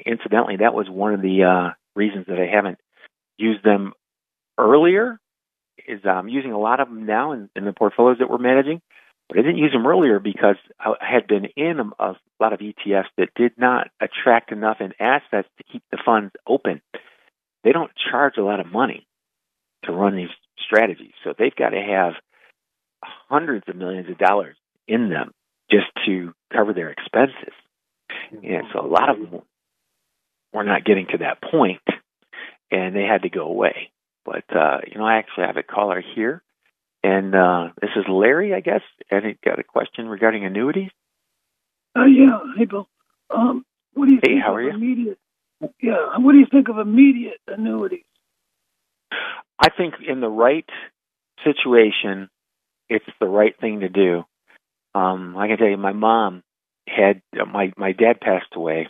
Incidentally, 0.07 0.59
that 0.59 0.73
was 0.73 0.89
one 0.89 1.15
of 1.15 1.21
the 1.21 1.43
uh, 1.43 1.73
reasons 1.97 2.27
that 2.29 2.39
I 2.39 2.47
haven't 2.47 2.79
used 3.39 3.65
them 3.65 3.93
earlier. 4.61 5.19
Is 5.89 6.01
I'm 6.05 6.19
um, 6.19 6.29
using 6.29 6.53
a 6.53 6.59
lot 6.59 6.81
of 6.81 6.89
them 6.89 7.07
now 7.07 7.33
in, 7.33 7.49
in 7.57 7.65
the 7.65 7.73
portfolios 7.73 8.19
that 8.19 8.29
we're 8.29 8.39
managing, 8.39 8.83
but 9.29 9.39
I 9.39 9.43
didn't 9.43 9.57
use 9.57 9.73
them 9.73 9.87
earlier 9.87 10.19
because 10.19 10.57
I 10.79 10.93
had 11.01 11.27
been 11.27 11.47
in 11.57 11.81
a, 11.81 12.05
a 12.05 12.17
lot 12.39 12.53
of 12.53 12.61
ETFs 12.61 13.09
that 13.17 13.31
did 13.35 13.53
not 13.57 13.89
attract 13.99 14.53
enough 14.53 14.77
in 14.81 14.93
assets 15.01 15.49
to 15.57 15.65
keep 15.73 15.83
the 15.91 15.99
funds 16.05 16.33
open. 16.47 16.83
They 17.65 17.73
don't 17.73 17.91
charge 18.11 18.35
a 18.37 18.43
lot 18.45 18.61
of 18.61 18.67
money 18.67 19.07
to 19.85 19.93
run 19.93 20.17
these 20.17 20.29
strategies, 20.63 21.15
so 21.25 21.33
they've 21.39 21.55
got 21.55 21.71
to 21.71 21.81
have 21.81 22.13
hundreds 23.03 23.65
of 23.69 23.77
millions 23.77 24.11
of 24.11 24.19
dollars 24.19 24.57
in 24.87 25.09
them 25.09 25.33
just 25.71 25.87
to 26.07 26.35
cover 26.53 26.75
their 26.75 26.91
expenses. 26.91 27.55
And 28.33 28.65
so 28.73 28.81
a 28.81 28.87
lot 28.87 29.09
of 29.09 29.19
them 29.19 29.43
were 30.53 30.65
not 30.65 30.85
getting 30.85 31.07
to 31.13 31.19
that 31.19 31.41
point, 31.41 31.83
and 32.71 32.95
they 32.95 33.05
had 33.05 33.23
to 33.23 33.31
go 33.31 33.47
away. 33.47 33.91
But 34.25 34.45
uh, 34.55 34.79
you 34.87 34.99
know, 34.99 35.05
I 35.05 35.17
actually 35.17 35.47
have 35.47 35.57
a 35.57 35.63
caller 35.63 36.03
here, 36.15 36.43
and 37.03 37.35
uh, 37.35 37.69
this 37.81 37.91
is 37.97 38.05
Larry, 38.09 38.55
I 38.55 38.61
guess, 38.61 38.83
and 39.11 39.25
he 39.25 39.39
got 39.45 39.59
a 39.59 39.65
question 39.65 40.09
regarding 40.09 40.45
annuities. 40.45 40.91
Uh, 41.97 42.05
yeah, 42.05 42.39
hey 42.57 42.67
Bill. 42.67 42.89
Um, 43.31 43.65
what 43.95 44.09
do 44.09 44.15
you 44.15 44.21
hey, 44.23 44.35
think 44.35 44.43
how 44.43 44.51
of 44.51 44.57
are 44.57 44.63
you? 44.63 44.71
immediate? 44.71 45.19
Yeah, 45.83 46.19
what 46.19 46.33
do 46.33 46.39
you 46.39 46.47
think 46.51 46.69
of 46.69 46.79
immediate 46.79 47.41
annuities? 47.47 48.05
I 49.59 49.69
think 49.77 49.95
in 50.07 50.21
the 50.21 50.29
right 50.29 50.69
situation, 51.45 52.31
it's 52.89 53.05
the 53.21 53.27
right 53.27 53.55
thing 53.61 53.81
to 53.81 53.89
do. 53.89 54.25
Um, 54.95 55.37
I 55.37 55.49
can 55.49 55.59
tell 55.59 55.69
you, 55.69 55.77
my 55.77 55.93
mom 55.93 56.43
had 56.89 57.23
my 57.53 57.73
my 57.77 57.93
dad 57.93 58.21
passed 58.21 58.55
away, 58.55 58.89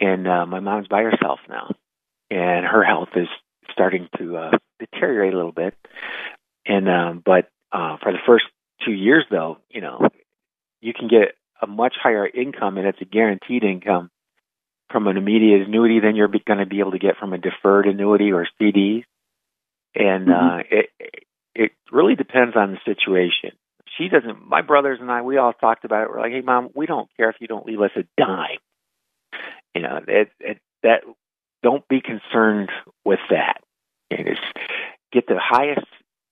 and 0.00 0.26
uh, 0.26 0.46
my 0.46 0.60
mom's 0.60 0.88
by 0.88 1.02
herself 1.02 1.40
now, 1.48 1.74
and 2.30 2.64
her 2.66 2.84
health 2.84 3.10
is 3.16 3.28
starting 3.72 4.08
to 4.18 4.36
uh, 4.36 4.50
deteriorate 4.78 5.32
a 5.32 5.36
little 5.36 5.52
bit. 5.52 5.74
And 6.66 6.88
um, 6.88 7.22
but 7.24 7.48
uh, 7.72 7.96
for 8.02 8.12
the 8.12 8.18
first 8.26 8.44
two 8.84 8.92
years, 8.92 9.24
though, 9.30 9.58
you 9.70 9.80
know, 9.80 10.08
you 10.80 10.92
can 10.92 11.08
get 11.08 11.36
a 11.62 11.66
much 11.66 11.94
higher 12.02 12.26
income, 12.26 12.76
and 12.76 12.86
it's 12.86 13.00
a 13.00 13.04
guaranteed 13.04 13.64
income 13.64 14.10
from 14.90 15.06
an 15.08 15.16
immediate 15.16 15.66
annuity 15.66 16.00
than 16.00 16.16
you're 16.16 16.28
going 16.28 16.58
to 16.58 16.66
be 16.66 16.80
able 16.80 16.92
to 16.92 16.98
get 16.98 17.16
from 17.18 17.32
a 17.32 17.38
deferred 17.38 17.86
annuity 17.86 18.32
or 18.32 18.46
CD. 18.58 19.04
And 19.94 20.28
Mm-hmm. 20.28 20.58
uh, 20.58 20.62
it 20.70 20.90
it 21.54 21.72
really 21.90 22.14
depends 22.14 22.54
on 22.56 22.72
the 22.72 22.78
situation. 22.84 23.52
She 23.96 24.08
doesn't. 24.08 24.46
My 24.46 24.60
brothers 24.60 24.98
and 25.00 25.10
I, 25.10 25.22
we 25.22 25.38
all 25.38 25.54
talked 25.54 25.84
about 25.84 26.04
it. 26.04 26.10
We're 26.10 26.20
like, 26.20 26.32
hey, 26.32 26.42
mom, 26.42 26.68
we 26.74 26.86
don't 26.86 27.08
care 27.16 27.30
if 27.30 27.36
you 27.40 27.46
don't 27.46 27.64
leave 27.66 27.80
us 27.80 27.92
a 27.96 28.04
dime. 28.18 28.58
You 29.74 29.82
know, 29.82 30.00
it, 30.06 30.30
it, 30.40 30.58
that 30.82 31.02
don't 31.66 31.88
be 31.88 32.00
concerned 32.00 32.70
with 33.04 33.18
that. 33.28 33.60
And 34.08 34.28
it's 34.28 34.40
get 35.12 35.26
the 35.26 35.40
highest 35.40 35.88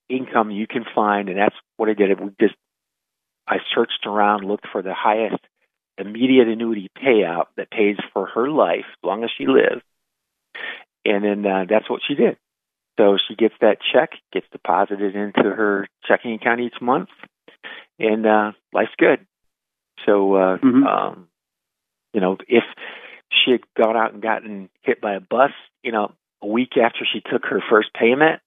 income 0.07 0.49
you 0.49 0.65
can 0.65 0.85
find, 0.95 1.27
and 1.27 1.37
that's 1.37 1.55
what 1.75 1.89
I 1.89 1.93
did. 1.93 2.17
We 2.21 2.29
just 2.39 2.55
I 3.45 3.57
searched 3.73 4.05
around, 4.05 4.45
looked 4.45 4.65
for 4.71 4.81
the 4.81 4.93
highest 4.93 5.43
immediate 5.97 6.47
annuity 6.47 6.89
payout 6.97 7.47
that 7.57 7.69
pays 7.69 7.97
for 8.13 8.27
her 8.27 8.49
life 8.49 8.85
as 8.87 9.03
long 9.03 9.25
as 9.25 9.29
she 9.37 9.45
lives, 9.45 9.81
and 11.03 11.25
then 11.25 11.45
uh, 11.45 11.65
that's 11.69 11.89
what 11.89 11.99
she 12.07 12.15
did. 12.15 12.37
So 12.97 13.17
she 13.27 13.35
gets 13.35 13.55
that 13.59 13.79
check, 13.93 14.11
gets 14.31 14.47
deposited 14.53 15.17
into 15.17 15.49
her 15.49 15.85
checking 16.07 16.33
account 16.35 16.61
each 16.61 16.79
month, 16.81 17.09
and 17.99 18.25
uh, 18.25 18.53
life's 18.71 18.95
good. 18.97 19.19
So, 20.05 20.35
uh, 20.35 20.57
um, 20.63 21.27
you 22.13 22.21
know, 22.21 22.37
if 22.47 22.63
she 23.45 23.51
had 23.51 23.61
gone 23.77 23.95
out 23.95 24.13
and 24.13 24.21
gotten 24.21 24.69
hit 24.81 24.99
by 24.99 25.13
a 25.13 25.19
bus, 25.19 25.51
you 25.83 25.91
know, 25.91 26.11
a 26.41 26.47
week 26.47 26.77
after 26.77 27.05
she 27.11 27.21
took 27.21 27.45
her 27.45 27.61
first 27.69 27.89
payment, 27.93 28.41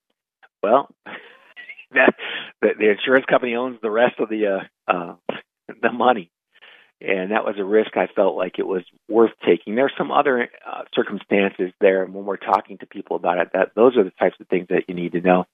well, 0.62 0.88
that 1.92 2.14
the, 2.60 2.68
the 2.78 2.90
insurance 2.90 3.26
company 3.26 3.54
owns 3.54 3.78
the 3.80 3.90
rest 3.90 4.18
of 4.18 4.28
the 4.28 4.60
uh, 4.88 4.92
uh, 4.92 5.14
the 5.82 5.92
money, 5.92 6.30
and 7.00 7.30
that 7.30 7.44
was 7.44 7.56
a 7.58 7.64
risk 7.64 7.96
I 7.96 8.08
felt 8.14 8.36
like 8.36 8.58
it 8.58 8.66
was 8.66 8.82
worth 9.08 9.32
taking. 9.46 9.74
There's 9.74 9.92
some 9.96 10.10
other 10.10 10.48
uh, 10.66 10.82
circumstances 10.94 11.72
there, 11.80 12.02
and 12.02 12.12
when 12.12 12.24
we're 12.24 12.36
talking 12.36 12.78
to 12.78 12.86
people 12.86 13.16
about 13.16 13.38
it, 13.38 13.50
that 13.54 13.72
those 13.74 13.96
are 13.96 14.04
the 14.04 14.12
types 14.18 14.36
of 14.40 14.48
things 14.48 14.68
that 14.68 14.84
you 14.88 14.94
need 14.94 15.12
to 15.12 15.20
know. 15.20 15.46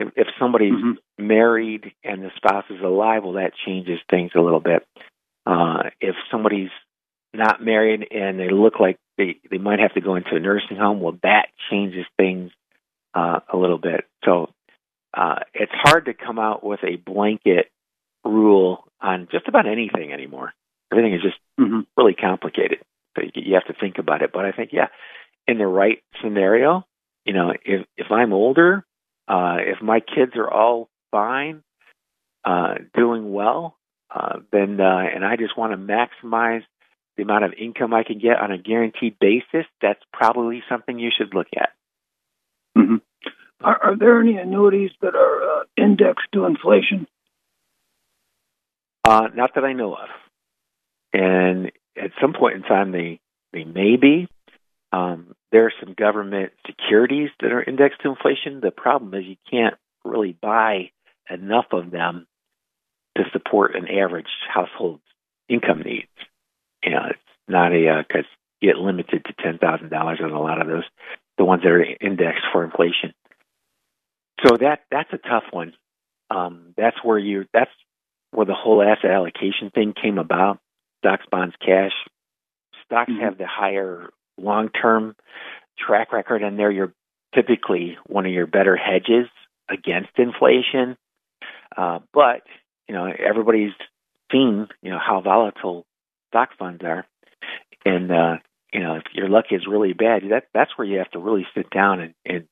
If, 0.00 0.08
if 0.16 0.26
somebody's 0.40 0.72
married 1.18 1.92
and 2.02 2.22
the 2.22 2.30
spouse 2.36 2.64
is 2.70 2.80
alive, 2.80 3.22
well, 3.22 3.34
that 3.34 3.52
changes 3.66 4.00
things 4.10 4.32
a 4.34 4.40
little 4.40 4.60
bit. 4.60 4.86
Uh, 5.46 5.90
if 6.00 6.16
somebody's 6.30 6.70
not 7.34 7.62
married 7.62 8.06
and 8.10 8.38
they 8.38 8.50
look 8.50 8.80
like 8.80 8.98
they 9.18 9.36
they 9.50 9.58
might 9.58 9.80
have 9.80 9.94
to 9.94 10.00
go 10.00 10.16
into 10.16 10.34
a 10.34 10.40
nursing 10.40 10.76
home, 10.76 11.00
well, 11.00 11.18
that 11.22 11.46
changes 11.70 12.06
things 12.16 12.50
uh, 13.14 13.40
a 13.52 13.56
little 13.56 13.78
bit. 13.78 14.04
So 14.24 14.50
uh, 15.14 15.40
it's 15.54 15.72
hard 15.74 16.06
to 16.06 16.14
come 16.14 16.38
out 16.38 16.64
with 16.64 16.80
a 16.84 16.96
blanket 16.96 17.70
rule 18.24 18.84
on 19.00 19.28
just 19.30 19.48
about 19.48 19.66
anything 19.66 20.12
anymore. 20.12 20.52
Everything 20.90 21.14
is 21.14 21.22
just 21.22 21.36
really 21.96 22.14
complicated. 22.14 22.78
So 23.16 23.22
you, 23.22 23.42
you 23.42 23.54
have 23.54 23.74
to 23.74 23.78
think 23.78 23.98
about 23.98 24.22
it. 24.22 24.30
But 24.32 24.44
I 24.44 24.52
think, 24.52 24.70
yeah, 24.72 24.88
in 25.46 25.58
the 25.58 25.66
right 25.66 26.02
scenario, 26.22 26.84
you 27.24 27.32
know, 27.32 27.52
if 27.64 27.86
if 27.96 28.10
I'm 28.10 28.32
older, 28.32 28.84
uh, 29.28 29.56
if 29.60 29.82
my 29.82 30.00
kids 30.00 30.32
are 30.36 30.50
all 30.50 30.88
fine, 31.10 31.62
uh, 32.44 32.74
doing 32.94 33.32
well, 33.32 33.76
uh, 34.14 34.40
then 34.50 34.80
uh, 34.80 35.04
and 35.14 35.24
I 35.24 35.36
just 35.36 35.56
want 35.56 35.72
to 35.72 35.76
maximize 35.78 36.62
the 37.16 37.22
amount 37.22 37.44
of 37.44 37.52
income 37.52 37.92
I 37.92 38.04
can 38.04 38.18
get 38.18 38.38
on 38.38 38.52
a 38.52 38.58
guaranteed 38.58 39.18
basis, 39.18 39.66
that's 39.80 40.02
probably 40.12 40.62
something 40.68 40.98
you 40.98 41.10
should 41.16 41.34
look 41.34 41.48
at. 41.56 41.70
hmm 42.76 42.96
Are, 43.60 43.78
are 43.82 43.96
there 43.96 44.20
any 44.20 44.36
annuities 44.36 44.90
that 45.00 45.14
are 45.14 45.60
uh, 45.60 45.64
indexed 45.76 46.28
to 46.32 46.46
inflation? 46.46 47.06
Uh, 49.04 49.28
not 49.34 49.54
that 49.54 49.64
I 49.64 49.72
know 49.72 49.94
of. 49.94 50.08
And 51.12 51.72
at 51.96 52.12
some 52.20 52.32
point 52.32 52.56
in 52.56 52.62
time, 52.62 52.92
they 52.92 53.20
they 53.52 53.64
may 53.64 53.96
be. 53.96 54.28
Um, 54.92 55.34
there 55.50 55.66
are 55.66 55.72
some 55.82 55.94
government 55.94 56.52
securities 56.66 57.30
that 57.40 57.52
are 57.52 57.62
indexed 57.62 58.00
to 58.02 58.10
inflation. 58.10 58.60
The 58.60 58.70
problem 58.70 59.14
is 59.14 59.24
you 59.26 59.36
can't 59.50 59.74
really 60.04 60.36
buy 60.40 60.90
enough 61.28 61.66
of 61.72 61.90
them 61.90 62.26
to 63.16 63.24
support 63.32 63.76
an 63.76 63.88
average 63.88 64.26
household's 64.52 65.02
income 65.48 65.82
needs. 65.84 66.08
You 66.84 66.92
know, 66.92 67.06
it's 67.10 67.18
not 67.48 67.72
a 67.72 68.04
because 68.06 68.26
you 68.60 68.72
get 68.72 68.78
limited 68.78 69.24
to 69.24 69.32
ten 69.42 69.58
thousand 69.58 69.90
dollars 69.90 70.20
on 70.22 70.30
a 70.30 70.40
lot 70.40 70.60
of 70.60 70.68
those, 70.68 70.84
the 71.38 71.44
ones 71.44 71.62
that 71.62 71.70
are 71.70 71.84
indexed 72.00 72.44
for 72.52 72.64
inflation. 72.64 73.14
So 74.46 74.56
that 74.56 74.80
that's 74.90 75.12
a 75.12 75.18
tough 75.18 75.44
one. 75.50 75.74
Um, 76.30 76.74
that's 76.76 76.96
where 77.02 77.18
you 77.18 77.44
that's 77.52 77.70
where 78.32 78.46
the 78.46 78.54
whole 78.54 78.82
asset 78.82 79.10
allocation 79.10 79.70
thing 79.74 79.94
came 80.00 80.18
about. 80.18 80.58
Stocks, 80.98 81.24
bonds, 81.30 81.54
cash. 81.64 81.92
Stocks 82.84 83.12
have 83.20 83.38
the 83.38 83.46
higher 83.46 84.10
long 84.38 84.68
term 84.70 85.14
track 85.78 86.12
record, 86.12 86.42
and 86.42 86.58
they're 86.58 86.70
your 86.70 86.92
typically 87.34 87.96
one 88.06 88.26
of 88.26 88.32
your 88.32 88.46
better 88.46 88.76
hedges 88.76 89.28
against 89.68 90.10
inflation. 90.16 90.96
Uh, 91.76 92.00
but 92.12 92.42
you 92.88 92.94
know 92.94 93.06
everybody's 93.06 93.72
seen 94.30 94.68
you 94.82 94.90
know 94.90 94.98
how 94.98 95.20
volatile 95.20 95.84
stock 96.32 96.50
funds 96.58 96.82
are, 96.82 97.06
and 97.84 98.10
uh, 98.10 98.36
you 98.72 98.80
know 98.80 98.94
if 98.94 99.04
your 99.12 99.28
luck 99.28 99.46
is 99.50 99.66
really 99.68 99.92
bad, 99.92 100.22
that 100.30 100.44
that's 100.54 100.70
where 100.76 100.86
you 100.86 100.98
have 100.98 101.10
to 101.10 101.18
really 101.18 101.46
sit 101.54 101.68
down 101.70 102.00
and, 102.00 102.14
and 102.24 102.44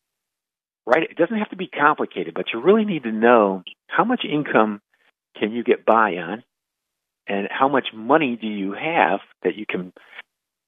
write. 0.86 1.04
It 1.04 1.16
doesn't 1.16 1.38
have 1.38 1.50
to 1.50 1.56
be 1.56 1.66
complicated, 1.66 2.34
but 2.34 2.46
you 2.52 2.60
really 2.60 2.84
need 2.84 3.04
to 3.04 3.12
know 3.12 3.62
how 3.88 4.04
much 4.04 4.22
income 4.30 4.80
can 5.38 5.52
you 5.52 5.64
get 5.64 5.86
by 5.86 6.16
on, 6.16 6.42
and 7.26 7.48
how 7.50 7.68
much 7.68 7.88
money 7.94 8.36
do 8.40 8.46
you 8.46 8.72
have 8.72 9.20
that 9.42 9.56
you 9.56 9.64
can 9.66 9.92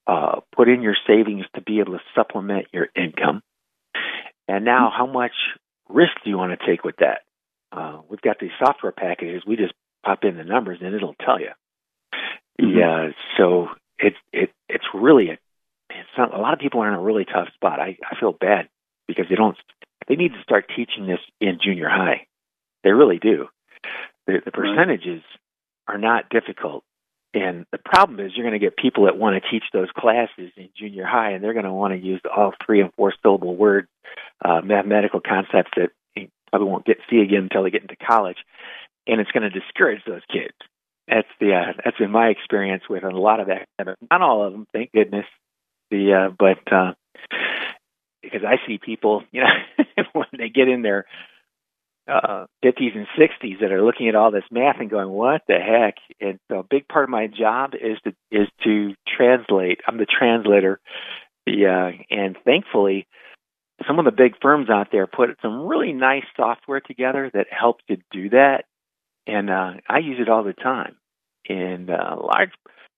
uh, 0.06 0.40
put 0.56 0.68
in 0.68 0.80
your 0.80 0.96
savings 1.06 1.44
to 1.54 1.60
be 1.60 1.80
able 1.80 1.92
to 1.92 2.02
supplement 2.14 2.66
your 2.72 2.88
income, 2.96 3.42
and 4.48 4.64
now 4.64 4.90
how 4.96 5.06
much 5.06 5.32
risk 5.88 6.12
do 6.24 6.30
you 6.30 6.38
want 6.38 6.58
to 6.58 6.66
take 6.66 6.82
with 6.84 6.96
that? 6.96 7.20
Uh, 7.70 8.00
we've 8.08 8.20
got 8.20 8.38
these 8.38 8.50
software 8.58 8.92
packages. 8.92 9.42
We 9.46 9.56
just 9.56 9.74
pop 10.04 10.24
in 10.24 10.36
the 10.36 10.44
numbers 10.44 10.78
and 10.80 10.94
it'll 10.94 11.14
tell 11.14 11.40
you. 11.40 11.50
Yeah, 12.58 13.10
so 13.36 13.68
it's 13.98 14.16
it 14.32 14.50
it's 14.68 14.84
really 14.94 15.30
a 15.30 15.38
it's 15.90 16.08
not, 16.16 16.34
a 16.34 16.38
lot 16.38 16.54
of 16.54 16.60
people 16.60 16.80
are 16.80 16.88
in 16.88 16.94
a 16.94 17.00
really 17.00 17.24
tough 17.24 17.48
spot. 17.54 17.80
I 17.80 17.96
I 18.04 18.18
feel 18.18 18.32
bad 18.32 18.68
because 19.08 19.26
they 19.28 19.36
don't 19.36 19.56
they 20.08 20.16
need 20.16 20.32
to 20.32 20.42
start 20.42 20.70
teaching 20.74 21.06
this 21.06 21.20
in 21.40 21.58
junior 21.62 21.88
high. 21.88 22.26
They 22.84 22.90
really 22.90 23.18
do. 23.18 23.46
The, 24.26 24.40
the 24.44 24.50
percentages 24.50 25.22
are 25.88 25.98
not 25.98 26.28
difficult, 26.30 26.84
and 27.34 27.66
the 27.72 27.78
problem 27.78 28.20
is 28.20 28.32
you're 28.36 28.48
going 28.48 28.58
to 28.58 28.64
get 28.64 28.76
people 28.76 29.04
that 29.04 29.16
want 29.16 29.42
to 29.42 29.50
teach 29.50 29.64
those 29.72 29.88
classes 29.96 30.50
in 30.56 30.68
junior 30.76 31.06
high, 31.06 31.32
and 31.32 31.42
they're 31.42 31.54
going 31.54 31.64
to 31.64 31.72
want 31.72 31.92
to 31.94 31.98
use 31.98 32.20
all 32.34 32.52
three 32.64 32.80
and 32.80 32.92
four 32.94 33.12
syllable 33.22 33.56
word 33.56 33.88
uh, 34.44 34.60
mathematical 34.62 35.20
concepts 35.20 35.70
that 35.76 35.90
they 36.14 36.28
probably 36.50 36.68
won't 36.68 36.84
get 36.84 36.98
see 37.08 37.20
again 37.20 37.44
until 37.44 37.62
they 37.62 37.70
get 37.70 37.82
into 37.82 37.96
college, 37.96 38.38
and 39.06 39.20
it's 39.20 39.30
going 39.30 39.48
to 39.48 39.50
discourage 39.50 40.02
those 40.06 40.22
kids. 40.30 40.54
That's 41.08 41.28
the 41.40 41.54
uh, 41.54 41.72
that's 41.84 41.98
been 41.98 42.10
my 42.10 42.28
experience 42.28 42.84
with 42.88 43.04
a 43.04 43.10
lot 43.10 43.40
of 43.40 43.48
academics. 43.48 44.00
Not 44.10 44.22
all 44.22 44.46
of 44.46 44.52
them, 44.52 44.66
thank 44.72 44.92
goodness. 44.92 45.26
The 45.90 46.12
uh, 46.12 46.34
but 46.38 46.72
uh, 46.72 46.92
because 48.22 48.42
I 48.46 48.56
see 48.66 48.78
people, 48.78 49.24
you 49.32 49.42
know, 49.42 50.04
when 50.12 50.26
they 50.38 50.48
get 50.48 50.68
in 50.68 50.82
their 50.82 51.06
uh, 52.08 52.46
50s 52.64 52.96
and 52.96 53.06
60s 53.16 53.60
that 53.60 53.72
are 53.72 53.82
looking 53.84 54.08
at 54.08 54.14
all 54.14 54.30
this 54.30 54.44
math 54.50 54.76
and 54.80 54.90
going, 54.90 55.08
"What 55.08 55.42
the 55.46 55.58
heck?" 55.58 55.96
And 56.20 56.38
so, 56.50 56.60
a 56.60 56.64
big 56.64 56.88
part 56.88 57.04
of 57.04 57.10
my 57.10 57.26
job 57.26 57.74
is 57.74 57.98
to 58.04 58.14
is 58.30 58.48
to 58.64 58.94
translate. 59.06 59.80
I'm 59.86 59.98
the 59.98 60.06
translator. 60.06 60.80
The 61.46 61.66
uh, 61.66 62.02
and 62.10 62.36
thankfully, 62.44 63.06
some 63.86 63.98
of 63.98 64.04
the 64.04 64.12
big 64.12 64.34
firms 64.40 64.70
out 64.70 64.88
there 64.92 65.06
put 65.06 65.30
some 65.42 65.66
really 65.66 65.92
nice 65.92 66.24
software 66.36 66.80
together 66.80 67.30
that 67.34 67.46
helps 67.50 67.84
you 67.88 67.98
do 68.10 68.30
that, 68.30 68.64
and 69.26 69.50
uh, 69.50 69.72
I 69.88 69.98
use 69.98 70.18
it 70.20 70.28
all 70.28 70.44
the 70.44 70.52
time. 70.52 70.96
And 71.48 71.90
uh, 71.90 72.16
large, 72.20 72.50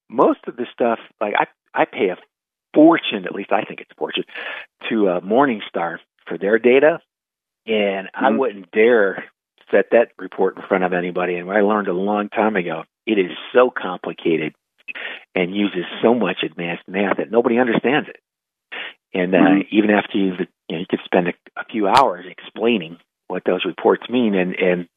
most 0.08 0.40
of 0.46 0.56
the 0.56 0.66
stuff, 0.72 0.98
like 1.20 1.34
I, 1.36 1.46
I 1.74 1.84
pay 1.86 2.10
a 2.10 2.16
fortune, 2.74 3.24
at 3.24 3.34
least 3.34 3.52
I 3.52 3.62
think 3.62 3.80
it's 3.80 3.90
a 3.90 3.94
fortune, 3.94 4.24
to 4.90 5.08
uh, 5.08 5.20
Morningstar 5.20 5.98
for 6.26 6.38
their 6.38 6.58
data, 6.58 7.00
and 7.66 8.08
I 8.14 8.30
wouldn't 8.30 8.70
dare 8.72 9.24
set 9.70 9.86
that 9.92 10.08
report 10.18 10.56
in 10.56 10.62
front 10.68 10.84
of 10.84 10.92
anybody. 10.92 11.36
And 11.36 11.50
I 11.50 11.60
learned 11.60 11.88
a 11.88 11.94
long 11.94 12.28
time 12.28 12.56
ago, 12.56 12.84
it 13.06 13.18
is 13.18 13.30
so 13.54 13.70
complicated 13.70 14.54
and 15.34 15.54
uses 15.54 15.84
so 16.02 16.14
much 16.14 16.38
advanced 16.42 16.84
math 16.86 17.16
that 17.16 17.30
nobody 17.30 17.58
understands 17.58 18.08
it. 18.08 18.16
And 19.14 19.34
uh, 19.34 19.64
even 19.70 19.90
after 19.90 20.18
you, 20.18 20.32
you 20.68 20.76
know, 20.76 20.78
you 20.80 20.86
could 20.88 21.00
spend 21.04 21.28
a, 21.28 21.32
a 21.56 21.64
few 21.70 21.86
hours 21.86 22.26
explaining 22.28 22.98
what 23.28 23.42
those 23.46 23.64
reports 23.64 24.02
mean, 24.10 24.34
and 24.34 24.54
and 24.56 24.88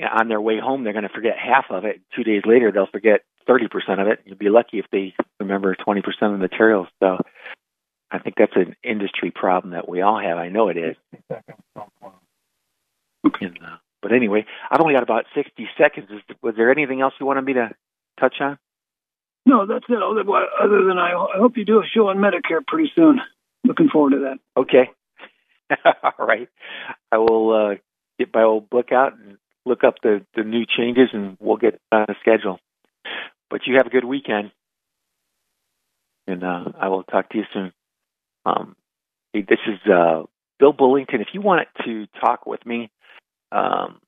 on 0.00 0.28
their 0.28 0.40
way 0.40 0.58
home, 0.60 0.84
they're 0.84 0.92
going 0.92 1.08
to 1.08 1.08
forget 1.08 1.36
half 1.38 1.66
of 1.70 1.84
it. 1.84 2.00
Two 2.14 2.24
days 2.24 2.42
later, 2.44 2.70
they'll 2.70 2.86
forget 2.86 3.22
30% 3.48 3.66
of 4.00 4.06
it. 4.08 4.20
You'll 4.24 4.36
be 4.36 4.50
lucky 4.50 4.78
if 4.78 4.86
they 4.92 5.14
remember 5.40 5.74
20% 5.74 5.98
of 6.06 6.32
the 6.32 6.38
materials. 6.38 6.88
So 7.00 7.18
I 8.10 8.18
think 8.18 8.36
that's 8.36 8.56
an 8.56 8.76
industry 8.82 9.30
problem 9.30 9.72
that 9.72 9.88
we 9.88 10.02
all 10.02 10.20
have. 10.20 10.38
I 10.38 10.48
know 10.48 10.68
it 10.68 10.76
is. 10.76 10.96
And, 13.40 13.58
uh, 13.62 13.76
but 14.02 14.12
anyway, 14.12 14.46
I've 14.70 14.80
only 14.80 14.94
got 14.94 15.02
about 15.02 15.26
60 15.34 15.68
seconds. 15.76 16.08
Is, 16.10 16.36
was 16.42 16.54
there 16.56 16.70
anything 16.70 17.00
else 17.00 17.14
you 17.20 17.26
wanted 17.26 17.44
me 17.44 17.54
to 17.54 17.70
touch 18.18 18.36
on? 18.40 18.58
No, 19.46 19.66
that's 19.66 19.84
it. 19.88 20.02
Other 20.02 20.20
other 20.20 20.84
than 20.84 20.98
I, 20.98 21.12
I 21.12 21.38
hope 21.38 21.56
you 21.56 21.64
do 21.64 21.80
a 21.80 21.86
show 21.86 22.08
on 22.08 22.18
Medicare 22.18 22.66
pretty 22.66 22.90
soon. 22.94 23.20
Looking 23.64 23.88
forward 23.88 24.10
to 24.10 24.18
that. 24.20 24.38
Okay. 24.56 24.90
All 25.84 26.26
right. 26.26 26.48
I 27.10 27.18
will 27.18 27.52
uh, 27.52 27.74
get 28.18 28.32
my 28.32 28.42
old 28.42 28.68
book 28.68 28.92
out 28.92 29.14
and 29.14 29.37
look 29.64 29.84
up 29.84 29.96
the, 30.02 30.24
the 30.34 30.42
new 30.42 30.64
changes, 30.66 31.08
and 31.12 31.36
we'll 31.40 31.56
get 31.56 31.80
on 31.92 32.06
a 32.08 32.14
schedule. 32.20 32.58
But 33.50 33.66
you 33.66 33.76
have 33.76 33.86
a 33.86 33.90
good 33.90 34.04
weekend, 34.04 34.52
and 36.26 36.44
uh, 36.44 36.64
I 36.78 36.88
will 36.88 37.02
talk 37.04 37.30
to 37.30 37.38
you 37.38 37.44
soon. 37.52 37.72
Um, 38.44 38.76
hey, 39.32 39.42
this 39.48 39.58
is 39.66 39.78
uh, 39.90 40.24
Bill 40.58 40.72
Bullington. 40.72 41.20
If 41.20 41.28
you 41.32 41.40
want 41.40 41.66
to 41.84 42.06
talk 42.20 42.46
with 42.46 42.64
me, 42.66 42.90
um, 43.52 44.00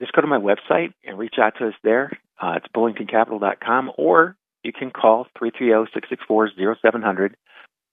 just 0.00 0.12
go 0.12 0.20
to 0.20 0.26
my 0.26 0.38
website 0.38 0.92
and 1.04 1.18
reach 1.18 1.36
out 1.40 1.54
to 1.58 1.68
us 1.68 1.74
there. 1.84 2.18
Uh, 2.40 2.54
it's 2.56 2.66
bullingtoncapital.com, 2.74 3.92
or 3.96 4.36
you 4.64 4.72
can 4.72 4.90
call 4.90 5.26
330-664-0700. 5.40 7.34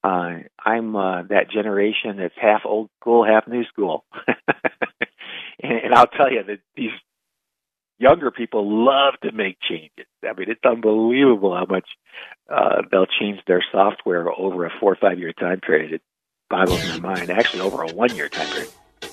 Uh, 0.03 0.39
I'm 0.65 0.95
uh, 0.95 1.23
that 1.23 1.51
generation 1.51 2.17
that's 2.17 2.33
half 2.41 2.61
old 2.65 2.89
school, 2.99 3.25
half 3.25 3.47
new 3.47 3.63
school. 3.65 4.05
and, 5.61 5.71
and 5.71 5.93
I'll 5.93 6.07
tell 6.07 6.31
you 6.31 6.43
that 6.43 6.59
these 6.75 6.91
younger 7.99 8.31
people 8.31 8.85
love 8.85 9.15
to 9.23 9.31
make 9.31 9.57
changes. 9.61 10.07
I 10.23 10.33
mean, 10.33 10.49
it's 10.49 10.63
unbelievable 10.65 11.55
how 11.55 11.65
much 11.65 11.87
uh, 12.49 12.81
they'll 12.91 13.05
change 13.19 13.39
their 13.45 13.63
software 13.71 14.29
over 14.31 14.65
a 14.65 14.71
four 14.79 14.93
or 14.93 14.97
five 14.99 15.19
year 15.19 15.33
time 15.33 15.59
period. 15.59 15.93
It 15.93 16.01
boggles 16.49 16.85
my 16.89 17.15
mind. 17.15 17.29
Actually, 17.29 17.61
over 17.61 17.83
a 17.83 17.93
one 17.93 18.15
year 18.15 18.29
time 18.29 18.47
period. 18.47 18.69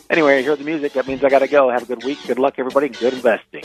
Anyway, 0.08 0.38
I 0.38 0.42
hear 0.42 0.56
the 0.56 0.64
music. 0.64 0.92
That 0.92 1.06
means 1.06 1.24
I 1.24 1.28
got 1.28 1.40
to 1.40 1.48
go. 1.48 1.68
Have 1.68 1.82
a 1.82 1.86
good 1.86 2.04
week. 2.04 2.18
Good 2.26 2.38
luck, 2.38 2.54
everybody. 2.58 2.88
Good 2.88 3.14
investing. 3.14 3.64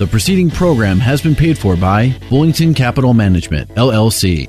The 0.00 0.06
preceding 0.06 0.48
program 0.48 0.98
has 0.98 1.20
been 1.20 1.34
paid 1.34 1.58
for 1.58 1.76
by 1.76 2.08
Bullington 2.30 2.74
Capital 2.74 3.12
Management, 3.12 3.68
LLC. 3.74 4.48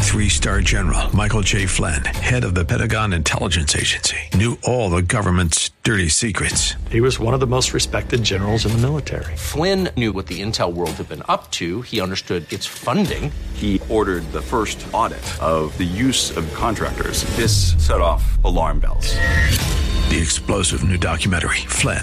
Three 0.00 0.30
star 0.30 0.62
general 0.62 1.14
Michael 1.14 1.42
J. 1.42 1.66
Flynn, 1.66 2.02
head 2.02 2.44
of 2.44 2.54
the 2.54 2.64
Pentagon 2.64 3.12
Intelligence 3.12 3.76
Agency, 3.76 4.16
knew 4.32 4.56
all 4.64 4.88
the 4.88 5.02
government's 5.02 5.72
dirty 5.82 6.08
secrets. 6.08 6.76
He 6.90 7.02
was 7.02 7.20
one 7.20 7.34
of 7.34 7.40
the 7.40 7.46
most 7.46 7.74
respected 7.74 8.22
generals 8.22 8.64
in 8.64 8.72
the 8.72 8.78
military. 8.78 9.36
Flynn 9.36 9.90
knew 9.94 10.12
what 10.12 10.26
the 10.26 10.40
intel 10.40 10.72
world 10.72 10.92
had 10.92 11.10
been 11.10 11.22
up 11.28 11.50
to. 11.50 11.82
He 11.82 12.00
understood 12.00 12.50
its 12.50 12.64
funding. 12.64 13.30
He 13.52 13.82
ordered 13.90 14.22
the 14.32 14.40
first 14.40 14.84
audit 14.94 15.20
of 15.42 15.76
the 15.76 15.84
use 15.84 16.34
of 16.34 16.50
contractors. 16.54 17.24
This 17.36 17.74
set 17.76 18.00
off 18.00 18.42
alarm 18.42 18.80
bells. 18.80 19.16
The 20.10 20.18
explosive 20.20 20.82
new 20.82 20.96
documentary, 20.96 21.62
Flynn, 21.68 22.02